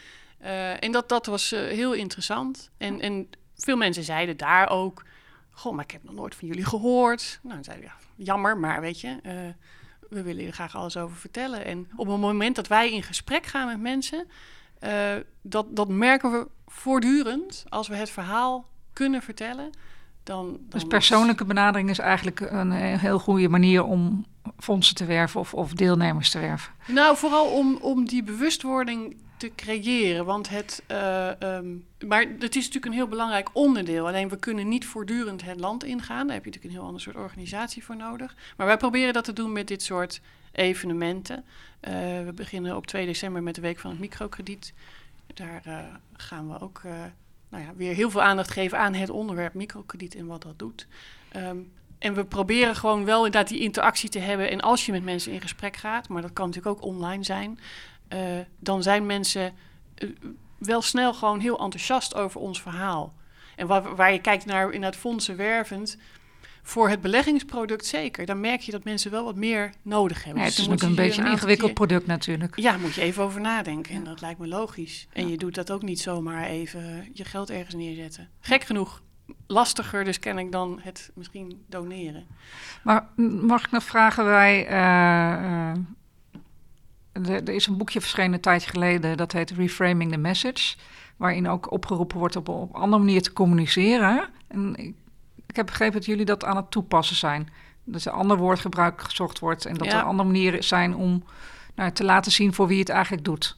En 0.79 0.91
dat, 0.91 1.09
dat 1.09 1.25
was 1.25 1.49
heel 1.49 1.93
interessant. 1.93 2.69
En, 2.77 3.01
en 3.01 3.29
veel 3.55 3.77
mensen 3.77 4.03
zeiden 4.03 4.37
daar 4.37 4.69
ook, 4.69 5.03
goh, 5.53 5.73
maar 5.73 5.83
ik 5.83 5.91
heb 5.91 6.03
nog 6.03 6.13
nooit 6.13 6.35
van 6.35 6.47
jullie 6.47 6.65
gehoord. 6.65 7.39
Nou, 7.41 7.55
dan 7.55 7.63
zeiden 7.63 7.85
ja, 7.85 7.95
jammer, 8.15 8.57
maar 8.57 8.81
weet 8.81 9.01
je, 9.01 9.17
we 10.09 10.21
willen 10.21 10.45
er 10.45 10.53
graag 10.53 10.75
alles 10.75 10.97
over 10.97 11.17
vertellen. 11.17 11.65
En 11.65 11.89
op 11.95 12.07
het 12.07 12.19
moment 12.19 12.55
dat 12.55 12.67
wij 12.67 12.91
in 12.91 13.03
gesprek 13.03 13.45
gaan 13.45 13.67
met 13.67 13.79
mensen 13.79 14.27
uh, 14.83 15.15
dat, 15.41 15.75
dat 15.75 15.87
merken 15.87 16.31
we 16.31 16.47
voortdurend. 16.67 17.65
Als 17.69 17.87
we 17.87 17.95
het 17.95 18.09
verhaal 18.09 18.65
kunnen 18.93 19.21
vertellen, 19.21 19.69
dan... 20.23 20.45
dan 20.51 20.59
dus 20.69 20.83
persoonlijke 20.83 21.45
benadering 21.45 21.89
is 21.89 21.99
eigenlijk 21.99 22.39
een 22.39 22.71
heel 22.71 23.19
goede 23.19 23.49
manier 23.49 23.83
om 23.83 24.25
fondsen 24.57 24.95
te 24.95 25.05
werven 25.05 25.39
of, 25.39 25.53
of 25.53 25.73
deelnemers 25.73 26.29
te 26.29 26.39
werven. 26.39 26.73
Nou, 26.87 27.17
vooral 27.17 27.45
om, 27.45 27.77
om 27.81 28.05
die 28.05 28.23
bewustwording 28.23 29.15
te 29.37 29.51
creëren. 29.55 30.25
Want 30.25 30.49
het, 30.49 30.83
uh, 30.91 31.29
um, 31.39 31.85
maar 32.07 32.21
het 32.39 32.55
is 32.55 32.65
natuurlijk 32.65 32.85
een 32.85 32.91
heel 32.91 33.07
belangrijk 33.07 33.49
onderdeel. 33.53 34.07
Alleen 34.07 34.29
we 34.29 34.37
kunnen 34.37 34.67
niet 34.67 34.85
voortdurend 34.85 35.43
het 35.43 35.59
land 35.59 35.83
ingaan. 35.83 36.27
Daar 36.27 36.35
heb 36.35 36.45
je 36.45 36.49
natuurlijk 36.49 36.63
een 36.63 36.79
heel 36.79 36.87
ander 36.87 37.01
soort 37.01 37.15
organisatie 37.15 37.83
voor 37.83 37.95
nodig. 37.95 38.35
Maar 38.57 38.67
wij 38.67 38.77
proberen 38.77 39.13
dat 39.13 39.23
te 39.23 39.33
doen 39.33 39.51
met 39.51 39.67
dit 39.67 39.83
soort 39.83 40.21
evenementen. 40.51 41.43
Uh, 41.81 41.91
we 42.25 42.31
beginnen 42.35 42.75
op 42.75 42.87
2 42.87 43.05
december 43.05 43.43
met 43.43 43.55
de 43.55 43.61
Week 43.61 43.79
van 43.79 43.91
het 43.91 43.99
Microkrediet. 43.99 44.73
Daar 45.33 45.63
uh, 45.67 45.79
gaan 46.13 46.49
we 46.49 46.59
ook 46.59 46.81
nou 47.53 47.63
ja, 47.63 47.73
weer 47.75 47.93
heel 47.93 48.09
veel 48.09 48.21
aandacht 48.21 48.51
geven 48.51 48.77
aan 48.77 48.93
het 48.93 49.09
onderwerp 49.09 49.53
microkrediet 49.53 50.15
en 50.15 50.25
wat 50.25 50.41
dat 50.41 50.59
doet. 50.59 50.87
Um, 51.35 51.71
en 52.03 52.13
we 52.13 52.25
proberen 52.25 52.75
gewoon 52.75 53.05
wel 53.05 53.25
inderdaad 53.25 53.47
die 53.49 53.59
interactie 53.59 54.09
te 54.09 54.19
hebben. 54.19 54.49
En 54.49 54.61
als 54.61 54.85
je 54.85 54.91
met 54.91 55.03
mensen 55.03 55.31
in 55.31 55.41
gesprek 55.41 55.75
gaat, 55.75 56.07
maar 56.07 56.21
dat 56.21 56.33
kan 56.33 56.45
natuurlijk 56.45 56.75
ook 56.75 56.83
online 56.83 57.23
zijn, 57.23 57.59
dan 58.59 58.83
zijn 58.83 59.05
mensen 59.05 59.53
wel 60.57 60.81
snel 60.81 61.13
gewoon 61.13 61.39
heel 61.39 61.59
enthousiast 61.59 62.15
over 62.15 62.41
ons 62.41 62.61
verhaal. 62.61 63.13
En 63.55 63.67
waar, 63.67 63.95
waar 63.95 64.13
je 64.13 64.21
kijkt 64.21 64.45
naar 64.45 64.71
in 64.71 64.83
het 64.83 64.95
fondsen 64.95 65.35
wervend, 65.35 65.97
voor 66.63 66.89
het 66.89 67.01
beleggingsproduct 67.01 67.85
zeker. 67.85 68.25
Dan 68.25 68.39
merk 68.39 68.61
je 68.61 68.71
dat 68.71 68.83
mensen 68.83 69.11
wel 69.11 69.23
wat 69.23 69.35
meer 69.35 69.73
nodig 69.81 70.23
hebben. 70.23 70.41
Ja, 70.41 70.47
het 70.47 70.57
dus 70.57 70.67
is 70.67 70.73
ook 70.73 70.81
een 70.81 70.95
beetje 70.95 71.21
een 71.21 71.31
ingewikkeld 71.31 71.73
product 71.73 72.07
natuurlijk. 72.07 72.59
Ja, 72.59 72.77
moet 72.77 72.93
je 72.93 73.01
even 73.01 73.23
over 73.23 73.41
nadenken. 73.41 73.95
En 73.95 74.03
dat 74.03 74.21
lijkt 74.21 74.39
me 74.39 74.47
logisch. 74.47 75.07
En 75.13 75.29
je 75.29 75.37
doet 75.37 75.55
dat 75.55 75.71
ook 75.71 75.81
niet 75.81 75.99
zomaar 75.99 76.45
even 76.45 77.09
je 77.13 77.25
geld 77.25 77.49
ergens 77.49 77.75
neerzetten. 77.75 78.29
Gek 78.39 78.63
genoeg 78.63 79.01
lastiger, 79.47 80.03
dus 80.03 80.19
ken 80.19 80.37
ik 80.37 80.51
dan 80.51 80.79
het 80.81 81.11
misschien 81.13 81.63
doneren. 81.69 82.25
Maar 82.83 83.07
mag 83.41 83.65
ik 83.65 83.71
nog 83.71 83.83
vragen, 83.83 84.25
wij... 84.25 84.69
Uh, 84.71 85.73
er 87.13 87.49
is 87.49 87.67
een 87.67 87.77
boekje 87.77 88.01
verschenen 88.01 88.33
een 88.33 88.39
tijdje 88.39 88.69
geleden, 88.69 89.17
dat 89.17 89.31
heet 89.31 89.51
Reframing 89.51 90.11
the 90.11 90.17
Message, 90.17 90.75
waarin 91.17 91.49
ook 91.49 91.71
opgeroepen 91.71 92.17
wordt 92.17 92.35
op, 92.35 92.49
op 92.49 92.75
andere 92.75 93.03
manier 93.03 93.21
te 93.21 93.33
communiceren. 93.33 94.29
En 94.47 94.75
ik 94.75 94.93
ik 95.53 95.59
heb 95.59 95.65
begrepen 95.67 95.95
dat 95.95 96.05
jullie 96.05 96.25
dat 96.25 96.43
aan 96.43 96.55
het 96.55 96.71
toepassen 96.71 97.15
zijn. 97.15 97.49
Dat 97.83 98.05
er 98.05 98.11
ander 98.11 98.37
woordgebruik 98.37 99.01
gezocht 99.01 99.39
wordt 99.39 99.65
en 99.65 99.75
dat 99.75 99.87
er 99.87 100.01
andere 100.01 100.29
manieren 100.29 100.63
zijn 100.63 100.95
om 100.95 101.23
nou, 101.75 101.91
te 101.91 102.03
laten 102.03 102.31
zien 102.31 102.53
voor 102.53 102.67
wie 102.67 102.79
het 102.79 102.89
eigenlijk 102.89 103.23
doet. 103.23 103.57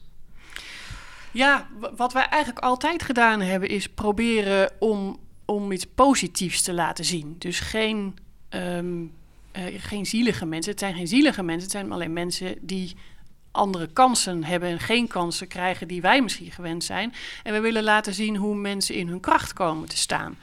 Ja, 1.30 1.66
wat 1.96 2.12
wij 2.12 2.28
eigenlijk 2.28 2.64
altijd 2.64 3.02
gedaan 3.02 3.40
hebben 3.40 3.68
is 3.68 3.88
proberen 3.88 4.72
om, 4.78 5.18
om 5.46 5.72
iets 5.72 5.86
positiefs 5.94 6.62
te 6.62 6.72
laten 6.72 7.04
zien. 7.04 7.36
Dus 7.38 7.60
geen, 7.60 8.18
um, 8.50 9.12
uh, 9.56 9.62
geen 9.78 10.06
zielige 10.06 10.46
mensen. 10.46 10.70
Het 10.70 10.80
zijn 10.80 10.94
geen 10.94 11.08
zielige 11.08 11.42
mensen, 11.42 11.62
het 11.62 11.72
zijn 11.72 11.92
alleen 11.92 12.12
mensen 12.12 12.54
die 12.60 12.96
andere 13.50 13.86
kansen 13.86 14.44
hebben 14.44 14.68
en 14.68 14.80
geen 14.80 15.08
kansen 15.08 15.48
krijgen 15.48 15.88
die 15.88 16.00
wij 16.00 16.22
misschien 16.22 16.50
gewend 16.50 16.84
zijn. 16.84 17.12
En 17.42 17.52
we 17.52 17.60
willen 17.60 17.82
laten 17.82 18.14
zien 18.14 18.36
hoe 18.36 18.54
mensen 18.54 18.94
in 18.94 19.08
hun 19.08 19.20
kracht 19.20 19.52
komen 19.52 19.88
te 19.88 19.96
staan. 19.96 20.38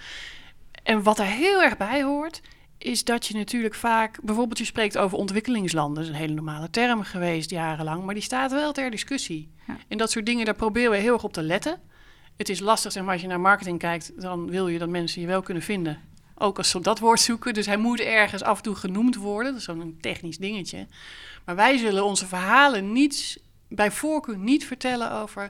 En 0.84 1.04
wat 1.04 1.20
er 1.20 1.26
heel 1.26 1.62
erg 1.62 1.78
bij 1.78 2.04
hoort, 2.04 2.42
is 2.78 3.04
dat 3.04 3.28
je 3.28 3.34
natuurlijk 3.34 3.76
vaak, 3.76 4.20
bijvoorbeeld 4.22 4.58
je 4.58 4.66
spreekt 4.66 4.98
over 4.98 5.18
ontwikkelingslanden, 5.18 5.96
dat 5.96 6.04
is 6.04 6.10
een 6.10 6.22
hele 6.22 6.34
normale 6.34 6.70
term 6.70 7.04
geweest 7.04 7.50
jarenlang, 7.50 8.04
maar 8.04 8.14
die 8.14 8.24
staat 8.24 8.52
wel 8.52 8.72
ter 8.72 8.92
discussie. 8.92 9.52
En 9.88 9.98
dat 9.98 10.12
soort 10.12 10.26
dingen, 10.26 10.46
daar 10.46 10.56
proberen 10.56 10.92
we 10.92 10.98
heel 10.98 11.14
erg 11.14 11.24
op 11.24 11.34
te 11.34 11.42
letten. 11.42 11.80
Het 12.38 12.50
is 12.50 12.60
lastig, 12.60 12.92
zeg 12.92 13.04
maar, 13.04 13.14
als 13.14 13.22
je 13.22 13.28
naar 13.28 13.40
marketing 13.40 13.80
kijkt, 13.80 14.22
dan 14.22 14.50
wil 14.50 14.68
je 14.68 14.80
dat 14.80 14.90
mensen 14.90 15.22
je 15.22 15.28
wel 15.28 15.42
kunnen 15.42 15.64
vinden. 15.64 16.02
Ook 16.36 16.58
als 16.58 16.70
ze 16.70 16.78
op 16.78 16.84
dat 16.84 17.00
woord 17.00 17.20
zoeken. 17.20 17.54
Dus 17.54 17.66
hij 17.66 17.78
moet 17.78 18.00
ergens 18.00 18.44
af 18.44 18.58
en 18.58 18.64
toe 18.64 18.76
genoemd 18.76 19.16
worden. 19.16 19.52
Dat 19.52 19.60
is 19.60 19.66
zo'n 19.66 19.98
technisch 20.02 20.38
dingetje. 20.38 20.88
Maar 21.46 21.56
wij 21.56 21.78
zullen 21.78 22.06
onze 22.06 22.28
verhalen 22.28 22.92
niet, 22.92 23.42
bij 23.68 23.92
voorkeur 23.92 24.38
niet 24.38 24.66
vertellen 24.66 25.12
over 25.12 25.50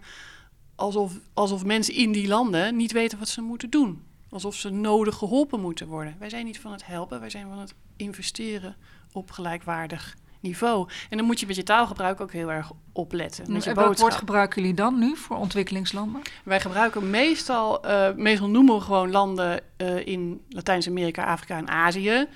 alsof, 0.75 1.13
alsof 1.33 1.65
mensen 1.65 1.93
in 1.93 2.11
die 2.11 2.27
landen 2.27 2.75
niet 2.75 2.91
weten 2.91 3.19
wat 3.19 3.27
ze 3.27 3.41
moeten 3.41 3.69
doen 3.69 4.03
alsof 4.33 4.55
ze 4.55 4.69
nodig 4.69 5.15
geholpen 5.15 5.61
moeten 5.61 5.87
worden. 5.87 6.15
Wij 6.19 6.29
zijn 6.29 6.45
niet 6.45 6.59
van 6.59 6.71
het 6.71 6.85
helpen, 6.85 7.19
wij 7.19 7.29
zijn 7.29 7.47
van 7.47 7.59
het 7.59 7.73
investeren 7.95 8.75
op 9.11 9.31
gelijkwaardig 9.31 10.15
niveau. 10.43 10.87
En 11.09 11.17
dan 11.17 11.25
moet 11.25 11.39
je 11.39 11.47
met 11.47 11.55
je 11.55 11.63
taalgebruik 11.63 12.21
ook 12.21 12.31
heel 12.31 12.51
erg 12.51 12.71
opletten. 12.91 13.51
Met 13.51 13.63
je 13.63 13.73
welk 13.73 13.97
woord 13.97 14.15
gebruiken 14.15 14.61
jullie 14.61 14.75
dan 14.75 14.99
nu 14.99 15.15
voor 15.15 15.37
ontwikkelingslanden? 15.37 16.21
Wij 16.43 16.59
gebruiken 16.59 17.09
meestal, 17.09 17.85
uh, 17.85 18.13
meestal 18.15 18.49
noemen 18.49 18.75
we 18.75 18.81
gewoon 18.81 19.11
landen 19.11 19.61
uh, 19.77 20.07
in 20.07 20.41
Latijns-Amerika, 20.49 21.25
Afrika 21.25 21.57
en 21.57 21.67
Azië. 21.67 22.27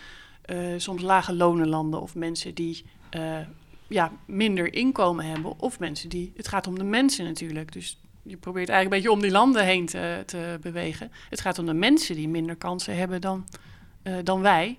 Uh, 0.45 0.73
soms 0.77 1.01
lage 1.01 1.33
lonenlanden 1.33 2.01
of 2.01 2.15
mensen 2.15 2.55
die 2.55 2.85
ja, 3.87 4.11
minder 4.25 4.73
inkomen 4.73 5.25
hebben. 5.25 5.59
Of 5.59 5.79
mensen 5.79 6.09
die, 6.09 6.33
het 6.35 6.47
gaat 6.47 6.67
om 6.67 6.77
de 6.77 6.83
mensen 6.83 7.25
natuurlijk. 7.25 7.73
Dus 7.73 7.99
je 8.23 8.37
probeert 8.37 8.69
eigenlijk 8.69 8.85
een 8.85 9.01
beetje 9.03 9.17
om 9.17 9.21
die 9.21 9.39
landen 9.39 9.65
heen 9.65 9.85
te, 9.85 10.23
te 10.25 10.57
bewegen. 10.61 11.11
Het 11.29 11.41
gaat 11.41 11.59
om 11.59 11.65
de 11.65 11.73
mensen 11.73 12.15
die 12.15 12.27
minder 12.27 12.55
kansen 12.55 12.97
hebben 12.97 13.21
dan, 13.21 13.45
dan 14.23 14.41
wij. 14.41 14.77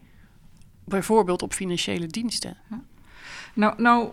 Bijvoorbeeld 0.84 1.42
op 1.42 1.52
financiële 1.52 2.06
diensten. 2.06 2.56
Nou, 3.54 3.82
nou 3.82 4.08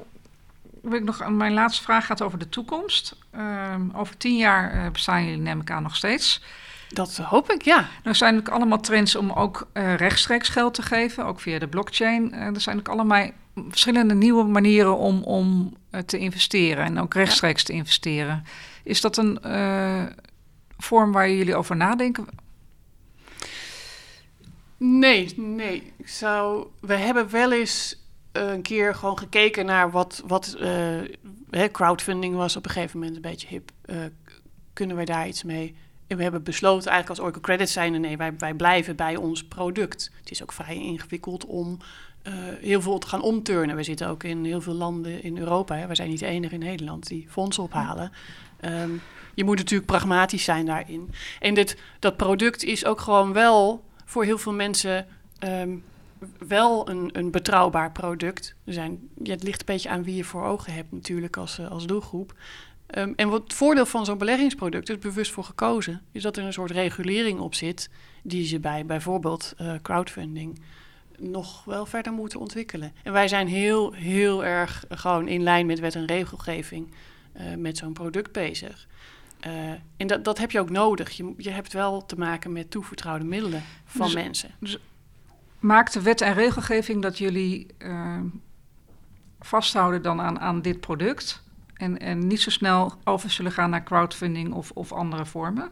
wil 0.81 0.99
ik 0.99 1.03
nog, 1.03 1.29
mijn 1.29 1.53
laatste 1.53 1.83
vraag 1.83 2.05
gaat 2.05 2.21
over 2.21 2.39
de 2.39 2.49
toekomst. 2.49 3.15
Uh, 3.35 3.75
over 3.93 4.17
tien 4.17 4.37
jaar 4.37 4.75
uh, 4.75 4.91
bestaan 4.91 5.23
jullie 5.23 5.39
neem 5.39 5.61
ik 5.61 5.71
aan 5.71 5.83
nog 5.83 5.95
steeds. 5.95 6.43
Dat 6.89 7.17
hoop 7.17 7.51
ik, 7.51 7.61
ja. 7.61 7.87
Nou 8.03 8.15
zijn 8.15 8.37
ook 8.37 8.49
allemaal 8.49 8.79
trends 8.79 9.15
om 9.15 9.31
ook 9.31 9.67
uh, 9.73 9.95
rechtstreeks 9.95 10.49
geld 10.49 10.73
te 10.73 10.81
geven, 10.81 11.25
ook 11.25 11.39
via 11.39 11.59
de 11.59 11.67
blockchain. 11.67 12.33
er 12.33 12.61
zijn 12.61 12.77
ook 12.77 12.89
allemaal 12.89 13.29
verschillende 13.69 14.13
nieuwe 14.13 14.43
manieren 14.43 14.97
om, 14.97 15.23
om 15.23 15.73
te 16.05 16.17
investeren 16.17 16.85
en 16.85 16.99
ook 16.99 17.13
rechtstreeks 17.13 17.63
te 17.63 17.73
investeren. 17.73 18.45
Is 18.83 19.01
dat 19.01 19.17
een 19.17 19.39
vorm 20.77 21.11
waar 21.11 21.29
jullie 21.29 21.55
over 21.55 21.75
nadenken? 21.75 22.27
Nee, 24.77 25.33
nee. 25.35 25.93
Ik 25.97 26.09
zou, 26.09 26.67
we 26.79 26.95
hebben 26.95 27.29
wel 27.29 27.51
eens 27.51 28.04
een 28.35 28.61
keer 28.61 28.95
gewoon 28.95 29.17
gekeken 29.17 29.65
naar 29.65 29.91
wat, 29.91 30.23
wat 30.27 30.57
uh, 30.61 31.63
crowdfunding 31.71 32.35
was 32.35 32.55
op 32.55 32.65
een 32.65 32.71
gegeven 32.71 32.99
moment 32.99 33.15
een 33.15 33.21
beetje 33.21 33.47
hip. 33.47 33.71
Uh, 33.85 33.97
kunnen 34.73 34.95
wij 34.95 35.05
daar 35.05 35.27
iets 35.27 35.43
mee? 35.43 35.75
En 36.07 36.17
we 36.17 36.23
hebben 36.23 36.43
besloten 36.43 36.91
eigenlijk 36.91 37.09
als 37.09 37.19
Oracle 37.19 37.41
Credit 37.41 37.69
zijn, 37.69 38.01
nee, 38.01 38.17
wij, 38.17 38.33
wij 38.37 38.53
blijven 38.53 38.95
bij 38.95 39.15
ons 39.15 39.43
product. 39.43 40.11
Het 40.19 40.31
is 40.31 40.41
ook 40.41 40.51
vrij 40.51 40.75
ingewikkeld 40.75 41.45
om 41.45 41.77
uh, 42.27 42.33
heel 42.59 42.81
veel 42.81 42.99
te 42.99 43.07
gaan 43.07 43.21
omturnen. 43.21 43.75
We 43.75 43.83
zitten 43.83 44.07
ook 44.07 44.23
in 44.23 44.45
heel 44.45 44.61
veel 44.61 44.73
landen 44.73 45.23
in 45.23 45.37
Europa. 45.37 45.87
We 45.87 45.95
zijn 45.95 46.09
niet 46.09 46.19
de 46.19 46.25
enige 46.25 46.53
in 46.53 46.59
Nederland 46.59 47.07
die 47.07 47.27
fondsen 47.29 47.63
ophalen. 47.63 48.11
Um, 48.65 49.01
je 49.33 49.43
moet 49.43 49.57
natuurlijk 49.57 49.91
pragmatisch 49.91 50.43
zijn 50.43 50.65
daarin. 50.65 51.11
En 51.39 51.53
dit, 51.53 51.77
dat 51.99 52.17
product 52.17 52.63
is 52.63 52.85
ook 52.85 52.99
gewoon 53.01 53.33
wel 53.33 53.83
voor 54.05 54.23
heel 54.23 54.37
veel 54.37 54.53
mensen 54.53 55.07
um, 55.39 55.83
wel 56.47 56.89
een, 56.89 57.09
een 57.13 57.31
betrouwbaar 57.31 57.91
product. 57.91 58.55
Er 58.63 58.73
zijn, 58.73 59.09
ja, 59.23 59.31
het 59.31 59.43
ligt 59.43 59.59
een 59.59 59.65
beetje 59.65 59.89
aan 59.89 60.03
wie 60.03 60.15
je 60.15 60.23
voor 60.23 60.43
ogen 60.43 60.73
hebt 60.73 60.91
natuurlijk 60.91 61.37
als, 61.37 61.59
uh, 61.59 61.71
als 61.71 61.85
doelgroep. 61.85 62.33
Um, 62.97 63.13
en 63.15 63.29
wat 63.29 63.43
het 63.43 63.53
voordeel 63.53 63.85
van 63.85 64.05
zo'n 64.05 64.17
beleggingsproduct 64.17 64.89
is 64.89 64.99
bewust 64.99 65.31
voor 65.31 65.43
gekozen, 65.43 66.01
is 66.11 66.21
dat 66.21 66.37
er 66.37 66.43
een 66.43 66.53
soort 66.53 66.71
regulering 66.71 67.39
op 67.39 67.55
zit 67.55 67.89
die 68.23 68.45
ze 68.45 68.59
bij 68.59 68.85
bijvoorbeeld 68.85 69.53
uh, 69.61 69.73
crowdfunding 69.81 70.59
nog 71.17 71.63
wel 71.63 71.85
verder 71.85 72.13
moeten 72.13 72.39
ontwikkelen. 72.39 72.93
En 73.03 73.13
wij 73.13 73.27
zijn 73.27 73.47
heel, 73.47 73.91
heel 73.91 74.45
erg 74.45 74.85
gewoon 74.89 75.27
in 75.27 75.43
lijn 75.43 75.65
met 75.65 75.79
wet 75.79 75.95
en 75.95 76.05
regelgeving 76.05 76.91
uh, 77.37 77.55
met 77.57 77.77
zo'n 77.77 77.93
product 77.93 78.31
bezig. 78.31 78.87
Uh, 79.47 79.51
en 79.97 80.07
dat, 80.07 80.23
dat 80.23 80.37
heb 80.37 80.51
je 80.51 80.59
ook 80.59 80.69
nodig. 80.69 81.11
Je, 81.11 81.33
je 81.37 81.49
hebt 81.49 81.73
wel 81.73 82.05
te 82.05 82.15
maken 82.15 82.51
met 82.51 82.71
toevertrouwde 82.71 83.25
middelen 83.25 83.63
van 83.85 84.05
Dus- 84.05 84.15
mensen. 84.15 84.51
Dus 84.59 84.77
maakt 85.65 85.93
de 85.93 86.01
wet 86.01 86.21
en 86.21 86.33
regelgeving 86.33 87.01
dat 87.01 87.17
jullie 87.17 87.67
eh, 87.77 88.19
vasthouden 89.39 90.01
dan 90.01 90.21
aan, 90.21 90.39
aan 90.39 90.61
dit 90.61 90.79
product 90.79 91.43
en, 91.73 91.99
en 91.99 92.27
niet 92.27 92.41
zo 92.41 92.49
snel 92.49 92.93
over 93.03 93.29
zullen 93.29 93.51
gaan 93.51 93.69
naar 93.69 93.83
crowdfunding 93.83 94.53
of, 94.53 94.71
of 94.71 94.91
andere 94.91 95.25
vormen? 95.25 95.69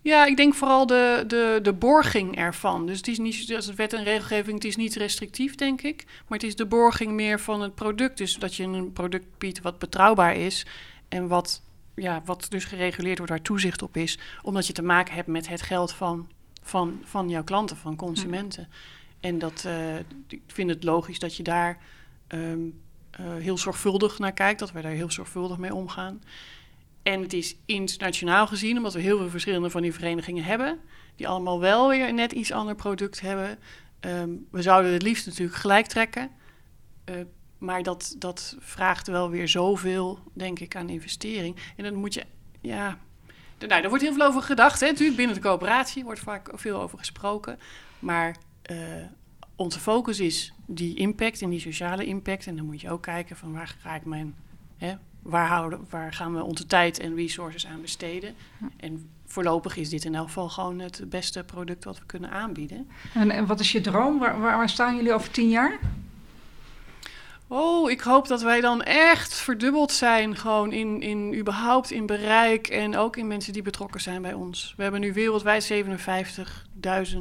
Ja, 0.00 0.26
ik 0.26 0.36
denk 0.36 0.54
vooral 0.54 0.86
de, 0.86 1.24
de, 1.26 1.58
de 1.62 1.72
borging 1.72 2.36
ervan. 2.36 2.86
Dus 2.86 2.96
het 2.96 3.08
is 3.08 3.18
niet, 3.18 3.54
als 3.54 3.74
wet 3.74 3.92
en 3.92 4.04
regelgeving, 4.04 4.54
het 4.54 4.64
is 4.64 4.76
niet 4.76 4.94
restrictief, 4.94 5.54
denk 5.54 5.82
ik. 5.82 6.04
Maar 6.06 6.38
het 6.38 6.46
is 6.46 6.56
de 6.56 6.66
borging 6.66 7.12
meer 7.12 7.40
van 7.40 7.60
het 7.60 7.74
product. 7.74 8.18
Dus 8.18 8.36
dat 8.36 8.54
je 8.54 8.62
een 8.62 8.92
product 8.92 9.38
biedt 9.38 9.60
wat 9.60 9.78
betrouwbaar 9.78 10.34
is. 10.34 10.66
En 11.08 11.28
wat, 11.28 11.62
ja, 11.94 12.22
wat 12.24 12.46
dus 12.48 12.64
gereguleerd 12.64 13.16
wordt, 13.16 13.32
waar 13.32 13.42
toezicht 13.42 13.82
op 13.82 13.96
is. 13.96 14.18
Omdat 14.42 14.66
je 14.66 14.72
te 14.72 14.82
maken 14.82 15.14
hebt 15.14 15.28
met 15.28 15.48
het 15.48 15.62
geld 15.62 15.92
van, 15.92 16.28
van, 16.70 17.00
van 17.04 17.28
jouw 17.28 17.44
klanten, 17.44 17.76
van 17.76 17.96
consumenten. 17.96 18.68
En 19.20 19.38
dat, 19.38 19.64
eh, 19.64 19.98
ik 20.28 20.42
vind 20.46 20.70
het 20.70 20.84
logisch 20.84 21.18
dat 21.18 21.36
je 21.36 21.42
daar 21.42 21.78
ehm, 22.26 22.60
eh, 23.10 23.34
heel 23.34 23.58
zorgvuldig 23.58 24.18
naar 24.18 24.32
kijkt. 24.32 24.58
Dat 24.58 24.72
wij 24.72 24.82
daar 24.82 24.92
heel 24.92 25.10
zorgvuldig 25.10 25.58
mee 25.58 25.74
omgaan. 25.74 26.22
En 27.02 27.20
het 27.20 27.32
is 27.32 27.56
internationaal 27.64 28.46
gezien, 28.46 28.76
omdat 28.76 28.94
we 28.94 29.00
heel 29.00 29.18
veel 29.18 29.28
verschillende 29.28 29.70
van 29.70 29.82
die 29.82 29.92
verenigingen 29.92 30.44
hebben, 30.44 30.78
die 31.16 31.28
allemaal 31.28 31.60
wel 31.60 31.88
weer 31.88 32.08
een 32.08 32.14
net 32.14 32.32
iets 32.32 32.52
ander 32.52 32.74
product 32.74 33.20
hebben. 33.20 33.58
Ehm, 34.00 34.30
we 34.50 34.62
zouden 34.62 34.92
het 34.92 35.02
liefst 35.02 35.26
natuurlijk 35.26 35.56
gelijk 35.56 35.86
trekken. 35.86 36.30
Eh, 37.04 37.14
maar 37.58 37.82
dat, 37.82 38.14
dat 38.18 38.56
vraagt 38.58 39.06
wel 39.06 39.30
weer 39.30 39.48
zoveel, 39.48 40.18
denk 40.32 40.58
ik, 40.58 40.76
aan 40.76 40.88
investering. 40.88 41.56
En 41.76 41.84
dan 41.84 41.94
moet 41.94 42.14
je, 42.14 42.24
ja. 42.60 42.98
Nou, 43.68 43.80
daar 43.80 43.88
wordt 43.88 44.04
heel 44.04 44.12
veel 44.12 44.26
over 44.26 44.42
gedacht. 44.42 44.80
Hè? 44.80 44.86
Natuurlijk, 44.86 45.16
binnen 45.16 45.36
de 45.36 45.42
coöperatie 45.42 46.04
wordt 46.04 46.20
vaak 46.20 46.50
veel 46.54 46.80
over 46.80 46.98
gesproken. 46.98 47.58
Maar 47.98 48.36
eh, 48.62 48.76
onze 49.56 49.80
focus 49.80 50.20
is 50.20 50.52
die 50.66 50.96
impact 50.96 51.42
en 51.42 51.50
die 51.50 51.60
sociale 51.60 52.04
impact. 52.04 52.46
En 52.46 52.56
dan 52.56 52.64
moet 52.64 52.80
je 52.80 52.90
ook 52.90 53.02
kijken 53.02 53.36
van 53.36 53.52
waar 53.52 53.76
ga 53.82 53.94
ik 53.94 54.04
mijn 54.04 54.34
Hè? 54.80 54.94
Waar, 55.22 55.46
houden, 55.46 55.86
waar 55.90 56.12
gaan 56.12 56.34
we 56.34 56.42
onze 56.42 56.66
tijd 56.66 56.98
en 56.98 57.14
resources 57.14 57.66
aan 57.66 57.80
besteden? 57.80 58.34
En 58.76 59.08
voorlopig 59.26 59.76
is 59.76 59.88
dit 59.88 60.04
in 60.04 60.14
elk 60.14 60.26
geval 60.26 60.48
gewoon 60.48 60.78
het 60.78 61.02
beste 61.08 61.44
product 61.44 61.84
wat 61.84 61.98
we 61.98 62.06
kunnen 62.06 62.30
aanbieden. 62.30 62.88
En, 63.14 63.30
en 63.30 63.46
wat 63.46 63.60
is 63.60 63.72
je 63.72 63.80
droom? 63.80 64.18
Waar, 64.18 64.40
waar, 64.40 64.56
waar 64.56 64.68
staan 64.68 64.96
jullie 64.96 65.12
over 65.12 65.30
tien 65.30 65.48
jaar? 65.48 65.78
Oh, 67.52 67.90
ik 67.90 68.00
hoop 68.00 68.26
dat 68.28 68.42
wij 68.42 68.60
dan 68.60 68.82
echt 68.82 69.34
verdubbeld 69.34 69.92
zijn, 69.92 70.36
gewoon 70.36 70.72
in, 70.72 71.00
in 71.00 71.34
überhaupt 71.34 71.90
in 71.90 72.06
bereik 72.06 72.68
en 72.68 72.96
ook 72.96 73.16
in 73.16 73.26
mensen 73.26 73.52
die 73.52 73.62
betrokken 73.62 74.00
zijn 74.00 74.22
bij 74.22 74.32
ons. 74.32 74.74
We 74.76 74.82
hebben 74.82 75.00
nu 75.00 75.12
wereldwijd 75.12 75.72
57.000 75.72 77.18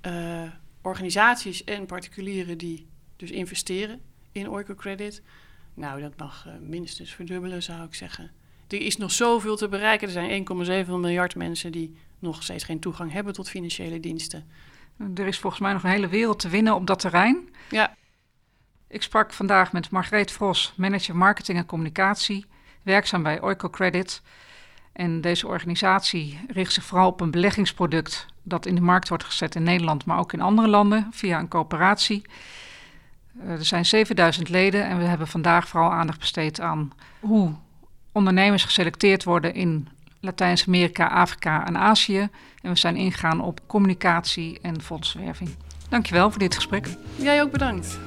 eh, 0.00 0.42
organisaties 0.82 1.64
en 1.64 1.86
particulieren 1.86 2.58
die 2.58 2.86
dus 3.16 3.30
investeren 3.30 4.00
in 4.32 4.50
Oikocredit. 4.50 5.22
Nou, 5.74 6.00
dat 6.00 6.16
mag 6.16 6.46
eh, 6.46 6.52
minstens 6.60 7.14
verdubbelen, 7.14 7.62
zou 7.62 7.84
ik 7.84 7.94
zeggen. 7.94 8.30
Er 8.68 8.80
is 8.80 8.96
nog 8.96 9.12
zoveel 9.12 9.56
te 9.56 9.68
bereiken. 9.68 10.06
Er 10.06 10.12
zijn 10.12 10.46
1,7 10.84 10.90
miljard 10.90 11.34
mensen 11.34 11.72
die 11.72 11.96
nog 12.18 12.42
steeds 12.42 12.64
geen 12.64 12.80
toegang 12.80 13.12
hebben 13.12 13.32
tot 13.32 13.48
financiële 13.48 14.00
diensten. 14.00 14.48
Er 15.14 15.26
is 15.26 15.38
volgens 15.38 15.62
mij 15.62 15.72
nog 15.72 15.82
een 15.82 15.90
hele 15.90 16.08
wereld 16.08 16.38
te 16.38 16.48
winnen 16.48 16.74
op 16.74 16.86
dat 16.86 16.98
terrein. 16.98 17.48
Ja. 17.70 17.96
Ik 18.88 19.02
sprak 19.02 19.32
vandaag 19.32 19.72
met 19.72 19.90
Margreet 19.90 20.32
Vros, 20.32 20.72
manager 20.76 21.16
marketing 21.16 21.58
en 21.58 21.66
communicatie, 21.66 22.46
werkzaam 22.82 23.22
bij 23.22 23.40
Oikocredit. 23.40 24.22
En 24.92 25.20
deze 25.20 25.46
organisatie 25.46 26.40
richt 26.48 26.72
zich 26.72 26.84
vooral 26.84 27.08
op 27.08 27.20
een 27.20 27.30
beleggingsproduct 27.30 28.26
dat 28.42 28.66
in 28.66 28.74
de 28.74 28.80
markt 28.80 29.08
wordt 29.08 29.24
gezet 29.24 29.54
in 29.54 29.62
Nederland, 29.62 30.04
maar 30.04 30.18
ook 30.18 30.32
in 30.32 30.40
andere 30.40 30.68
landen 30.68 31.08
via 31.10 31.38
een 31.38 31.48
coöperatie. 31.48 32.22
Uh, 33.42 33.50
er 33.50 33.64
zijn 33.64 33.86
7000 33.86 34.48
leden 34.48 34.84
en 34.84 34.98
we 34.98 35.04
hebben 35.04 35.28
vandaag 35.28 35.68
vooral 35.68 35.92
aandacht 35.92 36.18
besteed 36.18 36.60
aan 36.60 36.92
hoe 37.20 37.54
ondernemers 38.12 38.64
geselecteerd 38.64 39.24
worden 39.24 39.54
in 39.54 39.88
Latijns-Amerika, 40.20 41.06
Afrika 41.06 41.66
en 41.66 41.78
Azië. 41.78 42.28
En 42.62 42.70
we 42.70 42.78
zijn 42.78 42.96
ingegaan 42.96 43.40
op 43.40 43.60
communicatie 43.66 44.58
en 44.62 44.82
fondswerving. 44.82 45.50
Dankjewel 45.88 46.30
voor 46.30 46.38
dit 46.38 46.54
gesprek. 46.54 46.88
Jij 47.16 47.42
ook 47.42 47.50
bedankt. 47.50 47.98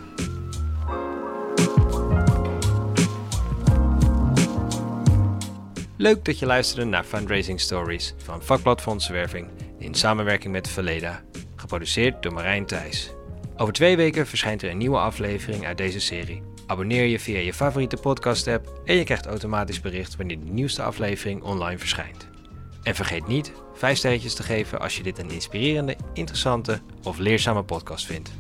Leuk 6.02 6.26
dat 6.26 6.40
je 6.40 6.46
luisterde 6.46 6.86
naar 6.86 7.04
Fundraising 7.04 7.60
Stories 7.60 8.14
van 8.18 8.44
Vakblad 8.44 8.82
Fondsenwerving 8.82 9.48
in 9.78 9.94
samenwerking 9.94 10.54
met 10.54 10.70
Verleda, 10.70 11.22
geproduceerd 11.56 12.24
door 12.24 12.34
Marijn 12.34 12.66
Thijs. 12.66 13.12
Over 13.58 13.74
twee 13.74 13.96
weken 13.96 14.28
verschijnt 14.28 14.62
er 14.62 14.70
een 14.70 14.78
nieuwe 14.78 14.98
aflevering 14.98 15.66
uit 15.66 15.78
deze 15.78 16.00
serie. 16.00 16.44
Abonneer 16.68 17.06
je 17.06 17.20
via 17.20 17.40
je 17.40 17.54
favoriete 17.54 17.98
podcast-app 17.98 18.82
en 18.86 18.96
je 18.96 19.04
krijgt 19.04 19.26
automatisch 19.26 19.82
bericht 19.82 20.16
wanneer 20.16 20.40
de 20.40 20.52
nieuwste 20.52 20.82
aflevering 20.82 21.42
online 21.42 21.80
verschijnt. 21.80 22.28
En 22.84 22.96
vergeet 22.96 23.28
niet 23.28 23.52
5 23.74 23.98
sterretjes 23.98 24.34
te 24.34 24.44
geven 24.44 24.80
als 24.80 24.98
je 24.98 25.04
dit 25.04 25.20
een 25.20 25.32
inspirerende, 25.32 25.96
interessante 26.14 26.80
of 27.04 27.18
leerzame 27.18 27.64
podcast 27.64 28.06
vindt. 28.06 28.32